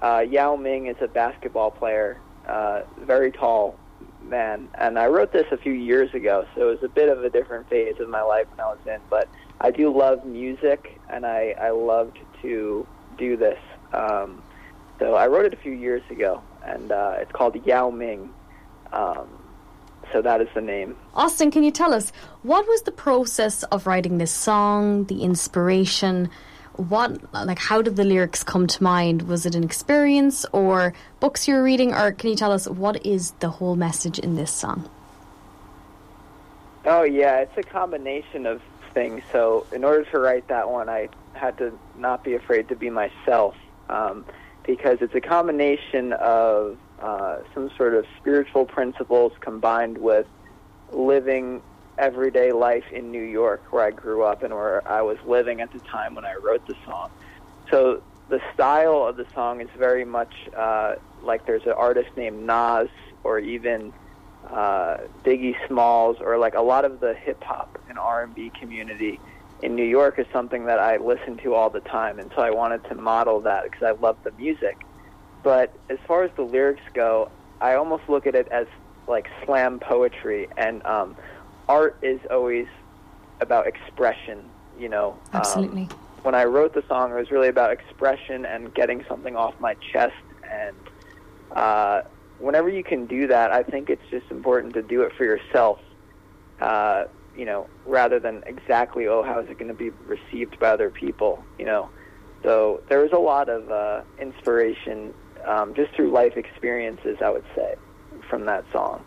Uh, 0.00 0.24
Yao 0.26 0.56
Ming 0.56 0.86
is 0.86 0.96
a 1.02 1.08
basketball 1.08 1.70
player, 1.70 2.18
uh, 2.48 2.82
very 3.00 3.30
tall, 3.30 3.76
man. 4.30 4.68
And 4.76 4.98
I 4.98 5.06
wrote 5.06 5.32
this 5.32 5.46
a 5.50 5.56
few 5.56 5.72
years 5.72 6.14
ago, 6.14 6.46
so 6.54 6.68
it 6.68 6.80
was 6.80 6.82
a 6.82 6.88
bit 6.88 7.08
of 7.08 7.24
a 7.24 7.30
different 7.30 7.68
phase 7.68 8.00
of 8.00 8.08
my 8.08 8.22
life 8.22 8.46
when 8.50 8.60
I 8.60 8.66
was 8.66 8.78
in. 8.86 9.00
But 9.10 9.28
I 9.60 9.70
do 9.70 9.94
love 9.94 10.24
music, 10.24 10.98
and 11.10 11.26
I, 11.26 11.54
I 11.60 11.70
loved 11.70 12.18
to 12.42 12.86
do 13.18 13.36
this. 13.36 13.58
Um, 13.92 14.42
so 14.98 15.14
I 15.14 15.26
wrote 15.26 15.46
it 15.46 15.52
a 15.52 15.56
few 15.56 15.72
years 15.72 16.02
ago, 16.10 16.42
and 16.64 16.92
uh, 16.92 17.16
it's 17.18 17.32
called 17.32 17.56
Yao 17.66 17.90
Ming. 17.90 18.30
Um, 18.92 19.28
so 20.12 20.22
that 20.22 20.40
is 20.40 20.48
the 20.54 20.60
name. 20.60 20.96
Austin, 21.14 21.50
can 21.50 21.62
you 21.62 21.70
tell 21.70 21.94
us 21.94 22.12
what 22.42 22.66
was 22.66 22.82
the 22.82 22.92
process 22.92 23.62
of 23.64 23.86
writing 23.86 24.18
this 24.18 24.32
song, 24.32 25.04
the 25.04 25.22
inspiration? 25.22 26.30
What 26.88 27.32
like 27.32 27.58
how 27.58 27.82
did 27.82 27.96
the 27.96 28.04
lyrics 28.04 28.42
come 28.42 28.66
to 28.66 28.82
mind? 28.82 29.22
Was 29.22 29.46
it 29.46 29.54
an 29.54 29.64
experience 29.64 30.46
or 30.52 30.94
books 31.20 31.46
you 31.46 31.54
were 31.54 31.62
reading? 31.62 31.92
Or 31.94 32.12
can 32.12 32.30
you 32.30 32.36
tell 32.36 32.52
us 32.52 32.66
what 32.66 33.04
is 33.04 33.32
the 33.40 33.50
whole 33.50 33.76
message 33.76 34.18
in 34.18 34.36
this 34.36 34.52
song? 34.52 34.88
Oh 36.84 37.02
yeah 37.02 37.40
it's 37.40 37.56
a 37.56 37.62
combination 37.62 38.46
of 38.46 38.62
things. 38.94 39.22
So 39.30 39.66
in 39.72 39.84
order 39.84 40.04
to 40.10 40.18
write 40.18 40.48
that 40.48 40.68
one 40.70 40.88
i 40.88 41.08
had 41.34 41.56
to 41.58 41.72
not 41.96 42.22
be 42.24 42.34
afraid 42.34 42.68
to 42.68 42.76
be 42.76 42.90
myself 42.90 43.54
um, 43.88 44.24
because 44.64 44.98
it's 45.00 45.14
a 45.14 45.20
combination 45.20 46.12
of 46.14 46.76
uh, 47.00 47.38
some 47.54 47.70
sort 47.76 47.94
of 47.94 48.04
spiritual 48.18 48.66
principles 48.66 49.32
combined 49.40 49.98
with 49.98 50.26
living 50.92 51.62
everyday 52.00 52.52
life 52.52 52.84
in 52.92 53.12
New 53.12 53.22
York, 53.22 53.62
where 53.70 53.84
I 53.84 53.90
grew 53.90 54.24
up 54.24 54.42
and 54.42 54.54
where 54.54 54.86
I 54.90 55.02
was 55.02 55.18
living 55.26 55.60
at 55.60 55.72
the 55.72 55.80
time 55.80 56.14
when 56.14 56.24
I 56.24 56.34
wrote 56.42 56.66
the 56.66 56.74
song. 56.84 57.10
So 57.70 58.02
the 58.28 58.40
style 58.54 59.04
of 59.06 59.16
the 59.16 59.26
song 59.34 59.60
is 59.60 59.68
very 59.76 60.04
much 60.04 60.32
uh, 60.56 60.94
like 61.22 61.46
there's 61.46 61.66
an 61.66 61.72
artist 61.72 62.08
named 62.16 62.46
Nas 62.46 62.88
or 63.22 63.38
even 63.38 63.92
uh, 64.48 64.96
Biggie 65.24 65.54
Smalls 65.68 66.16
or 66.20 66.38
like 66.38 66.54
a 66.54 66.62
lot 66.62 66.84
of 66.84 67.00
the 67.00 67.14
hip 67.14 67.42
hop 67.44 67.78
and 67.88 67.98
R&B 67.98 68.50
community 68.58 69.20
in 69.62 69.76
New 69.76 69.84
York 69.84 70.18
is 70.18 70.26
something 70.32 70.66
that 70.66 70.78
I 70.78 70.96
listen 70.96 71.36
to 71.38 71.54
all 71.54 71.68
the 71.68 71.80
time, 71.80 72.18
and 72.18 72.30
so 72.34 72.40
I 72.40 72.50
wanted 72.50 72.82
to 72.84 72.94
model 72.94 73.40
that 73.42 73.64
because 73.64 73.82
I 73.82 73.90
love 74.00 74.16
the 74.24 74.32
music. 74.32 74.78
But 75.42 75.74
as 75.90 75.98
far 76.06 76.24
as 76.24 76.30
the 76.36 76.42
lyrics 76.42 76.82
go, 76.94 77.30
I 77.60 77.74
almost 77.74 78.04
look 78.08 78.26
at 78.26 78.34
it 78.34 78.48
as 78.50 78.66
like 79.06 79.28
slam 79.44 79.78
poetry, 79.78 80.48
and 80.56 80.84
um, 80.86 81.16
art 81.70 81.96
is 82.02 82.20
always 82.30 82.66
about 83.40 83.68
expression, 83.68 84.44
you 84.78 84.88
know. 84.88 85.12
Um, 85.32 85.40
Absolutely. 85.40 85.82
Um, 85.82 85.98
when 86.22 86.34
I 86.34 86.44
wrote 86.44 86.74
the 86.74 86.82
song, 86.88 87.12
it 87.12 87.14
was 87.14 87.30
really 87.30 87.48
about 87.48 87.70
expression 87.70 88.44
and 88.44 88.74
getting 88.74 89.04
something 89.08 89.36
off 89.36 89.54
my 89.60 89.74
chest. 89.92 90.12
And 90.50 90.76
uh, 91.52 92.02
whenever 92.40 92.68
you 92.68 92.82
can 92.82 93.06
do 93.06 93.28
that, 93.28 93.52
I 93.52 93.62
think 93.62 93.88
it's 93.88 94.02
just 94.10 94.30
important 94.30 94.74
to 94.74 94.82
do 94.82 95.02
it 95.02 95.12
for 95.16 95.24
yourself, 95.24 95.78
uh, 96.60 97.04
you 97.36 97.44
know, 97.44 97.68
rather 97.86 98.18
than 98.18 98.42
exactly, 98.46 99.06
oh, 99.06 99.22
how 99.22 99.38
is 99.38 99.48
it 99.48 99.56
going 99.56 99.68
to 99.68 99.80
be 99.86 99.90
received 100.06 100.58
by 100.58 100.70
other 100.70 100.90
people, 100.90 101.42
you 101.56 101.64
know. 101.64 101.88
So 102.42 102.82
there 102.88 103.00
was 103.00 103.12
a 103.12 103.18
lot 103.18 103.48
of 103.48 103.70
uh, 103.70 104.02
inspiration 104.20 105.14
um, 105.46 105.74
just 105.74 105.94
through 105.94 106.10
life 106.10 106.36
experiences, 106.36 107.18
I 107.22 107.30
would 107.30 107.44
say, 107.54 107.76
from 108.28 108.44
that 108.46 108.64
song. 108.72 109.04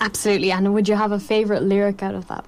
Absolutely. 0.00 0.50
And 0.52 0.74
would 0.74 0.88
you 0.88 0.96
have 0.96 1.12
a 1.12 1.20
favourite 1.20 1.62
lyric 1.62 2.02
out 2.02 2.14
of 2.14 2.28
that? 2.28 2.44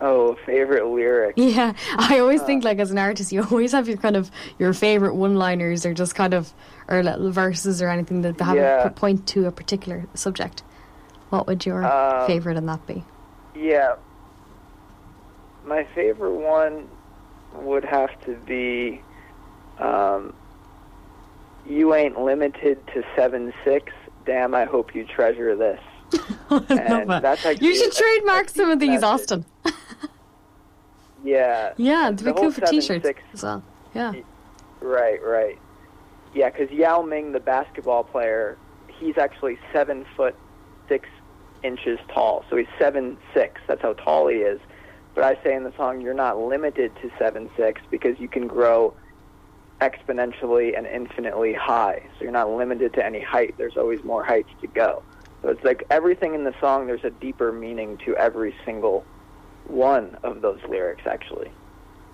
Oh, 0.00 0.36
favorite 0.44 0.86
lyric. 0.86 1.34
Yeah, 1.38 1.72
I 1.96 2.18
always 2.18 2.42
uh, 2.42 2.44
think 2.44 2.62
like 2.62 2.78
as 2.78 2.90
an 2.90 2.98
artist, 2.98 3.32
you 3.32 3.42
always 3.42 3.72
have 3.72 3.88
your 3.88 3.96
kind 3.96 4.16
of 4.16 4.30
your 4.58 4.74
favorite 4.74 5.14
one-liners, 5.14 5.86
or 5.86 5.94
just 5.94 6.14
kind 6.14 6.34
of 6.34 6.52
or 6.88 7.02
little 7.02 7.30
verses 7.30 7.80
or 7.80 7.88
anything 7.88 8.22
that 8.22 8.38
have 8.40 8.56
yeah. 8.56 8.84
a 8.84 8.90
point 8.90 9.26
to 9.28 9.46
a 9.46 9.52
particular 9.52 10.06
subject. 10.14 10.62
What 11.30 11.46
would 11.46 11.64
your 11.64 11.84
um, 11.84 12.26
favorite 12.26 12.56
in 12.56 12.66
that 12.66 12.86
be? 12.86 13.02
Yeah, 13.54 13.94
my 15.64 15.84
favorite 15.94 16.34
one 16.34 16.88
would 17.54 17.84
have 17.84 18.10
to 18.24 18.34
be, 18.34 19.00
um, 19.78 20.34
"You 21.66 21.94
ain't 21.94 22.20
limited 22.20 22.86
to 22.88 23.04
seven 23.16 23.54
six." 23.64 23.92
Damn, 24.24 24.54
I 24.54 24.64
hope 24.64 24.94
you 24.94 25.04
treasure 25.04 25.56
this. 25.56 25.80
and 26.50 27.10
that's 27.10 27.44
you 27.60 27.74
should 27.74 27.92
trademark 27.92 28.48
some 28.48 28.70
of 28.70 28.78
these, 28.78 29.02
Austin. 29.02 29.44
yeah. 31.24 31.72
Yeah, 31.76 32.12
to 32.14 32.24
be 32.24 32.32
cool 32.32 32.52
for 32.52 32.60
t-shirts 32.62 33.08
as 33.32 33.42
well. 33.42 33.62
Yeah. 33.94 34.12
Right, 34.80 35.22
right. 35.22 35.58
Yeah, 36.34 36.50
because 36.50 36.70
Yao 36.70 37.02
Ming, 37.02 37.32
the 37.32 37.40
basketball 37.40 38.04
player, 38.04 38.58
he's 38.88 39.16
actually 39.16 39.58
seven 39.72 40.04
foot 40.16 40.34
six 40.88 41.08
inches 41.62 41.98
tall. 42.08 42.44
So 42.50 42.56
he's 42.56 42.66
seven 42.78 43.16
six. 43.32 43.60
That's 43.66 43.82
how 43.82 43.94
tall 43.94 44.28
he 44.28 44.36
is. 44.36 44.60
But 45.14 45.24
I 45.24 45.42
say 45.42 45.54
in 45.54 45.64
the 45.64 45.72
song, 45.76 46.00
you're 46.00 46.12
not 46.12 46.38
limited 46.38 46.92
to 47.02 47.10
seven 47.18 47.48
six 47.56 47.80
because 47.90 48.18
you 48.18 48.28
can 48.28 48.46
grow 48.46 48.94
exponentially 49.84 50.76
and 50.76 50.86
infinitely 50.86 51.52
high. 51.52 52.02
So 52.16 52.24
you're 52.24 52.32
not 52.32 52.50
limited 52.50 52.94
to 52.94 53.04
any 53.04 53.20
height. 53.20 53.54
There's 53.58 53.76
always 53.76 54.02
more 54.04 54.24
heights 54.24 54.50
to 54.60 54.66
go. 54.66 55.02
So 55.42 55.50
it's 55.50 55.62
like 55.64 55.84
everything 55.90 56.34
in 56.34 56.44
the 56.44 56.54
song. 56.60 56.86
There's 56.86 57.04
a 57.04 57.10
deeper 57.10 57.52
meaning 57.52 57.98
to 58.06 58.16
every 58.16 58.54
single 58.64 59.04
one 59.66 60.16
of 60.22 60.40
those 60.40 60.60
lyrics, 60.68 61.02
actually. 61.06 61.50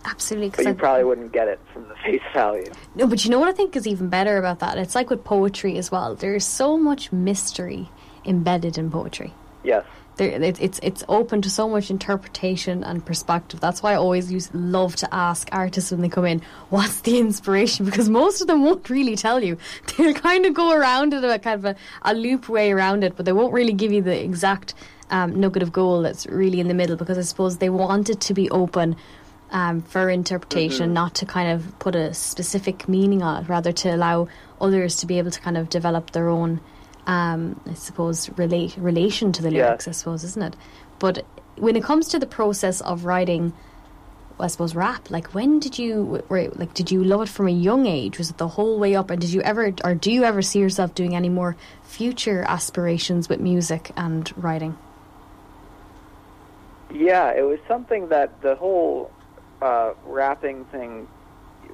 Absolutely. 0.04 0.50
But 0.50 0.64
you 0.64 0.70
I, 0.70 0.74
probably 0.74 1.04
wouldn't 1.04 1.33
get 1.33 1.48
it 1.48 1.61
from 1.72 1.88
the 1.88 1.94
face 1.96 2.22
value. 2.33 2.72
No, 2.94 3.06
but 3.06 3.24
you 3.24 3.30
know 3.30 3.38
what 3.38 3.48
I 3.48 3.52
think 3.52 3.76
is 3.76 3.87
even 3.87 4.09
better 4.09 4.38
about 4.38 4.61
that? 4.61 4.78
It's 4.78 4.94
like 4.94 5.11
with 5.11 5.24
poetry 5.24 5.76
as 5.78 5.90
well. 5.90 6.14
There's 6.14 6.44
so 6.44 6.76
much 6.76 7.12
mystery 7.12 7.90
embedded 8.24 8.78
in 8.78 8.90
poetry. 8.90 9.35
Yes. 9.62 9.85
There, 10.16 10.28
it, 10.28 10.60
it's 10.60 10.80
it's 10.82 11.02
open 11.08 11.40
to 11.42 11.50
so 11.50 11.68
much 11.68 11.90
interpretation 11.90 12.84
and 12.84 13.04
perspective. 13.04 13.60
That's 13.60 13.82
why 13.82 13.92
I 13.92 13.96
always 13.96 14.30
use, 14.30 14.50
love 14.52 14.96
to 14.96 15.14
ask 15.14 15.48
artists 15.52 15.90
when 15.90 16.02
they 16.02 16.08
come 16.08 16.26
in, 16.26 16.42
"What's 16.68 17.00
the 17.02 17.18
inspiration?" 17.18 17.84
Because 17.90 18.08
most 18.08 18.40
of 18.40 18.46
them 18.46 18.64
won't 18.64 18.90
really 18.90 19.16
tell 19.16 19.42
you. 19.42 19.56
They'll 19.96 20.14
kind 20.14 20.44
of 20.46 20.54
go 20.54 20.72
around 20.72 21.14
it, 21.14 21.24
a 21.24 21.38
kind 21.38 21.64
of 21.64 21.64
a, 21.64 21.76
a 22.02 22.14
loop 22.14 22.48
way 22.48 22.70
around 22.72 23.02
it, 23.04 23.16
but 23.16 23.24
they 23.24 23.32
won't 23.32 23.52
really 23.52 23.72
give 23.72 23.92
you 23.92 24.02
the 24.02 24.22
exact 24.22 24.74
um, 25.10 25.40
nugget 25.40 25.62
of 25.62 25.72
gold 25.72 26.04
that's 26.04 26.26
really 26.26 26.60
in 26.60 26.68
the 26.68 26.74
middle. 26.74 26.96
Because 26.96 27.16
I 27.18 27.22
suppose 27.22 27.58
they 27.58 27.70
want 27.70 28.10
it 28.10 28.20
to 28.22 28.34
be 28.34 28.50
open 28.50 28.96
um, 29.52 29.82
for 29.82 30.10
interpretation, 30.10 30.86
Mm-hmm. 30.86 30.94
not 30.94 31.14
to 31.16 31.26
kind 31.26 31.50
of 31.50 31.78
put 31.78 31.94
a 31.96 32.12
specific 32.14 32.88
meaning 32.88 33.22
on 33.22 33.42
it, 33.42 33.48
rather 33.48 33.72
to 33.72 33.94
allow 33.94 34.28
others 34.60 34.96
to 34.96 35.06
be 35.06 35.18
able 35.18 35.30
to 35.30 35.40
kind 35.40 35.56
of 35.56 35.68
develop 35.70 36.10
their 36.12 36.28
own, 36.28 36.60
um, 37.10 37.60
I 37.66 37.74
suppose, 37.74 38.30
relate 38.36 38.76
relation 38.78 39.32
to 39.32 39.42
the 39.42 39.50
Yeah. 39.50 39.66
lyrics. 39.66 39.88
I 39.88 39.92
suppose, 39.92 40.22
isn't 40.24 40.42
it? 40.42 40.54
But 40.98 41.24
when 41.56 41.74
it 41.76 41.82
comes 41.82 42.08
to 42.08 42.18
the 42.18 42.26
process 42.26 42.80
of 42.80 43.04
writing, 43.04 43.52
I 44.38 44.46
suppose 44.46 44.74
rap. 44.74 45.10
Like, 45.10 45.34
when 45.34 45.58
did 45.60 45.78
you 45.78 46.22
like? 46.30 46.72
Did 46.72 46.90
you 46.90 47.02
love 47.04 47.22
it 47.22 47.28
from 47.28 47.46
a 47.48 47.56
young 47.68 47.86
age? 47.86 48.16
Was 48.16 48.30
it 48.30 48.38
the 48.38 48.48
whole 48.56 48.78
way 48.78 48.94
up? 48.94 49.10
And 49.10 49.20
did 49.20 49.30
you 49.30 49.42
ever, 49.42 49.74
or 49.84 49.94
do 49.94 50.10
you 50.10 50.24
ever 50.24 50.40
see 50.40 50.60
yourself 50.60 50.94
doing 50.94 51.14
any 51.14 51.28
more 51.28 51.56
future 51.82 52.44
aspirations 52.48 53.28
with 53.28 53.40
music 53.40 53.90
and 53.96 54.32
writing? 54.36 54.78
Yeah, 56.92 57.32
it 57.32 57.42
was 57.42 57.58
something 57.68 58.08
that 58.08 58.40
the 58.42 58.54
whole 58.56 59.10
uh, 59.60 59.92
rapping 60.06 60.64
thing 60.66 61.06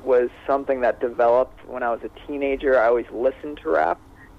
was 0.05 0.29
something 0.47 0.81
that 0.81 1.01
developed 1.01 1.67
when 1.67 1.83
I 1.83 1.91
was 1.91 2.01
a 2.05 2.27
teenager. 2.27 2.79
I 2.79 2.87
always 2.87 3.11
listened 3.11 3.59
to 3.63 3.71
rap, 3.71 3.99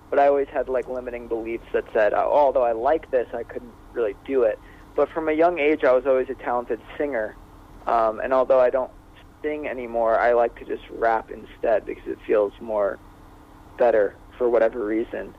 but 0.09 0.19
I 0.19 0.27
always 0.27 0.47
had 0.47 0.69
like 0.69 0.87
limiting 0.87 1.27
beliefs 1.27 1.65
that 1.73 1.85
said, 1.93 2.13
oh, 2.13 2.31
although 2.31 2.63
I 2.63 2.71
like 2.71 3.11
this, 3.11 3.27
I 3.33 3.43
couldn't 3.43 3.73
really 3.93 4.15
do 4.25 4.43
it. 4.43 4.59
But 4.95 5.09
from 5.09 5.29
a 5.29 5.33
young 5.33 5.59
age, 5.59 5.83
I 5.83 5.93
was 5.93 6.05
always 6.05 6.29
a 6.29 6.35
talented 6.35 6.79
singer, 6.97 7.35
um, 7.85 8.19
and 8.19 8.33
although 8.33 8.59
I 8.59 8.69
don't 8.69 8.91
sing 9.43 9.67
anymore, 9.67 10.19
I 10.19 10.33
like 10.33 10.57
to 10.59 10.65
just 10.65 10.83
rap 10.89 11.29
instead 11.29 11.85
because 11.85 12.07
it 12.07 12.17
feels 12.25 12.53
more 12.59 12.97
better 13.77 14.15
for 14.37 14.49
whatever 14.49 14.83
reason. 14.83 15.35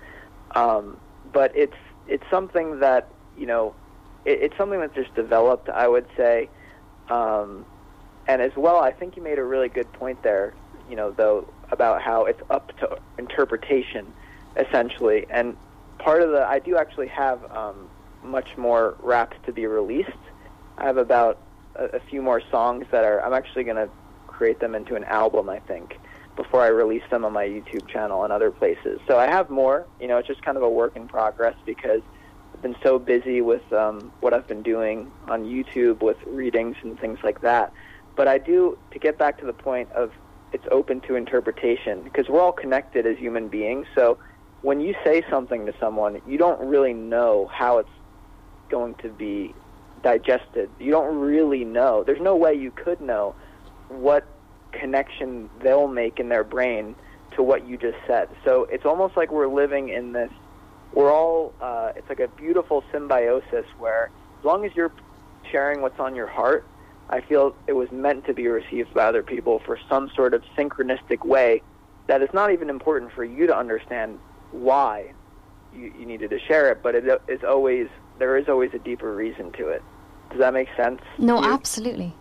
Um, 0.54 0.98
but 1.32 1.56
it's 1.56 1.76
it's 2.06 2.24
something 2.30 2.80
that 2.80 3.10
you 3.36 3.46
know 3.46 3.74
it, 4.24 4.42
it's 4.42 4.56
something 4.56 4.80
that's 4.80 4.94
just 4.94 5.14
developed, 5.14 5.68
I 5.68 5.88
would 5.88 6.06
say. 6.16 6.48
Um, 7.08 7.64
and 8.26 8.42
as 8.42 8.52
well, 8.56 8.76
I 8.76 8.92
think 8.92 9.16
you 9.16 9.22
made 9.22 9.38
a 9.38 9.44
really 9.44 9.70
good 9.70 9.90
point 9.94 10.22
there, 10.22 10.54
you 10.88 10.96
know, 10.96 11.10
though, 11.10 11.48
about 11.70 12.02
how 12.02 12.26
it's 12.26 12.42
up 12.50 12.76
to 12.78 12.98
interpretation, 13.18 14.12
essentially. 14.58 15.26
And 15.30 15.56
part 15.98 16.22
of 16.22 16.30
the, 16.30 16.46
I 16.46 16.58
do 16.58 16.76
actually 16.76 17.08
have 17.08 17.38
um, 17.50 17.88
much 18.22 18.56
more 18.56 18.96
raps 19.00 19.36
to 19.46 19.52
be 19.52 19.66
released. 19.66 20.10
I 20.76 20.84
have 20.84 20.96
about 20.96 21.38
a, 21.76 21.84
a 21.96 22.00
few 22.00 22.22
more 22.22 22.42
songs 22.50 22.86
that 22.90 23.04
are, 23.04 23.24
I'm 23.24 23.32
actually 23.32 23.64
going 23.64 23.76
to 23.76 23.88
create 24.26 24.60
them 24.60 24.74
into 24.74 24.94
an 24.94 25.04
album, 25.04 25.48
I 25.48 25.60
think, 25.60 25.98
before 26.36 26.60
I 26.60 26.68
release 26.68 27.02
them 27.10 27.24
on 27.24 27.32
my 27.32 27.44
YouTube 27.44 27.88
channel 27.88 28.22
and 28.24 28.32
other 28.32 28.50
places. 28.50 29.00
So 29.08 29.18
I 29.18 29.26
have 29.26 29.50
more, 29.50 29.86
you 30.00 30.06
know, 30.06 30.18
it's 30.18 30.28
just 30.28 30.42
kind 30.42 30.56
of 30.56 30.62
a 30.62 30.70
work 30.70 30.94
in 30.96 31.08
progress 31.08 31.56
because 31.66 32.02
I've 32.54 32.62
been 32.62 32.76
so 32.82 32.98
busy 32.98 33.40
with 33.40 33.72
um, 33.72 34.12
what 34.20 34.32
I've 34.34 34.46
been 34.46 34.62
doing 34.62 35.10
on 35.28 35.44
YouTube 35.44 36.00
with 36.02 36.16
readings 36.26 36.76
and 36.82 36.98
things 36.98 37.18
like 37.22 37.40
that. 37.40 37.72
But 38.14 38.28
I 38.28 38.38
do, 38.38 38.78
to 38.90 38.98
get 38.98 39.18
back 39.18 39.38
to 39.38 39.46
the 39.46 39.52
point 39.52 39.90
of 39.92 40.12
it's 40.52 40.66
open 40.70 41.00
to 41.02 41.14
interpretation, 41.14 42.02
because 42.02 42.28
we're 42.28 42.40
all 42.40 42.52
connected 42.52 43.06
as 43.06 43.18
human 43.18 43.48
beings. 43.48 43.86
So 43.94 44.18
when 44.62 44.80
you 44.80 44.94
say 45.04 45.22
something 45.30 45.66
to 45.66 45.74
someone, 45.78 46.20
you 46.26 46.38
don't 46.38 46.60
really 46.60 46.92
know 46.92 47.48
how 47.52 47.78
it's 47.78 47.88
going 48.68 48.94
to 48.96 49.08
be 49.08 49.54
digested. 50.02 50.70
You 50.78 50.90
don't 50.90 51.18
really 51.18 51.64
know. 51.64 52.02
There's 52.04 52.20
no 52.20 52.36
way 52.36 52.54
you 52.54 52.70
could 52.70 53.00
know 53.00 53.34
what 53.88 54.26
connection 54.72 55.48
they'll 55.60 55.88
make 55.88 56.18
in 56.18 56.28
their 56.28 56.44
brain 56.44 56.94
to 57.36 57.42
what 57.42 57.66
you 57.66 57.76
just 57.76 57.98
said. 58.06 58.28
So 58.44 58.64
it's 58.64 58.84
almost 58.84 59.16
like 59.16 59.30
we're 59.30 59.48
living 59.48 59.88
in 59.88 60.12
this. 60.12 60.30
We're 60.92 61.12
all. 61.12 61.54
Uh, 61.60 61.92
it's 61.96 62.08
like 62.08 62.20
a 62.20 62.28
beautiful 62.28 62.82
symbiosis 62.90 63.66
where, 63.78 64.10
as 64.38 64.44
long 64.44 64.64
as 64.64 64.74
you're 64.74 64.92
sharing 65.50 65.82
what's 65.82 66.00
on 66.00 66.14
your 66.14 66.26
heart, 66.26 66.66
I 67.10 67.20
feel 67.20 67.54
it 67.66 67.74
was 67.74 67.90
meant 67.92 68.26
to 68.26 68.34
be 68.34 68.48
received 68.48 68.92
by 68.94 69.04
other 69.04 69.22
people 69.22 69.60
for 69.64 69.78
some 69.88 70.10
sort 70.14 70.34
of 70.34 70.42
synchronistic 70.56 71.24
way 71.24 71.62
that 72.06 72.22
is 72.22 72.28
not 72.32 72.52
even 72.52 72.70
important 72.70 73.12
for 73.12 73.24
you 73.24 73.46
to 73.46 73.56
understand 73.56 74.18
why 74.52 75.12
you, 75.74 75.92
you 75.98 76.06
needed 76.06 76.30
to 76.30 76.38
share 76.38 76.70
it, 76.72 76.82
but 76.82 76.94
it 76.94 77.04
is 77.28 77.44
always 77.44 77.88
there 78.18 78.36
is 78.36 78.48
always 78.48 78.72
a 78.74 78.78
deeper 78.78 79.14
reason 79.14 79.52
to 79.52 79.68
it. 79.68 79.82
Does 80.30 80.40
that 80.40 80.52
make 80.52 80.68
sense? 80.76 81.00
No, 81.18 81.42
absolutely. 81.42 82.12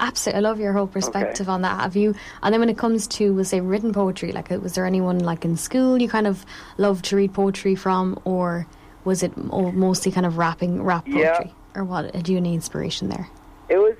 Absolutely. 0.00 0.38
I 0.38 0.40
love 0.40 0.58
your 0.58 0.72
whole 0.72 0.86
perspective 0.86 1.48
on 1.48 1.62
that. 1.62 1.80
Have 1.80 1.96
you, 1.96 2.14
and 2.42 2.52
then 2.52 2.60
when 2.60 2.68
it 2.68 2.78
comes 2.78 3.06
to, 3.08 3.32
we'll 3.34 3.44
say, 3.44 3.60
written 3.60 3.92
poetry, 3.92 4.32
like, 4.32 4.50
uh, 4.50 4.58
was 4.58 4.74
there 4.74 4.86
anyone, 4.86 5.18
like, 5.20 5.44
in 5.44 5.56
school 5.56 6.00
you 6.00 6.08
kind 6.08 6.26
of 6.26 6.44
loved 6.78 7.04
to 7.06 7.16
read 7.16 7.32
poetry 7.34 7.74
from, 7.76 8.18
or 8.24 8.66
was 9.04 9.22
it 9.22 9.36
mostly 9.36 10.10
kind 10.10 10.26
of 10.26 10.38
rapping, 10.38 10.82
rap 10.82 11.06
Yeah. 11.06 11.36
poetry? 11.36 11.54
Or 11.76 11.84
what? 11.84 12.10
Do 12.24 12.32
you 12.32 12.38
any 12.38 12.54
inspiration 12.54 13.10
there? 13.10 13.28
It 13.68 13.78
was, 13.78 13.94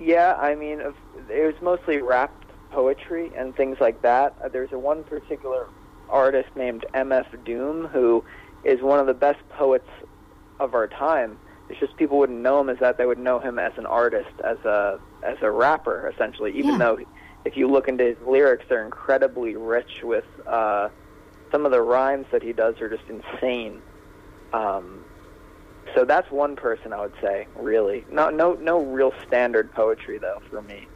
yeah. 0.00 0.34
I 0.34 0.54
mean, 0.54 0.80
it 0.80 1.44
was 1.46 1.54
mostly 1.62 2.02
rap 2.02 2.32
poetry 2.72 3.30
and 3.36 3.54
things 3.54 3.76
like 3.80 4.02
that. 4.02 4.34
Uh, 4.42 4.48
There's 4.48 4.72
a 4.72 4.78
one 4.78 5.04
particular 5.04 5.68
artist 6.08 6.48
named 6.56 6.84
M.F. 6.94 7.26
Doom 7.44 7.86
who 7.88 8.24
is 8.64 8.80
one 8.80 8.98
of 8.98 9.06
the 9.06 9.14
best 9.14 9.38
poets 9.50 9.88
of 10.60 10.74
our 10.74 10.86
time. 10.86 11.38
It's 11.68 11.80
just 11.80 11.96
people 11.96 12.18
wouldn't 12.18 12.40
know 12.40 12.60
him 12.60 12.68
as 12.68 12.78
that; 12.78 12.96
they 12.98 13.06
would 13.06 13.18
know 13.18 13.38
him 13.38 13.58
as 13.58 13.72
an 13.76 13.86
artist, 13.86 14.30
as 14.44 14.58
a 14.64 15.00
as 15.22 15.36
a 15.42 15.50
rapper, 15.50 16.08
essentially. 16.14 16.52
Even 16.56 16.72
Yeah. 16.72 16.78
though, 16.78 16.98
if 17.44 17.56
you 17.56 17.68
look 17.68 17.88
into 17.88 18.04
his 18.04 18.16
lyrics, 18.26 18.64
they're 18.68 18.84
incredibly 18.84 19.56
rich 19.56 20.02
with 20.04 20.24
uh, 20.46 20.88
some 21.50 21.64
of 21.66 21.72
the 21.72 21.80
rhymes 21.82 22.26
that 22.30 22.42
he 22.42 22.52
does 22.52 22.80
are 22.80 22.88
just 22.88 23.02
insane. 23.08 23.82
Um, 24.52 25.04
so 25.94 26.04
that's 26.04 26.30
one 26.30 26.56
person 26.56 26.92
I 26.92 27.00
would 27.00 27.14
say, 27.20 27.46
really. 27.56 28.04
No, 28.10 28.30
no, 28.30 28.54
no 28.54 28.80
real 28.82 29.12
standard 29.26 29.72
poetry 29.72 30.18
though 30.18 30.40
for 30.50 30.62
me. 30.62 30.86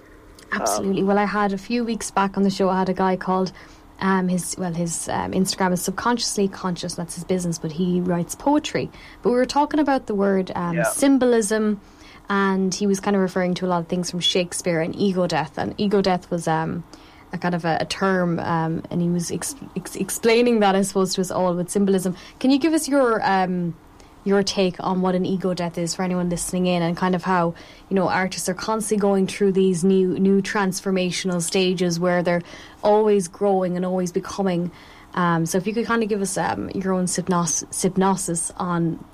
Absolutely. 0.53 1.03
well, 1.05 1.19
I 1.19 1.25
had 1.27 1.53
a 1.53 1.59
few 1.59 1.85
weeks 1.85 2.11
back 2.11 2.37
on 2.37 2.43
the 2.43 2.51
show. 2.51 2.69
I 2.69 2.81
had 2.81 2.89
a 2.89 2.95
guy 2.95 3.17
called 3.17 3.53
um, 4.01 4.29
his 4.29 4.57
well, 4.59 4.73
his 4.73 5.09
um, 5.09 5.33
Instagram 5.33 5.73
is 5.73 5.83
subconsciously 5.83 6.49
conscious. 6.49 6.95
That's 6.95 7.15
his 7.15 7.25
business, 7.25 7.59
but 7.59 7.73
he 7.73 8.01
writes 8.01 8.35
poetry. 8.35 8.91
But 9.23 9.31
we 9.31 9.37
were 9.37 9.47
talking 9.47 9.81
about 9.81 10.07
the 10.07 10.15
word 10.15 10.51
um, 10.55 10.77
Yeah. 10.77 10.85
symbolism, 10.85 11.81
and 12.29 12.75
he 12.75 12.87
was 12.87 13.01
kind 13.01 13.17
of 13.17 13.23
referring 13.23 13.55
to 13.55 13.67
a 13.67 13.69
lot 13.69 13.79
of 13.81 13.89
things 13.89 14.11
from 14.11 14.21
Shakespeare 14.21 14.81
and 14.81 14.95
ego 14.97 15.27
death. 15.27 15.59
And 15.59 15.75
ego 15.79 16.01
death 16.01 16.31
was 16.31 16.47
um, 16.49 16.85
a 17.33 17.39
kind 17.39 17.55
of 17.55 17.65
a, 17.65 17.79
a 17.81 17.85
term, 17.85 18.39
um, 18.41 18.83
and 18.91 19.01
he 19.03 19.09
was 19.09 19.31
ex- 19.31 19.55
ex- 19.77 19.97
explaining 19.97 20.61
that 20.61 20.75
I 20.75 20.83
suppose 20.83 21.15
to 21.15 21.21
us 21.21 21.31
all 21.31 21.55
with 21.55 21.71
symbolism. 21.71 22.17
Can 22.39 22.51
you 22.51 22.59
give 22.59 22.73
us 22.73 22.89
your 22.89 23.21
um, 23.25 23.75
your 24.25 24.43
take 24.43 24.77
on 24.81 25.01
what 25.01 25.15
an 25.15 25.25
ego 25.25 25.55
death 25.55 25.79
is 25.79 25.95
for 25.95 26.03
anyone 26.03 26.29
listening 26.29 26.67
in 26.67 26.83
and 26.83 26.97
kind 26.97 27.15
of 27.15 27.23
how 27.23 27.55
you 27.89 27.97
know 27.97 28.09
artists 28.09 28.49
are 28.49 28.55
constantly 28.55 29.01
going 29.01 29.27
through 29.27 29.53
these 29.53 29.83
new 29.85 30.19
new 30.19 30.43
transformational 30.43 31.41
stages 31.41 31.99
where 31.99 32.23
they're 32.23 32.43
always 32.83 33.29
growing 33.29 33.77
and 33.77 33.85
always 33.85 34.13
becoming. 34.13 34.71
Um, 35.15 35.47
so 35.47 35.59
if 35.59 35.67
you 35.67 35.75
could 35.75 35.87
kind 35.87 36.03
of 36.03 36.09
give 36.09 36.21
us 36.23 36.39
um, 36.39 36.71
your 36.71 36.93
own 36.93 37.07
synopsis, 37.09 38.53
on 38.57 39.05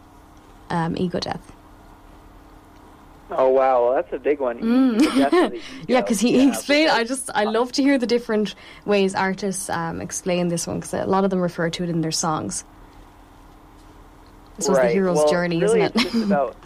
um, 0.68 0.96
ego 0.98 1.20
death. 1.20 1.52
Oh 3.30 3.48
wow, 3.48 3.86
well, 3.86 3.94
that's 3.94 4.12
a 4.12 4.18
big 4.18 4.38
one. 4.38 4.60
The 4.98 5.04
death 5.04 5.32
of 5.32 5.50
the 5.52 5.56
Mm. 5.58 5.62
yeah 5.88 6.00
because 6.00 6.20
he 6.20 6.36
Yeah, 6.36 6.48
explained 6.48 6.90
i 6.90 7.02
just 7.04 7.30
i 7.34 7.44
love 7.44 7.72
to 7.72 7.82
hear 7.82 7.98
the 7.98 8.06
different 8.06 8.54
ways 8.84 9.14
artists 9.14 9.68
um, 9.70 10.00
explain 10.00 10.48
this 10.48 10.66
one 10.66 10.78
because 10.80 10.94
a 10.94 11.06
lot 11.06 11.24
of 11.24 11.30
them 11.30 11.40
refer 11.40 11.70
to 11.70 11.82
it 11.82 11.88
in 11.90 12.02
their 12.02 12.12
songs 12.12 12.64
this 14.56 14.68
was 14.68 14.78
the 14.78 14.82
Right. 14.84 14.92
hero's 14.94 15.16
well, 15.16 15.30
journey 15.30 15.60
really 15.60 15.80
isn't 15.80 15.96
It's 15.96 16.04
it 16.06 16.12
just 16.12 16.24
about, 16.30 16.56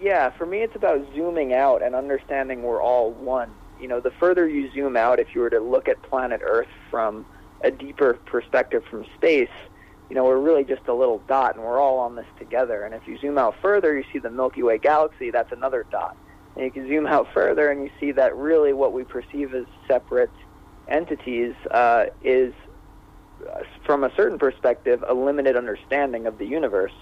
yeah, 0.00 0.30
for 0.30 0.46
me, 0.46 0.62
it's 0.62 0.76
about 0.76 1.06
zooming 1.14 1.52
out 1.54 1.82
and 1.82 1.94
understanding 1.94 2.62
we're 2.62 2.82
all 2.82 3.12
one. 3.12 3.50
You 3.80 3.88
know, 3.88 4.00
the 4.00 4.10
further 4.12 4.48
you 4.48 4.70
zoom 4.72 4.96
out, 4.96 5.18
if 5.18 5.34
you 5.34 5.40
were 5.40 5.50
to 5.50 5.60
look 5.60 5.88
at 5.88 6.00
planet 6.02 6.40
Earth 6.44 6.68
from 6.90 7.26
a 7.62 7.70
deeper 7.70 8.14
perspective 8.26 8.84
from 8.90 9.04
space, 9.16 9.48
you 10.08 10.16
know, 10.16 10.24
we're 10.24 10.38
really 10.38 10.64
just 10.64 10.86
a 10.86 10.94
little 10.94 11.18
dot 11.26 11.56
and 11.56 11.64
we're 11.64 11.80
all 11.80 11.98
on 11.98 12.14
this 12.14 12.26
together. 12.38 12.84
And 12.84 12.94
if 12.94 13.06
you 13.08 13.18
zoom 13.18 13.38
out 13.38 13.56
further, 13.60 13.96
you 13.96 14.04
see 14.12 14.18
the 14.18 14.30
Milky 14.30 14.62
Way 14.62 14.78
galaxy, 14.78 15.30
that's 15.30 15.50
another 15.52 15.86
dot. 15.90 16.16
And 16.56 16.64
you 16.64 16.70
can 16.70 16.86
zoom 16.86 17.06
out 17.06 17.26
further 17.32 17.70
and 17.70 17.82
you 17.82 17.90
see 17.98 18.12
that 18.12 18.36
really 18.36 18.72
what 18.72 18.92
we 18.92 19.04
perceive 19.04 19.54
as 19.54 19.64
separate 19.88 20.30
entities 20.88 21.54
uh, 21.70 22.06
is, 22.22 22.52
from 23.84 24.04
a 24.04 24.14
certain 24.14 24.38
perspective, 24.38 25.04
a 25.06 25.14
limited 25.14 25.56
understanding 25.56 26.26
of 26.26 26.38
the 26.38 26.46
universe. 26.46 26.92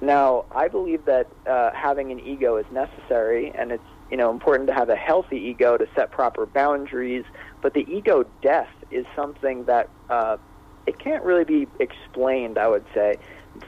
Now, 0.00 0.46
I 0.50 0.68
believe 0.68 1.04
that 1.04 1.28
uh, 1.46 1.70
having 1.72 2.10
an 2.10 2.20
ego 2.20 2.56
is 2.56 2.66
necessary, 2.72 3.52
and 3.54 3.70
it's 3.70 3.84
you 4.10 4.16
know 4.16 4.30
important 4.30 4.66
to 4.68 4.74
have 4.74 4.88
a 4.88 4.96
healthy 4.96 5.38
ego 5.38 5.76
to 5.76 5.86
set 5.94 6.10
proper 6.10 6.44
boundaries. 6.44 7.24
But 7.60 7.74
the 7.74 7.86
ego 7.88 8.24
death 8.42 8.70
is 8.90 9.06
something 9.14 9.64
that 9.66 9.88
uh, 10.10 10.38
it 10.86 10.98
can't 10.98 11.22
really 11.22 11.44
be 11.44 11.68
explained. 11.78 12.58
I 12.58 12.66
would 12.66 12.84
say, 12.92 13.14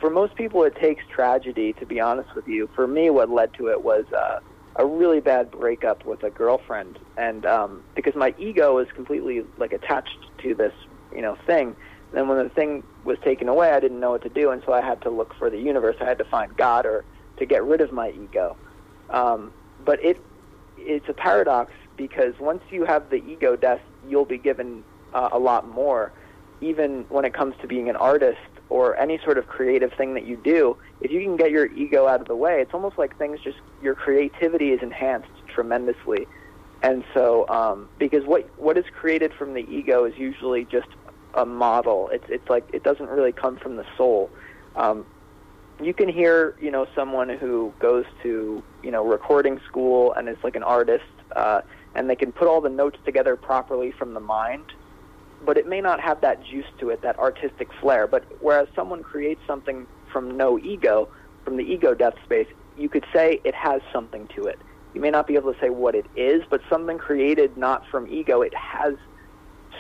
for 0.01 0.11
most 0.11 0.35
people, 0.35 0.65
it 0.65 0.75
takes 0.75 1.05
tragedy. 1.09 1.73
To 1.75 1.87
be 1.87 2.01
honest 2.01 2.35
with 2.35 2.49
you, 2.49 2.69
for 2.75 2.89
me, 2.89 3.11
what 3.11 3.31
led 3.31 3.55
to 3.55 3.69
it 3.69 3.85
was 3.85 4.05
uh, 4.13 4.41
a 4.75 4.85
really 4.85 5.21
bad 5.21 5.53
breakup 5.53 6.05
with 6.05 6.25
a 6.25 6.31
girlfriend, 6.31 6.99
and 7.17 7.47
um, 7.47 7.85
because 7.95 8.17
my 8.17 8.35
ego 8.39 8.79
is 8.79 8.89
completely 8.93 9.45
like 9.57 9.73
attached 9.73 10.19
to 10.39 10.53
this 10.53 10.73
you 11.15 11.23
know 11.23 11.37
thing 11.47 11.77
then 12.17 12.29
when 12.29 12.39
the 12.39 12.49
thing 12.49 12.83
was 13.05 13.19
taken 13.25 13.49
away, 13.49 13.71
I 13.71 13.81
didn't 13.81 14.01
know 14.01 14.11
what 14.11 14.23
to 14.23 14.29
do, 14.29 14.51
and 14.51 14.63
so 14.65 14.73
I 14.73 14.81
had 14.81 15.03
to 15.03 15.11
look 15.11 15.35
for 15.35 15.51
the 15.51 15.59
universe. 15.59 15.97
I 16.01 16.05
had 16.05 16.19
to 16.19 16.25
find 16.25 16.57
God 16.57 16.87
or 16.87 17.05
to 17.39 17.47
get 17.47 17.65
rid 17.65 17.81
of 17.81 17.93
my 17.93 18.11
ego. 18.11 18.57
Um, 19.11 19.53
but 19.85 20.03
it 20.05 20.21
it's 20.79 21.09
a 21.09 21.15
paradox 21.15 21.73
because 21.97 22.39
once 22.39 22.63
you 22.71 22.85
have 22.85 23.11
the 23.11 23.17
ego 23.17 23.57
death, 23.57 23.81
you'll 24.09 24.25
be 24.25 24.39
given 24.39 24.85
uh, 25.13 25.31
a 25.33 25.39
lot 25.39 25.69
more. 25.69 26.13
Even 26.61 27.05
when 27.09 27.25
it 27.25 27.35
comes 27.35 27.55
to 27.61 27.67
being 27.67 27.89
an 27.89 27.97
artist 27.97 28.39
or 28.71 28.97
any 28.97 29.19
sort 29.19 29.39
of 29.39 29.47
creative 29.47 29.93
thing 29.93 30.15
that 30.15 30.25
you 30.25 30.37
do, 30.37 30.77
if 31.01 31.11
you 31.11 31.21
can 31.21 31.37
get 31.37 31.51
your 31.51 31.67
ego 31.73 32.07
out 32.07 32.21
of 32.21 32.27
the 32.27 32.37
way, 32.37 32.61
it's 32.61 32.73
almost 32.73 32.97
like 32.97 33.17
things 33.19 33.41
just 33.41 33.59
your 33.83 33.95
creativity 33.95 34.71
is 34.71 34.83
enhanced 34.83 35.29
tremendously. 35.49 36.27
And 36.83 37.05
so, 37.13 37.49
um, 37.49 37.89
because 37.99 38.25
what 38.25 38.49
what 38.59 38.77
is 38.79 38.85
created 38.95 39.33
from 39.33 39.55
the 39.55 39.67
ego 39.71 40.05
is 40.05 40.17
usually 40.17 40.65
just 40.65 40.89
a 41.35 41.45
model. 41.45 42.09
It's 42.13 42.25
it's 42.29 42.49
like 42.49 42.69
it 42.73 42.83
doesn't 42.83 43.09
really 43.09 43.33
come 43.33 43.57
from 43.57 43.77
the 43.77 43.85
soul. 43.97 44.31
Um, 44.77 45.07
you 45.83 45.93
can 45.93 46.09
hear 46.09 46.57
you 46.61 46.71
know 46.71 46.87
someone 46.95 47.29
who 47.29 47.73
goes 47.79 48.05
to 48.23 48.63
you 48.83 48.91
know 48.91 49.05
recording 49.05 49.61
school 49.69 50.13
and 50.13 50.29
is 50.29 50.37
like 50.43 50.57
an 50.57 50.63
artist, 50.63 51.05
uh, 51.35 51.63
and 51.95 52.09
they 52.09 52.17
can 52.17 52.33
put 52.33 52.49
all 52.49 52.61
the 52.61 52.69
notes 52.69 52.99
together 53.05 53.37
properly 53.37 53.93
from 53.93 54.15
the 54.15 54.21
mind, 54.21 54.65
but 55.45 55.57
it 55.57 55.67
may 55.67 55.81
not 55.81 56.01
have 56.01 56.21
that 56.21 56.45
juice 56.45 56.67
to 56.79 56.91
it, 56.91 57.03
that 57.03 57.19
artistic 57.19 57.69
flair. 57.81 58.07
But 58.07 58.25
whereas 58.41 58.69
someone 58.75 59.03
creates 59.03 59.41
something 59.47 59.87
from 60.13 60.37
no 60.37 60.59
ego, 60.59 61.09
from 61.45 61.57
the 61.57 61.65
ego 61.65 61.95
death 61.95 62.15
space, 62.25 62.49
you 62.77 62.89
could 62.89 63.05
say 63.13 63.41
it 63.45 63.55
has 63.55 63.83
something 63.93 64.29
to 64.37 64.45
it. 64.45 64.59
You 64.95 65.01
may 65.01 65.11
not 65.11 65.27
be 65.27 65.35
able 65.35 65.53
to 65.53 65.61
say 65.61 65.71
what 65.71 65.97
it 65.97 66.07
is, 66.15 66.43
but 66.49 66.61
something 66.71 66.99
created 66.99 67.57
not 67.57 67.85
from 67.91 68.07
ego, 68.07 68.43
it 68.43 68.55
has 68.55 68.95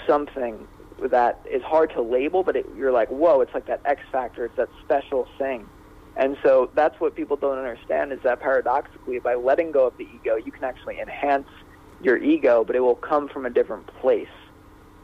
something 0.07 0.67
that 1.09 1.40
is 1.51 1.62
hard 1.62 1.90
to 1.95 2.03
label, 2.03 2.43
but 2.43 2.57
it, 2.57 2.67
you're 2.77 2.93
like, 2.93 3.09
whoa, 3.09 3.40
it's 3.40 3.55
like 3.55 3.67
that 3.67 3.81
X 3.85 4.01
factor, 4.11 4.45
it's 4.45 4.57
that 4.57 4.69
special 4.85 5.29
thing. 5.38 5.69
And 6.17 6.37
so 6.43 6.71
that's 6.75 7.01
what 7.01 7.17
people 7.17 7.37
don't 7.37 7.59
understand 7.59 8.12
is 8.12 8.21
that 8.23 8.40
paradoxically, 8.40 9.19
by 9.19 9.35
letting 9.35 9.73
go 9.73 9.87
of 9.87 9.97
the 9.97 10.07
ego, 10.14 10.37
you 10.37 10.53
can 10.53 10.64
actually 10.64 11.01
enhance 11.01 11.49
your 12.03 12.17
ego, 12.17 12.64
but 12.64 12.77
it 12.77 12.81
will 12.81 12.95
come 12.95 13.29
from 13.29 13.47
a 13.47 13.51
different 13.51 13.87
place. 14.01 14.29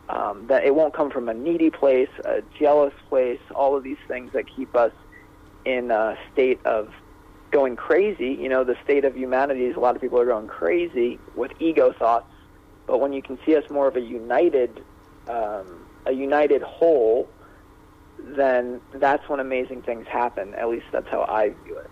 Um, 0.08 0.46
that 0.48 0.64
it 0.64 0.74
won't 0.74 0.92
come 0.92 1.10
from 1.10 1.28
a 1.28 1.34
needy 1.34 1.70
place, 1.70 2.08
a 2.24 2.42
jealous 2.58 2.94
place, 3.08 3.40
all 3.54 3.76
of 3.76 3.84
these 3.84 3.98
things 4.08 4.32
that 4.32 4.44
keep 4.54 4.74
us 4.74 4.92
in 5.64 5.90
a 5.90 6.16
state 6.32 6.64
of 6.64 6.92
going 7.50 7.76
crazy. 7.76 8.36
You 8.40 8.48
know, 8.48 8.64
the 8.64 8.76
state 8.84 9.04
of 9.04 9.16
humanity 9.16 9.66
is 9.66 9.76
a 9.76 9.80
lot 9.80 9.94
of 9.94 10.02
people 10.02 10.18
are 10.18 10.26
going 10.26 10.48
crazy 10.48 11.18
with 11.36 11.52
ego 11.60 11.92
thoughts. 11.92 12.26
But 12.86 12.98
when 12.98 13.12
you 13.12 13.22
can 13.22 13.38
see 13.46 13.54
us 13.54 13.64
more 13.70 13.86
of 13.86 13.96
a 13.96 14.00
united 14.00 14.82
um, 15.28 15.79
a 16.06 16.12
united 16.12 16.62
whole, 16.62 17.28
then 18.18 18.80
that's 18.94 19.28
when 19.28 19.40
amazing 19.40 19.82
things 19.82 20.06
happen. 20.06 20.54
At 20.54 20.68
least 20.68 20.86
that's 20.92 21.08
how 21.08 21.22
I 21.22 21.50
view 21.64 21.78
it. 21.78 21.90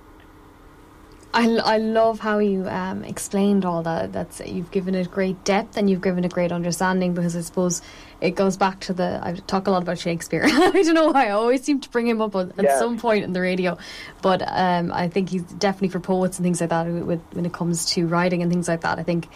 I, 1.35 1.57
I 1.57 1.77
love 1.77 2.21
how 2.21 2.39
you 2.39 2.67
um, 2.69 3.05
explained 3.05 3.67
all 3.67 3.83
that. 3.83 4.13
That's 4.13 4.41
you've 4.41 4.71
given 4.71 4.95
it 4.95 5.11
great 5.11 5.45
depth 5.45 5.77
and 5.77 5.91
you've 5.91 6.01
given 6.01 6.25
it 6.25 6.33
great 6.33 6.53
understanding 6.53 7.13
because 7.13 7.37
I 7.37 7.43
suppose 7.43 7.83
it 8.23 8.31
goes 8.31 8.57
back 8.57 8.81
to 8.81 8.95
the. 8.95 9.21
I 9.23 9.35
talk 9.35 9.67
a 9.67 9.71
lot 9.71 9.83
about 9.83 9.99
Shakespeare. 9.99 10.43
I 10.47 10.71
don't 10.71 10.95
know 10.95 11.11
why 11.11 11.27
I 11.27 11.31
always 11.31 11.63
seem 11.63 11.81
to 11.81 11.91
bring 11.91 12.07
him 12.07 12.23
up 12.23 12.35
at 12.35 12.53
yeah. 12.59 12.79
some 12.79 12.99
point 12.99 13.25
in 13.25 13.35
the 13.35 13.43
radio, 13.43 13.77
but 14.23 14.43
um, 14.47 14.91
I 14.91 15.09
think 15.09 15.29
he's 15.29 15.43
definitely 15.43 15.91
for 15.91 16.01
poets 16.01 16.39
and 16.39 16.45
things 16.45 16.63
like 16.63 16.71
that. 16.71 16.87
With, 16.87 17.21
when 17.33 17.45
it 17.45 17.53
comes 17.53 17.85
to 17.93 18.07
writing 18.07 18.41
and 18.43 18.51
things 18.51 18.67
like 18.67 18.81
that, 18.81 18.99
I 18.99 19.03
think 19.03 19.29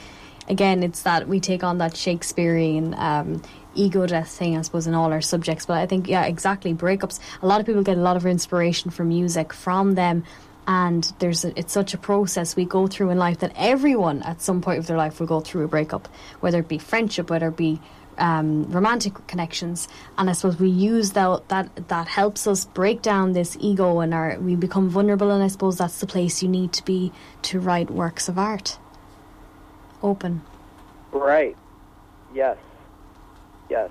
again 0.49 0.83
it's 0.83 1.03
that 1.03 1.29
we 1.29 1.41
take 1.41 1.63
on 1.65 1.79
that 1.79 1.97
Shakespearean 1.97 2.95
um, 2.95 3.43
ego 3.75 4.07
death 4.07 4.31
thing, 4.31 4.57
I 4.57 4.63
suppose, 4.63 4.87
in 4.87 4.95
all 4.95 5.13
our 5.13 5.21
subjects. 5.21 5.67
But 5.67 5.79
I 5.79 5.87
think, 5.87 6.09
yeah, 6.09 6.25
exactly. 6.25 6.75
Breakups. 6.75 7.21
A 7.43 7.47
lot 7.47 7.61
of 7.61 7.67
people 7.67 7.83
get 7.83 7.97
a 7.97 8.01
lot 8.01 8.17
of 8.17 8.27
inspiration 8.27 8.91
from 8.91 9.09
music 9.09 9.53
from 9.53 9.95
them. 9.95 10.25
And 10.67 11.13
there's 11.19 11.45
a, 11.45 11.59
it's 11.59 11.73
such 11.73 11.93
a 11.93 11.99
process 11.99 12.55
we 12.55 12.65
go 12.65 12.87
through 12.87 13.11
in 13.11 13.19
life 13.19 13.41
that 13.41 13.53
everyone 13.57 14.23
at 14.23 14.41
some 14.41 14.61
point 14.61 14.79
of 14.79 14.87
their 14.87 14.97
life 14.97 15.19
will 15.19 15.27
go 15.27 15.41
through 15.41 15.65
a 15.65 15.69
breakup, 15.69 16.07
whether 16.39 16.61
it 16.61 16.69
be 16.69 16.79
friendship, 16.79 17.31
whether 17.31 17.49
it 17.49 17.57
be 17.57 17.81
um, 18.19 18.71
romantic 18.71 19.27
connections. 19.27 19.89
And 20.17 20.31
I 20.31 20.35
suppose 20.35 20.61
we 20.61 20.69
use 20.69 21.13
that 21.13 21.49
that 21.49 21.89
that 21.89 22.07
helps 22.07 22.47
us 22.47 22.65
break 22.67 23.03
down 23.03 23.33
this 23.33 23.57
ego 23.59 23.99
and 24.01 24.15
our 24.15 24.39
we 24.39 24.55
become 24.55 24.89
vulnerable. 24.89 25.33
And 25.33 25.43
I 25.43 25.49
suppose 25.49 25.79
that's 25.79 25.99
the 25.99 26.07
place 26.07 26.45
you 26.45 26.49
need 26.49 26.73
to 26.75 26.85
be 26.85 27.11
to 27.43 27.59
write 27.59 27.91
works 27.91 28.29
of 28.29 28.39
art. 28.39 28.79
Open. 30.03 30.43
Right. 31.13 31.57
Yes. 32.35 32.57
Yes. 33.69 33.91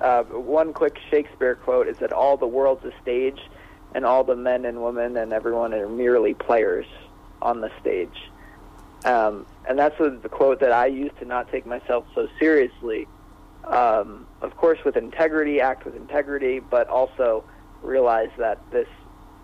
Uh, 0.00 0.24
one 0.24 0.72
quick 0.72 0.98
Shakespeare 1.10 1.54
quote 1.54 1.86
is 1.86 1.98
that 1.98 2.12
all 2.12 2.36
the 2.36 2.46
world's 2.46 2.84
a 2.84 2.92
stage, 3.02 3.40
and 3.94 4.04
all 4.04 4.24
the 4.24 4.36
men 4.36 4.64
and 4.64 4.82
women 4.82 5.16
and 5.16 5.32
everyone 5.32 5.74
are 5.74 5.88
merely 5.88 6.34
players 6.34 6.86
on 7.40 7.60
the 7.60 7.70
stage. 7.80 8.30
Um, 9.04 9.46
and 9.68 9.78
that's 9.78 9.98
the 9.98 10.28
quote 10.30 10.60
that 10.60 10.72
I 10.72 10.86
use 10.86 11.10
to 11.18 11.24
not 11.24 11.50
take 11.50 11.66
myself 11.66 12.06
so 12.14 12.28
seriously. 12.38 13.06
Um, 13.64 14.26
of 14.40 14.56
course, 14.56 14.78
with 14.84 14.96
integrity, 14.96 15.60
act 15.60 15.84
with 15.84 15.94
integrity, 15.96 16.60
but 16.60 16.88
also 16.88 17.44
realize 17.82 18.30
that 18.38 18.58
this 18.70 18.88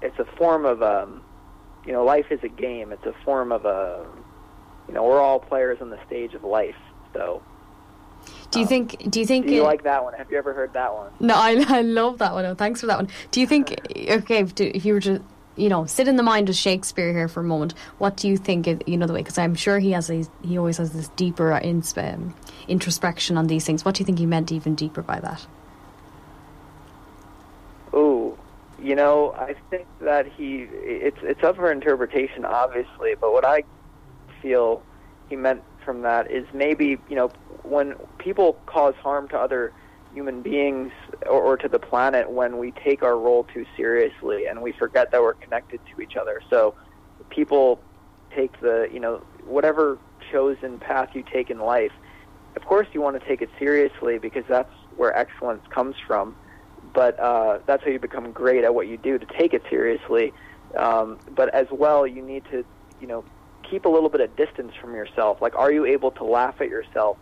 it's 0.00 0.18
a 0.18 0.24
form 0.24 0.64
of 0.64 0.82
um, 0.82 1.22
you 1.84 1.92
know 1.92 2.04
life 2.04 2.26
is 2.30 2.40
a 2.42 2.48
game. 2.48 2.92
It's 2.92 3.06
a 3.06 3.14
form 3.24 3.52
of 3.52 3.64
a 3.64 4.06
you 4.88 4.94
know 4.94 5.04
we're 5.04 5.20
all 5.20 5.38
players 5.38 5.78
on 5.80 5.90
the 5.90 5.98
stage 6.06 6.34
of 6.34 6.42
life. 6.42 6.76
So 7.12 7.42
do 8.50 8.58
you 8.58 8.64
um, 8.64 8.68
think? 8.68 9.10
Do 9.10 9.20
you 9.20 9.26
think? 9.26 9.46
Do 9.46 9.54
you 9.54 9.62
it, 9.62 9.64
like 9.64 9.84
that 9.84 10.02
one? 10.02 10.14
Have 10.14 10.30
you 10.30 10.38
ever 10.38 10.54
heard 10.54 10.72
that 10.72 10.94
one? 10.94 11.12
No, 11.20 11.34
I, 11.34 11.64
I 11.68 11.82
love 11.82 12.18
that 12.18 12.32
one. 12.32 12.44
Oh, 12.44 12.54
thanks 12.54 12.80
for 12.80 12.86
that 12.86 12.98
one. 12.98 13.08
Do 13.30 13.40
you 13.40 13.46
think? 13.46 13.78
Okay, 14.08 14.38
if, 14.38 14.58
if 14.58 14.84
you 14.84 14.94
were 14.94 15.00
to 15.00 15.22
you 15.58 15.68
know, 15.68 15.84
sit 15.86 16.08
in 16.08 16.16
the 16.16 16.22
mind 16.22 16.48
of 16.48 16.54
Shakespeare 16.54 17.12
here 17.12 17.28
for 17.28 17.40
a 17.40 17.44
moment. 17.44 17.74
What 17.98 18.16
do 18.16 18.28
you 18.28 18.36
think? 18.36 18.66
You 18.86 18.96
know, 18.96 19.06
the 19.06 19.12
way 19.12 19.20
because 19.20 19.38
I'm 19.38 19.54
sure 19.54 19.78
he 19.78 19.90
has 19.90 20.08
a, 20.08 20.24
he 20.42 20.56
always 20.56 20.78
has 20.78 20.92
this 20.92 21.08
deeper 21.08 21.52
um, 21.52 22.34
introspection 22.68 23.36
on 23.36 23.48
these 23.48 23.64
things. 23.64 23.84
What 23.84 23.96
do 23.96 24.00
you 24.00 24.06
think 24.06 24.18
he 24.18 24.26
meant 24.26 24.52
even 24.52 24.74
deeper 24.74 25.02
by 25.02 25.18
that? 25.20 25.46
Oh, 27.92 28.38
you 28.80 28.94
know, 28.94 29.32
I 29.32 29.56
think 29.68 29.86
that 30.00 30.26
he 30.26 30.68
it's 30.70 31.18
it's 31.22 31.42
up 31.42 31.56
for 31.56 31.72
interpretation, 31.72 32.44
obviously. 32.44 33.16
But 33.20 33.32
what 33.32 33.44
I 33.44 33.64
feel 34.40 34.82
he 35.28 35.36
meant 35.36 35.62
from 35.84 36.02
that 36.02 36.30
is 36.30 36.46
maybe 36.52 36.98
you 37.08 37.16
know 37.16 37.28
when 37.62 37.94
people 38.18 38.56
cause 38.66 38.94
harm 39.02 39.28
to 39.28 39.38
other 39.38 39.72
human 40.12 40.42
beings 40.42 40.90
or, 41.26 41.42
or 41.42 41.56
to 41.56 41.68
the 41.68 41.78
planet 41.78 42.30
when 42.30 42.58
we 42.58 42.72
take 42.84 43.02
our 43.02 43.16
role 43.18 43.46
too 43.54 43.64
seriously 43.76 44.46
and 44.46 44.62
we 44.62 44.72
forget 44.72 45.10
that 45.12 45.20
we're 45.20 45.34
connected 45.34 45.80
to 45.94 46.02
each 46.02 46.16
other. 46.16 46.40
So 46.50 46.74
people 47.30 47.80
take 48.34 48.60
the, 48.60 48.88
you 48.92 49.00
know, 49.00 49.18
whatever 49.46 49.98
chosen 50.32 50.78
path 50.78 51.10
you 51.14 51.24
take 51.32 51.50
in 51.50 51.58
life, 51.58 51.92
of 52.56 52.64
course 52.64 52.88
you 52.92 53.00
want 53.00 53.20
to 53.20 53.26
take 53.28 53.42
it 53.42 53.50
seriously 53.58 54.18
because 54.18 54.44
that's 54.48 54.72
where 54.96 55.16
excellence 55.16 55.62
comes 55.70 55.94
from. 56.06 56.34
But 56.94 57.18
uh, 57.20 57.58
that's 57.66 57.84
how 57.84 57.90
you 57.90 57.98
become 57.98 58.32
great 58.32 58.64
at 58.64 58.74
what 58.74 58.88
you 58.88 58.96
do 58.96 59.18
to 59.18 59.26
take 59.38 59.52
it 59.52 59.62
seriously. 59.68 60.32
Um, 60.76 61.18
but 61.34 61.54
as 61.54 61.66
well, 61.70 62.06
you 62.06 62.22
need 62.22 62.44
to, 62.50 62.64
you 63.00 63.06
know, 63.06 63.24
keep 63.70 63.84
a 63.84 63.88
little 63.88 64.08
bit 64.08 64.20
of 64.20 64.34
distance 64.36 64.72
from 64.80 64.94
yourself. 64.94 65.40
Like, 65.40 65.54
are 65.54 65.72
you 65.72 65.84
able 65.84 66.10
to 66.12 66.24
laugh 66.24 66.60
at 66.60 66.68
yourself? 66.68 67.18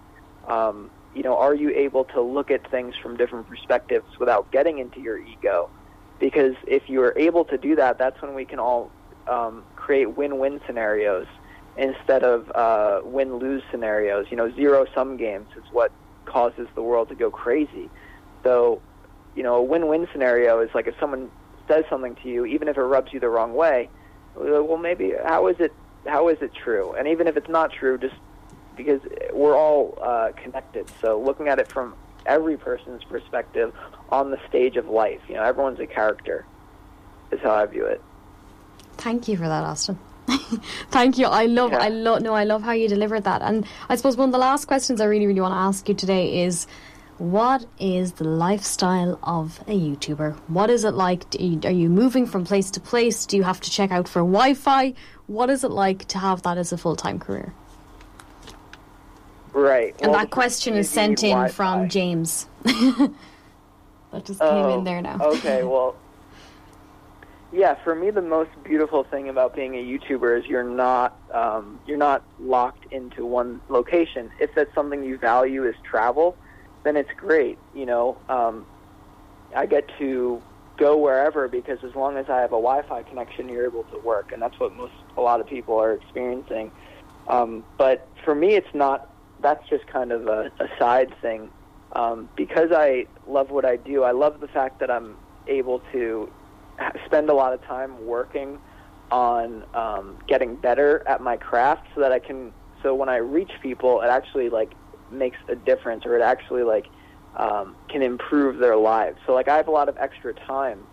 Um, 0.46 0.90
you 1.14 1.22
know, 1.22 1.36
are 1.36 1.54
you 1.54 1.70
able 1.70 2.04
to 2.06 2.20
look 2.20 2.50
at 2.50 2.70
things 2.70 2.94
from 3.02 3.16
different 3.16 3.48
perspectives 3.48 4.06
without 4.18 4.50
getting 4.52 4.78
into 4.78 5.00
your 5.00 5.18
ego? 5.18 5.70
Because 6.18 6.54
if 6.66 6.88
you 6.88 7.02
are 7.02 7.16
able 7.16 7.44
to 7.46 7.58
do 7.58 7.76
that, 7.76 7.98
that's 7.98 8.20
when 8.22 8.34
we 8.34 8.44
can 8.44 8.58
all 8.58 8.90
um, 9.26 9.64
create 9.76 10.16
win-win 10.16 10.60
scenarios 10.66 11.26
instead 11.76 12.22
of 12.22 12.50
uh, 12.54 13.00
win-lose 13.04 13.62
scenarios. 13.70 14.26
You 14.30 14.36
know, 14.36 14.54
zero-sum 14.54 15.16
games 15.16 15.48
is 15.56 15.64
what 15.72 15.92
causes 16.26 16.68
the 16.74 16.82
world 16.82 17.08
to 17.08 17.14
go 17.14 17.30
crazy. 17.30 17.88
So 18.42 18.82
you 19.34 19.42
know 19.42 19.56
a 19.56 19.62
win-win 19.62 20.08
scenario 20.12 20.60
is 20.60 20.70
like 20.74 20.86
if 20.86 20.94
someone 21.00 21.30
says 21.68 21.84
something 21.88 22.16
to 22.16 22.28
you, 22.28 22.46
even 22.46 22.68
if 22.68 22.76
it 22.76 22.82
rubs 22.82 23.12
you 23.12 23.20
the 23.20 23.28
wrong 23.28 23.54
way, 23.54 23.88
well 24.34 24.76
maybe 24.76 25.12
how 25.24 25.46
is 25.46 25.56
it 25.60 25.72
how 26.06 26.28
is 26.28 26.38
it 26.40 26.52
true? 26.54 26.92
And 26.92 27.08
even 27.08 27.26
if 27.26 27.36
it's 27.36 27.48
not 27.48 27.72
true, 27.72 27.98
just 27.98 28.14
because 28.76 29.00
we're 29.32 29.56
all 29.56 29.98
uh, 30.00 30.32
connected. 30.36 30.90
So 31.00 31.20
looking 31.20 31.48
at 31.48 31.58
it 31.58 31.68
from 31.68 31.94
every 32.26 32.56
person's 32.56 33.04
perspective 33.04 33.74
on 34.10 34.30
the 34.30 34.38
stage 34.48 34.76
of 34.76 34.88
life, 34.88 35.20
you 35.28 35.34
know, 35.34 35.42
everyone's 35.42 35.80
a 35.80 35.86
character. 35.86 36.44
Is 37.32 37.40
how 37.40 37.54
I 37.54 37.66
view 37.66 37.86
it. 37.86 38.00
Thank 38.98 39.26
you 39.26 39.36
for 39.36 39.48
that, 39.48 39.64
Austin. 39.64 39.98
Thank 40.90 41.18
you. 41.18 41.26
I 41.26 41.46
love, 41.46 41.72
yeah. 41.72 41.78
I 41.78 41.88
love, 41.88 42.22
no, 42.22 42.34
I 42.34 42.44
love 42.44 42.62
how 42.62 42.72
you 42.72 42.88
delivered 42.88 43.24
that. 43.24 43.42
And 43.42 43.66
I 43.88 43.96
suppose 43.96 44.16
one 44.16 44.28
of 44.28 44.32
the 44.32 44.38
last 44.38 44.66
questions 44.66 45.00
I 45.00 45.06
really, 45.06 45.26
really 45.26 45.40
want 45.40 45.52
to 45.52 45.58
ask 45.58 45.88
you 45.88 45.94
today 45.94 46.44
is, 46.44 46.66
what 47.18 47.64
is 47.78 48.12
the 48.12 48.24
lifestyle 48.24 49.18
of 49.22 49.60
a 49.66 49.78
YouTuber? 49.78 50.36
What 50.48 50.68
is 50.68 50.84
it 50.84 50.92
like? 50.92 51.24
are 51.64 51.70
you 51.70 51.88
moving 51.88 52.26
from 52.26 52.44
place 52.44 52.70
to 52.72 52.80
place? 52.80 53.24
Do 53.24 53.36
you 53.36 53.42
have 53.42 53.60
to 53.62 53.70
check 53.70 53.90
out 53.90 54.06
for 54.06 54.20
Wi-Fi? 54.20 54.92
What 55.26 55.50
is 55.50 55.64
it 55.64 55.70
like 55.70 56.06
to 56.08 56.18
have 56.18 56.42
that 56.42 56.58
as 56.58 56.72
a 56.72 56.78
full-time 56.78 57.18
career? 57.18 57.52
Right. 59.52 59.94
And 60.00 60.12
well, 60.12 60.20
that 60.20 60.30
question 60.30 60.74
is 60.74 60.88
sent 60.90 61.22
in 61.24 61.30
Wi-Fi. 61.30 61.52
from 61.52 61.88
James. 61.88 62.46
that 62.62 63.10
just 64.24 64.40
oh, 64.40 64.50
came 64.50 64.70
in 64.70 64.80
oh, 64.80 64.84
there 64.84 65.02
now. 65.02 65.18
okay. 65.20 65.62
Well. 65.64 65.96
Yeah, 67.52 67.74
for 67.82 67.94
me, 67.94 68.10
the 68.10 68.22
most 68.22 68.50
beautiful 68.64 69.04
thing 69.04 69.28
about 69.30 69.54
being 69.54 69.76
a 69.76 69.82
YouTuber 69.82 70.38
is 70.38 70.46
you're 70.46 70.62
not 70.62 71.16
um, 71.32 71.80
you're 71.86 71.96
not 71.96 72.22
locked 72.38 72.92
into 72.92 73.24
one 73.24 73.62
location. 73.70 74.30
If 74.40 74.54
that's 74.54 74.74
something 74.74 75.04
you 75.04 75.16
value 75.16 75.64
is 75.64 75.74
travel, 75.82 76.36
then 76.82 76.96
it's 76.96 77.10
great. 77.16 77.56
You 77.74 77.86
know, 77.86 78.18
um, 78.28 78.66
I 79.54 79.64
get 79.64 79.88
to 79.98 80.42
go 80.76 80.96
wherever 80.96 81.48
because 81.48 81.78
as 81.82 81.94
long 81.94 82.16
as 82.16 82.26
I 82.28 82.40
have 82.40 82.52
a 82.52 82.60
Wi-Fi 82.60 83.02
connection, 83.04 83.48
you're 83.48 83.66
able 83.66 83.84
to 83.84 83.98
work, 83.98 84.32
and 84.32 84.40
that's 84.40 84.58
what 84.60 84.74
most 84.74 84.92
a 85.16 85.20
lot 85.20 85.40
of 85.40 85.46
people 85.46 85.76
are 85.78 85.92
experiencing. 85.92 86.70
Um, 87.28 87.64
but 87.78 88.08
for 88.24 88.34
me, 88.34 88.54
it's 88.54 88.74
not. 88.74 89.12
That's 89.40 89.66
just 89.68 89.86
kind 89.86 90.12
of 90.12 90.26
a, 90.28 90.50
a 90.60 90.68
side 90.78 91.14
thing. 91.20 91.50
Um, 91.92 92.28
because 92.36 92.70
I 92.72 93.06
love 93.26 93.50
what 93.50 93.64
I 93.64 93.76
do, 93.76 94.02
I 94.02 94.12
love 94.12 94.40
the 94.40 94.48
fact 94.48 94.80
that 94.80 94.90
I'm 94.90 95.16
able 95.46 95.80
to 95.92 96.30
spend 97.06 97.30
a 97.30 97.34
lot 97.34 97.52
of 97.52 97.62
time 97.64 98.06
working 98.06 98.58
on 99.10 99.64
um, 99.74 100.18
getting 100.26 100.56
better 100.56 101.06
at 101.06 101.20
my 101.20 101.36
craft 101.36 101.86
so 101.94 102.00
that 102.00 102.12
I 102.12 102.18
can 102.18 102.52
so 102.82 102.94
when 102.94 103.08
I 103.08 103.16
reach 103.16 103.52
people 103.62 104.00
it 104.02 104.08
actually 104.08 104.50
like 104.50 104.72
makes 105.10 105.38
a 105.48 105.54
difference 105.54 106.04
or 106.04 106.16
it 106.18 106.22
actually 106.22 106.64
like 106.64 106.86
um, 107.36 107.76
can 107.88 108.02
improve 108.02 108.58
their 108.58 108.76
lives. 108.76 109.18
So 109.26 109.34
like 109.34 109.48
I 109.48 109.56
have 109.56 109.68
a 109.68 109.72
lot 109.72 109.88
of 109.88 109.96
extra 109.98 110.34
time 110.34 110.86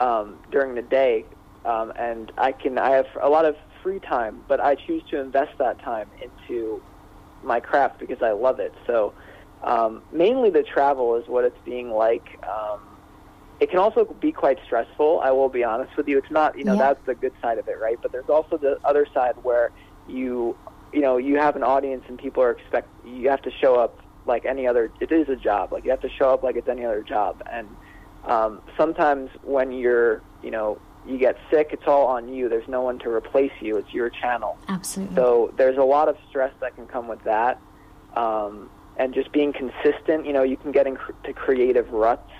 um, 0.00 0.38
during 0.50 0.74
the 0.74 0.82
day 0.82 1.24
um, 1.64 1.92
and 1.96 2.32
I 2.38 2.52
can 2.52 2.78
I 2.78 2.90
have 2.90 3.06
a 3.20 3.28
lot 3.28 3.44
of 3.44 3.56
free 3.82 4.00
time, 4.00 4.42
but 4.48 4.60
I 4.60 4.74
choose 4.74 5.02
to 5.10 5.20
invest 5.20 5.58
that 5.58 5.78
time 5.80 6.08
into 6.20 6.82
my 7.42 7.60
craft 7.60 7.98
because 7.98 8.22
I 8.22 8.32
love 8.32 8.58
it. 8.60 8.74
So 8.86 9.12
um, 9.62 10.02
mainly 10.12 10.50
the 10.50 10.62
travel 10.62 11.16
is 11.16 11.28
what 11.28 11.44
it's 11.44 11.58
being 11.64 11.90
like. 11.90 12.38
Um, 12.48 12.80
it 13.60 13.70
can 13.70 13.80
also 13.80 14.04
be 14.04 14.30
quite 14.30 14.58
stressful. 14.64 15.20
I 15.22 15.32
will 15.32 15.48
be 15.48 15.64
honest 15.64 15.96
with 15.96 16.06
you. 16.06 16.16
It's 16.16 16.30
not, 16.30 16.56
you 16.56 16.64
know, 16.64 16.74
yeah. 16.74 16.78
that's 16.78 17.06
the 17.06 17.14
good 17.14 17.32
side 17.42 17.58
of 17.58 17.66
it, 17.66 17.78
right? 17.80 17.98
But 18.00 18.12
there's 18.12 18.28
also 18.28 18.56
the 18.56 18.78
other 18.84 19.04
side 19.12 19.34
where 19.42 19.72
you, 20.06 20.56
you 20.92 21.00
know, 21.00 21.16
you 21.16 21.38
have 21.38 21.56
an 21.56 21.64
audience 21.64 22.04
and 22.08 22.16
people 22.18 22.42
are 22.42 22.52
expect 22.52 22.88
you 23.04 23.28
have 23.28 23.42
to 23.42 23.50
show 23.50 23.74
up 23.74 23.98
like 24.28 24.44
any 24.44 24.66
other. 24.66 24.90
It 25.00 25.10
is 25.10 25.28
a 25.28 25.36
job. 25.36 25.72
Like 25.72 25.84
you 25.84 25.90
have 25.90 26.02
to 26.02 26.10
show 26.10 26.30
up 26.30 26.42
like 26.42 26.56
it's 26.56 26.68
any 26.68 26.84
other 26.84 27.02
job. 27.02 27.42
And 27.50 27.68
um, 28.24 28.62
sometimes 28.76 29.30
when 29.42 29.72
you're, 29.72 30.22
you 30.42 30.50
know, 30.50 30.80
you 31.06 31.18
get 31.18 31.36
sick, 31.50 31.70
it's 31.72 31.86
all 31.86 32.06
on 32.06 32.32
you. 32.32 32.48
There's 32.48 32.68
no 32.68 32.82
one 32.82 32.98
to 33.00 33.08
replace 33.08 33.52
you. 33.60 33.78
It's 33.78 33.92
your 33.92 34.10
channel. 34.10 34.58
Absolutely. 34.68 35.16
So 35.16 35.52
there's 35.56 35.78
a 35.78 35.82
lot 35.82 36.08
of 36.08 36.16
stress 36.28 36.52
that 36.60 36.76
can 36.76 36.86
come 36.86 37.08
with 37.08 37.24
that. 37.24 37.60
Um, 38.14 38.70
and 38.96 39.14
just 39.14 39.32
being 39.32 39.52
consistent, 39.52 40.26
you 40.26 40.32
know, 40.32 40.42
you 40.42 40.56
can 40.56 40.72
get 40.72 40.86
into 40.86 41.32
creative 41.34 41.90
ruts 41.90 42.30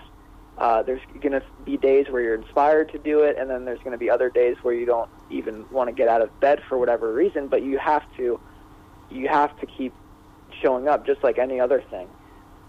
uh, 0.59 0.83
there's 0.83 1.01
going 1.21 1.33
to 1.33 1.43
be 1.65 1.77
days 1.77 2.07
where 2.11 2.21
you're 2.21 2.35
inspired 2.35 2.91
to 2.91 2.99
do 2.99 3.23
it, 3.23 3.37
and 3.39 3.49
then 3.49 3.65
there's 3.65 3.79
going 3.79 3.93
to 3.93 3.99
be 3.99 4.11
other 4.11 4.29
days 4.29 4.57
where 4.63 4.75
you 4.75 4.85
don't 4.85 5.09
even 5.31 5.65
want 5.71 5.89
to 5.89 5.95
get 5.95 6.09
out 6.09 6.21
of 6.21 6.41
bed 6.41 6.61
for 6.69 6.77
whatever 6.77 7.13
reason. 7.13 7.47
But 7.47 7.63
you 7.63 7.79
have 7.79 8.03
to, 8.17 8.41
you 9.09 9.29
have 9.29 9.59
to 9.61 9.67
keep 9.67 9.95
showing 10.61 10.89
up, 10.89 11.07
just 11.07 11.23
like 11.23 11.39
any 11.39 11.61
other 11.61 11.83
thing. 11.91 12.09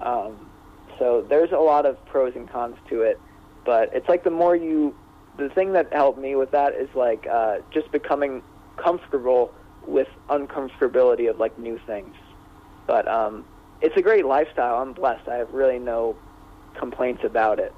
Um, 0.02 0.49
so 0.97 1.25
there's 1.28 1.52
a 1.52 1.58
lot 1.58 1.86
of 1.86 2.04
pros 2.06 2.36
and 2.36 2.49
cons 2.49 2.75
to 2.89 3.02
it, 3.02 3.19
but 3.65 3.93
it's 3.93 4.08
like 4.08 4.23
the 4.23 4.30
more 4.32 4.56
you, 4.56 4.95
the 5.38 5.49
thing 5.49 5.73
that 5.73 5.91
helped 5.93 6.19
me 6.19 6.36
with 6.36 6.52
that 6.52 6.73
is 6.73 6.89
like 6.95 7.28
uh, 7.28 7.60
just 7.71 7.91
becoming 7.91 8.41
comfortable 8.78 9.54
with 9.86 10.08
uncomfortability 10.30 11.30
of 11.30 11.39
like 11.39 11.58
new 11.58 11.80
things. 11.86 12.15
But 12.88 13.08
um, 13.08 13.45
it's 13.82 13.95
a 13.97 14.02
great 14.02 14.25
lifestyle. 14.25 14.82
I'm 14.82 14.93
blessed. 14.93 15.28
I 15.28 15.36
have 15.36 15.54
really 15.54 15.80
no 15.80 16.15
complaints 16.78 17.23
about 17.23 17.60
it. 17.60 17.73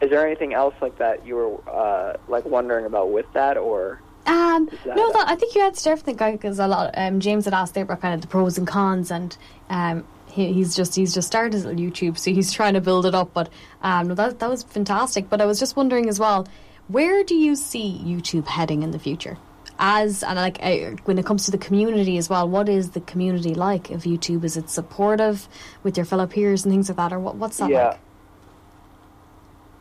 Is 0.00 0.10
there 0.10 0.24
anything 0.26 0.54
else 0.54 0.74
like 0.80 0.98
that 0.98 1.26
you 1.26 1.34
were 1.36 1.70
uh, 1.70 2.16
like 2.28 2.44
wondering 2.44 2.84
about 2.84 3.10
with 3.10 3.26
that, 3.34 3.56
or? 3.56 4.00
Um, 4.28 4.68
no, 4.84 5.12
that, 5.12 5.24
I 5.26 5.36
think 5.36 5.54
you 5.54 5.62
answered 5.62 5.90
everything 5.90 6.32
because 6.32 6.58
a 6.58 6.68
lot. 6.68 6.92
Um, 6.96 7.18
James 7.18 7.46
had 7.46 7.54
asked 7.54 7.74
there 7.74 7.84
about 7.84 8.02
kind 8.02 8.14
of 8.14 8.20
the 8.20 8.26
pros 8.26 8.58
and 8.58 8.66
cons, 8.66 9.10
and 9.10 9.36
um, 9.70 10.04
he, 10.26 10.52
he's 10.52 10.76
just 10.76 10.94
he's 10.94 11.14
just 11.14 11.26
started 11.26 11.54
his 11.54 11.64
little 11.64 11.80
YouTube, 11.80 12.18
so 12.18 12.30
he's 12.30 12.52
trying 12.58 12.74
to 12.74 12.80
build 12.80 13.06
it 13.06 13.14
up. 13.14 13.32
But 13.32 13.48
um, 13.82 14.08
no, 14.08 14.14
that 14.14 14.38
that 14.38 14.50
was 14.50 14.62
fantastic. 14.62 15.30
But 15.30 15.40
I 15.40 15.46
was 15.46 15.58
just 15.58 15.76
wondering 15.76 16.08
as 16.08 16.20
well, 16.20 16.46
where 16.88 17.24
do 17.24 17.34
you 17.34 17.56
see 17.56 18.00
YouTube 18.04 18.46
heading 18.46 18.82
in 18.82 18.90
the 18.90 18.98
future? 18.98 19.38
As 19.78 20.22
and 20.22 20.36
like 20.36 20.58
uh, 20.60 20.96
when 21.04 21.18
it 21.18 21.24
comes 21.24 21.46
to 21.46 21.50
the 21.50 21.58
community 21.58 22.18
as 22.18 22.28
well, 22.28 22.46
what 22.46 22.68
is 22.68 22.90
the 22.90 23.00
community 23.00 23.54
like 23.54 23.90
of 23.90 24.02
YouTube? 24.02 24.44
Is 24.44 24.56
it 24.56 24.68
supportive 24.68 25.48
with 25.82 25.96
your 25.96 26.04
fellow 26.04 26.26
peers 26.26 26.64
and 26.64 26.72
things 26.72 26.88
like 26.90 26.96
that, 26.96 27.12
or 27.12 27.18
what, 27.18 27.36
what's 27.36 27.56
that 27.58 27.70
yeah. 27.70 27.88
like? 27.88 27.98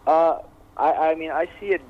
Uh, 0.06 0.40
I, 0.78 1.10
I 1.10 1.16
mean, 1.16 1.32
I 1.32 1.50
see 1.60 1.68
it, 1.68 1.82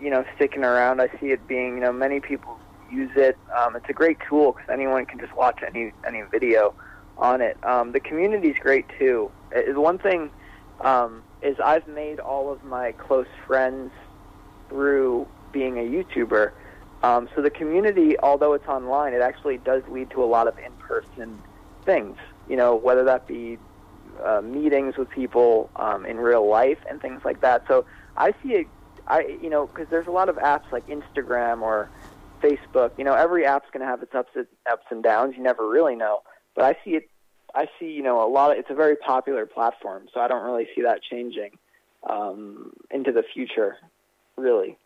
you 0.00 0.10
know, 0.10 0.24
sticking 0.36 0.64
around. 0.64 1.00
I 1.00 1.08
see 1.20 1.30
it 1.30 1.46
being, 1.46 1.74
you 1.74 1.80
know, 1.80 1.92
many 1.92 2.20
people 2.20 2.58
use 2.90 3.10
it. 3.16 3.36
Um, 3.56 3.76
it's 3.76 3.88
a 3.88 3.92
great 3.92 4.18
tool 4.28 4.52
because 4.52 4.68
anyone 4.70 5.06
can 5.06 5.18
just 5.18 5.34
watch 5.36 5.60
any 5.66 5.92
any 6.06 6.22
video 6.22 6.74
on 7.16 7.40
it. 7.40 7.56
Um, 7.64 7.92
the 7.92 8.00
community's 8.00 8.56
great 8.58 8.86
too. 8.98 9.30
Is 9.54 9.76
one 9.76 9.98
thing 9.98 10.30
um, 10.80 11.22
is 11.42 11.56
I've 11.62 11.86
made 11.88 12.20
all 12.20 12.52
of 12.52 12.64
my 12.64 12.92
close 12.92 13.26
friends 13.46 13.90
through 14.68 15.26
being 15.52 15.78
a 15.78 15.82
YouTuber. 15.82 16.52
Um, 17.02 17.28
so 17.34 17.42
the 17.42 17.50
community, 17.50 18.18
although 18.18 18.54
it's 18.54 18.66
online, 18.66 19.14
it 19.14 19.22
actually 19.22 19.58
does 19.58 19.82
lead 19.88 20.10
to 20.10 20.22
a 20.22 20.26
lot 20.26 20.48
of 20.48 20.58
in-person 20.58 21.40
things. 21.84 22.16
You 22.48 22.56
know, 22.56 22.74
whether 22.74 23.04
that 23.04 23.26
be 23.26 23.58
uh, 24.24 24.40
meetings 24.40 24.96
with 24.96 25.08
people 25.10 25.70
um, 25.76 26.04
in 26.04 26.16
real 26.18 26.48
life 26.48 26.78
and 26.88 27.00
things 27.00 27.22
like 27.24 27.40
that. 27.40 27.64
So 27.68 27.84
I 28.16 28.32
see 28.42 28.54
it, 28.54 28.66
I 29.08 29.38
you 29.42 29.50
know, 29.50 29.66
because 29.66 29.88
there's 29.90 30.06
a 30.06 30.12
lot 30.12 30.28
of 30.28 30.36
apps 30.36 30.70
like 30.70 30.86
Instagram 30.86 31.62
or 31.62 31.90
Facebook. 32.42 32.92
You 32.96 33.04
know, 33.04 33.14
every 33.14 33.44
app's 33.44 33.68
going 33.72 33.80
to 33.80 33.86
have 33.86 34.02
its 34.02 34.14
ups 34.14 34.30
and, 34.36 34.46
ups 34.70 34.86
and 34.90 35.02
downs. 35.02 35.34
You 35.36 35.42
never 35.42 35.68
really 35.68 35.96
know. 35.96 36.20
But 36.54 36.64
I 36.64 36.76
see 36.84 36.90
it. 36.96 37.10
I 37.54 37.66
see 37.80 37.86
you 37.86 38.02
know 38.02 38.24
a 38.24 38.28
lot. 38.28 38.52
Of, 38.52 38.58
it's 38.58 38.70
a 38.70 38.74
very 38.74 38.96
popular 38.96 39.46
platform, 39.46 40.08
so 40.12 40.20
I 40.20 40.28
don't 40.28 40.44
really 40.44 40.68
see 40.74 40.82
that 40.82 41.02
changing 41.02 41.52
um, 42.08 42.72
into 42.90 43.10
the 43.10 43.22
future, 43.34 43.76
really. 44.36 44.76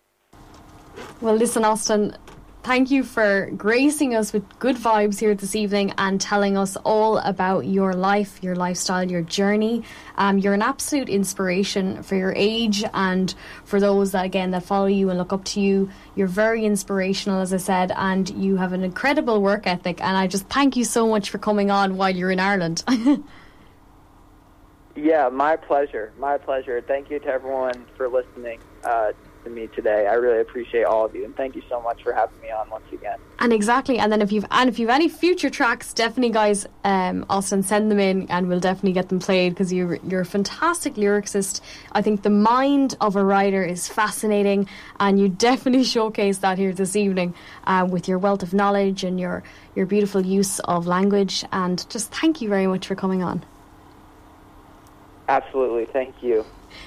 Well, 1.21 1.35
listen, 1.35 1.65
Austin, 1.65 2.17
Thank 2.63 2.93
you 2.93 3.03
for 3.03 3.51
gracing 3.57 4.15
us 4.15 4.33
with 4.33 4.45
good 4.61 4.77
vibes 4.77 5.19
here 5.19 5.35
this 5.35 5.57
evening 5.57 5.95
and 5.99 6.21
telling 6.21 6.57
us 6.57 6.77
all 6.85 7.19
about 7.19 7.67
your 7.67 7.93
life, 7.93 8.41
your 8.41 8.55
lifestyle, 8.55 9.11
your 9.11 9.23
journey. 9.23 9.83
Um, 10.17 10.39
you're 10.39 10.55
an 10.55 10.63
absolute 10.63 11.09
inspiration 11.09 12.05
for 12.05 12.15
your 12.15 12.33
age 12.37 12.85
and 12.95 13.35
for 13.65 13.81
those 13.81 14.13
that, 14.13 14.25
again, 14.25 14.53
that 14.53 14.63
follow 14.63 14.87
you 14.87 15.11
and 15.11 15.19
look 15.19 15.33
up 15.33 15.45
to 15.47 15.61
you. 15.61 15.91
You're 16.15 16.29
very 16.29 16.65
inspirational, 16.65 17.41
as 17.41 17.53
I 17.53 17.57
said, 17.57 17.91
and 17.97 18.31
you 18.31 18.59
have 18.59 18.73
an 18.73 18.85
incredible 18.85 19.43
work 19.43 19.67
ethic. 19.67 20.01
And 20.01 20.17
I 20.17 20.29
just 20.29 20.47
thank 20.47 20.77
you 20.77 20.85
so 20.85 21.09
much 21.09 21.31
for 21.31 21.39
coming 21.39 21.73
on 21.73 21.97
while 21.97 22.15
you're 22.15 22.31
in 22.31 22.39
Ireland. 22.39 22.85
yeah, 24.95 25.29
my 25.31 25.57
pleasure. 25.57 26.13
My 26.17 26.39
pleasure. 26.39 26.81
Thank 26.81 27.11
you 27.11 27.19
to 27.19 27.27
everyone 27.27 27.87
for 27.97 28.09
listening. 28.09 28.61
Uh, 28.85 29.11
to 29.45 29.51
me 29.51 29.69
today. 29.69 30.07
I 30.07 30.15
really 30.15 30.41
appreciate 30.41 30.85
all 30.85 31.05
of 31.05 31.15
you, 31.15 31.25
and 31.25 31.37
thank 31.37 31.55
you 31.55 31.63
so 31.69 31.81
much 31.81 32.03
for 32.03 32.13
having 32.13 32.41
me 32.41 32.51
on 32.51 32.69
once 32.71 32.85
again. 32.93 33.19
And 33.39 33.53
exactly, 33.53 33.99
and 33.99 34.11
then 34.11 34.23
if 34.23 34.33
you've 34.33 34.47
and 34.51 34.69
if 34.69 34.79
you've 34.79 34.91
any 34.91 35.09
future 35.09 35.51
tracks, 35.51 35.93
definitely 35.93 36.33
guys, 36.33 36.67
um, 36.85 37.27
Austin, 37.29 37.63
send 37.63 37.91
them 37.91 37.99
in, 37.99 38.29
and 38.31 38.49
we'll 38.49 38.61
definitely 38.61 38.93
get 38.93 39.09
them 39.09 39.19
played 39.19 39.51
because 39.51 39.73
you're 39.73 39.97
you're 40.09 40.23
a 40.23 40.27
fantastic 40.27 40.95
lyricist. 40.95 41.61
I 41.93 42.03
think 42.03 42.23
the 42.23 42.31
mind 42.31 42.97
of 43.01 43.17
a 43.17 43.25
writer 43.25 43.63
is 43.65 43.89
fascinating, 43.89 44.69
and 45.01 45.19
you 45.19 45.29
definitely 45.29 45.85
showcase 45.97 46.39
that 46.39 46.59
here 46.59 46.73
this 46.73 46.97
evening 46.97 47.35
uh, 47.65 47.87
with 47.91 48.09
your 48.09 48.19
wealth 48.19 48.43
of 48.43 48.55
knowledge 48.55 49.05
and 49.05 49.19
your 49.19 49.43
your 49.75 49.87
beautiful 49.87 50.25
use 50.25 50.59
of 50.61 50.87
language. 50.87 51.45
And 51.53 51.85
just 51.91 52.13
thank 52.13 52.41
you 52.41 52.49
very 52.49 52.67
much 52.67 52.87
for 52.87 52.95
coming 52.95 53.23
on. 53.23 53.45
Absolutely, 55.29 55.87
thank 55.87 56.23
you. 56.23 56.45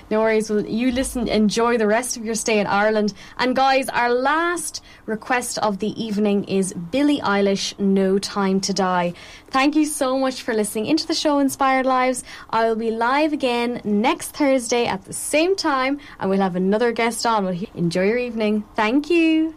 No 0.09 0.21
worries. 0.21 0.49
Well, 0.49 0.65
you 0.65 0.91
listen, 0.91 1.27
enjoy 1.27 1.77
the 1.77 1.87
rest 1.87 2.17
of 2.17 2.25
your 2.25 2.35
stay 2.35 2.59
in 2.59 2.67
Ireland. 2.67 3.13
And 3.37 3.55
guys, 3.55 3.89
our 3.89 4.11
last 4.11 4.83
request 5.05 5.57
of 5.59 5.79
the 5.79 5.99
evening 6.01 6.45
is 6.45 6.73
Billie 6.73 7.19
Eilish, 7.19 7.77
No 7.79 8.17
Time 8.19 8.59
to 8.61 8.73
Die. 8.73 9.13
Thank 9.49 9.75
you 9.75 9.85
so 9.85 10.17
much 10.17 10.41
for 10.41 10.53
listening 10.53 10.87
into 10.87 11.07
the 11.07 11.13
show 11.13 11.39
Inspired 11.39 11.85
Lives. 11.85 12.23
I 12.49 12.67
will 12.67 12.75
be 12.75 12.91
live 12.91 13.33
again 13.33 13.81
next 13.83 14.31
Thursday 14.31 14.85
at 14.85 15.05
the 15.05 15.13
same 15.13 15.55
time, 15.55 15.99
and 16.19 16.29
we'll 16.29 16.41
have 16.41 16.55
another 16.55 16.91
guest 16.91 17.25
on. 17.25 17.47
Enjoy 17.75 18.03
your 18.05 18.17
evening. 18.17 18.63
Thank 18.75 19.09
you. 19.09 19.53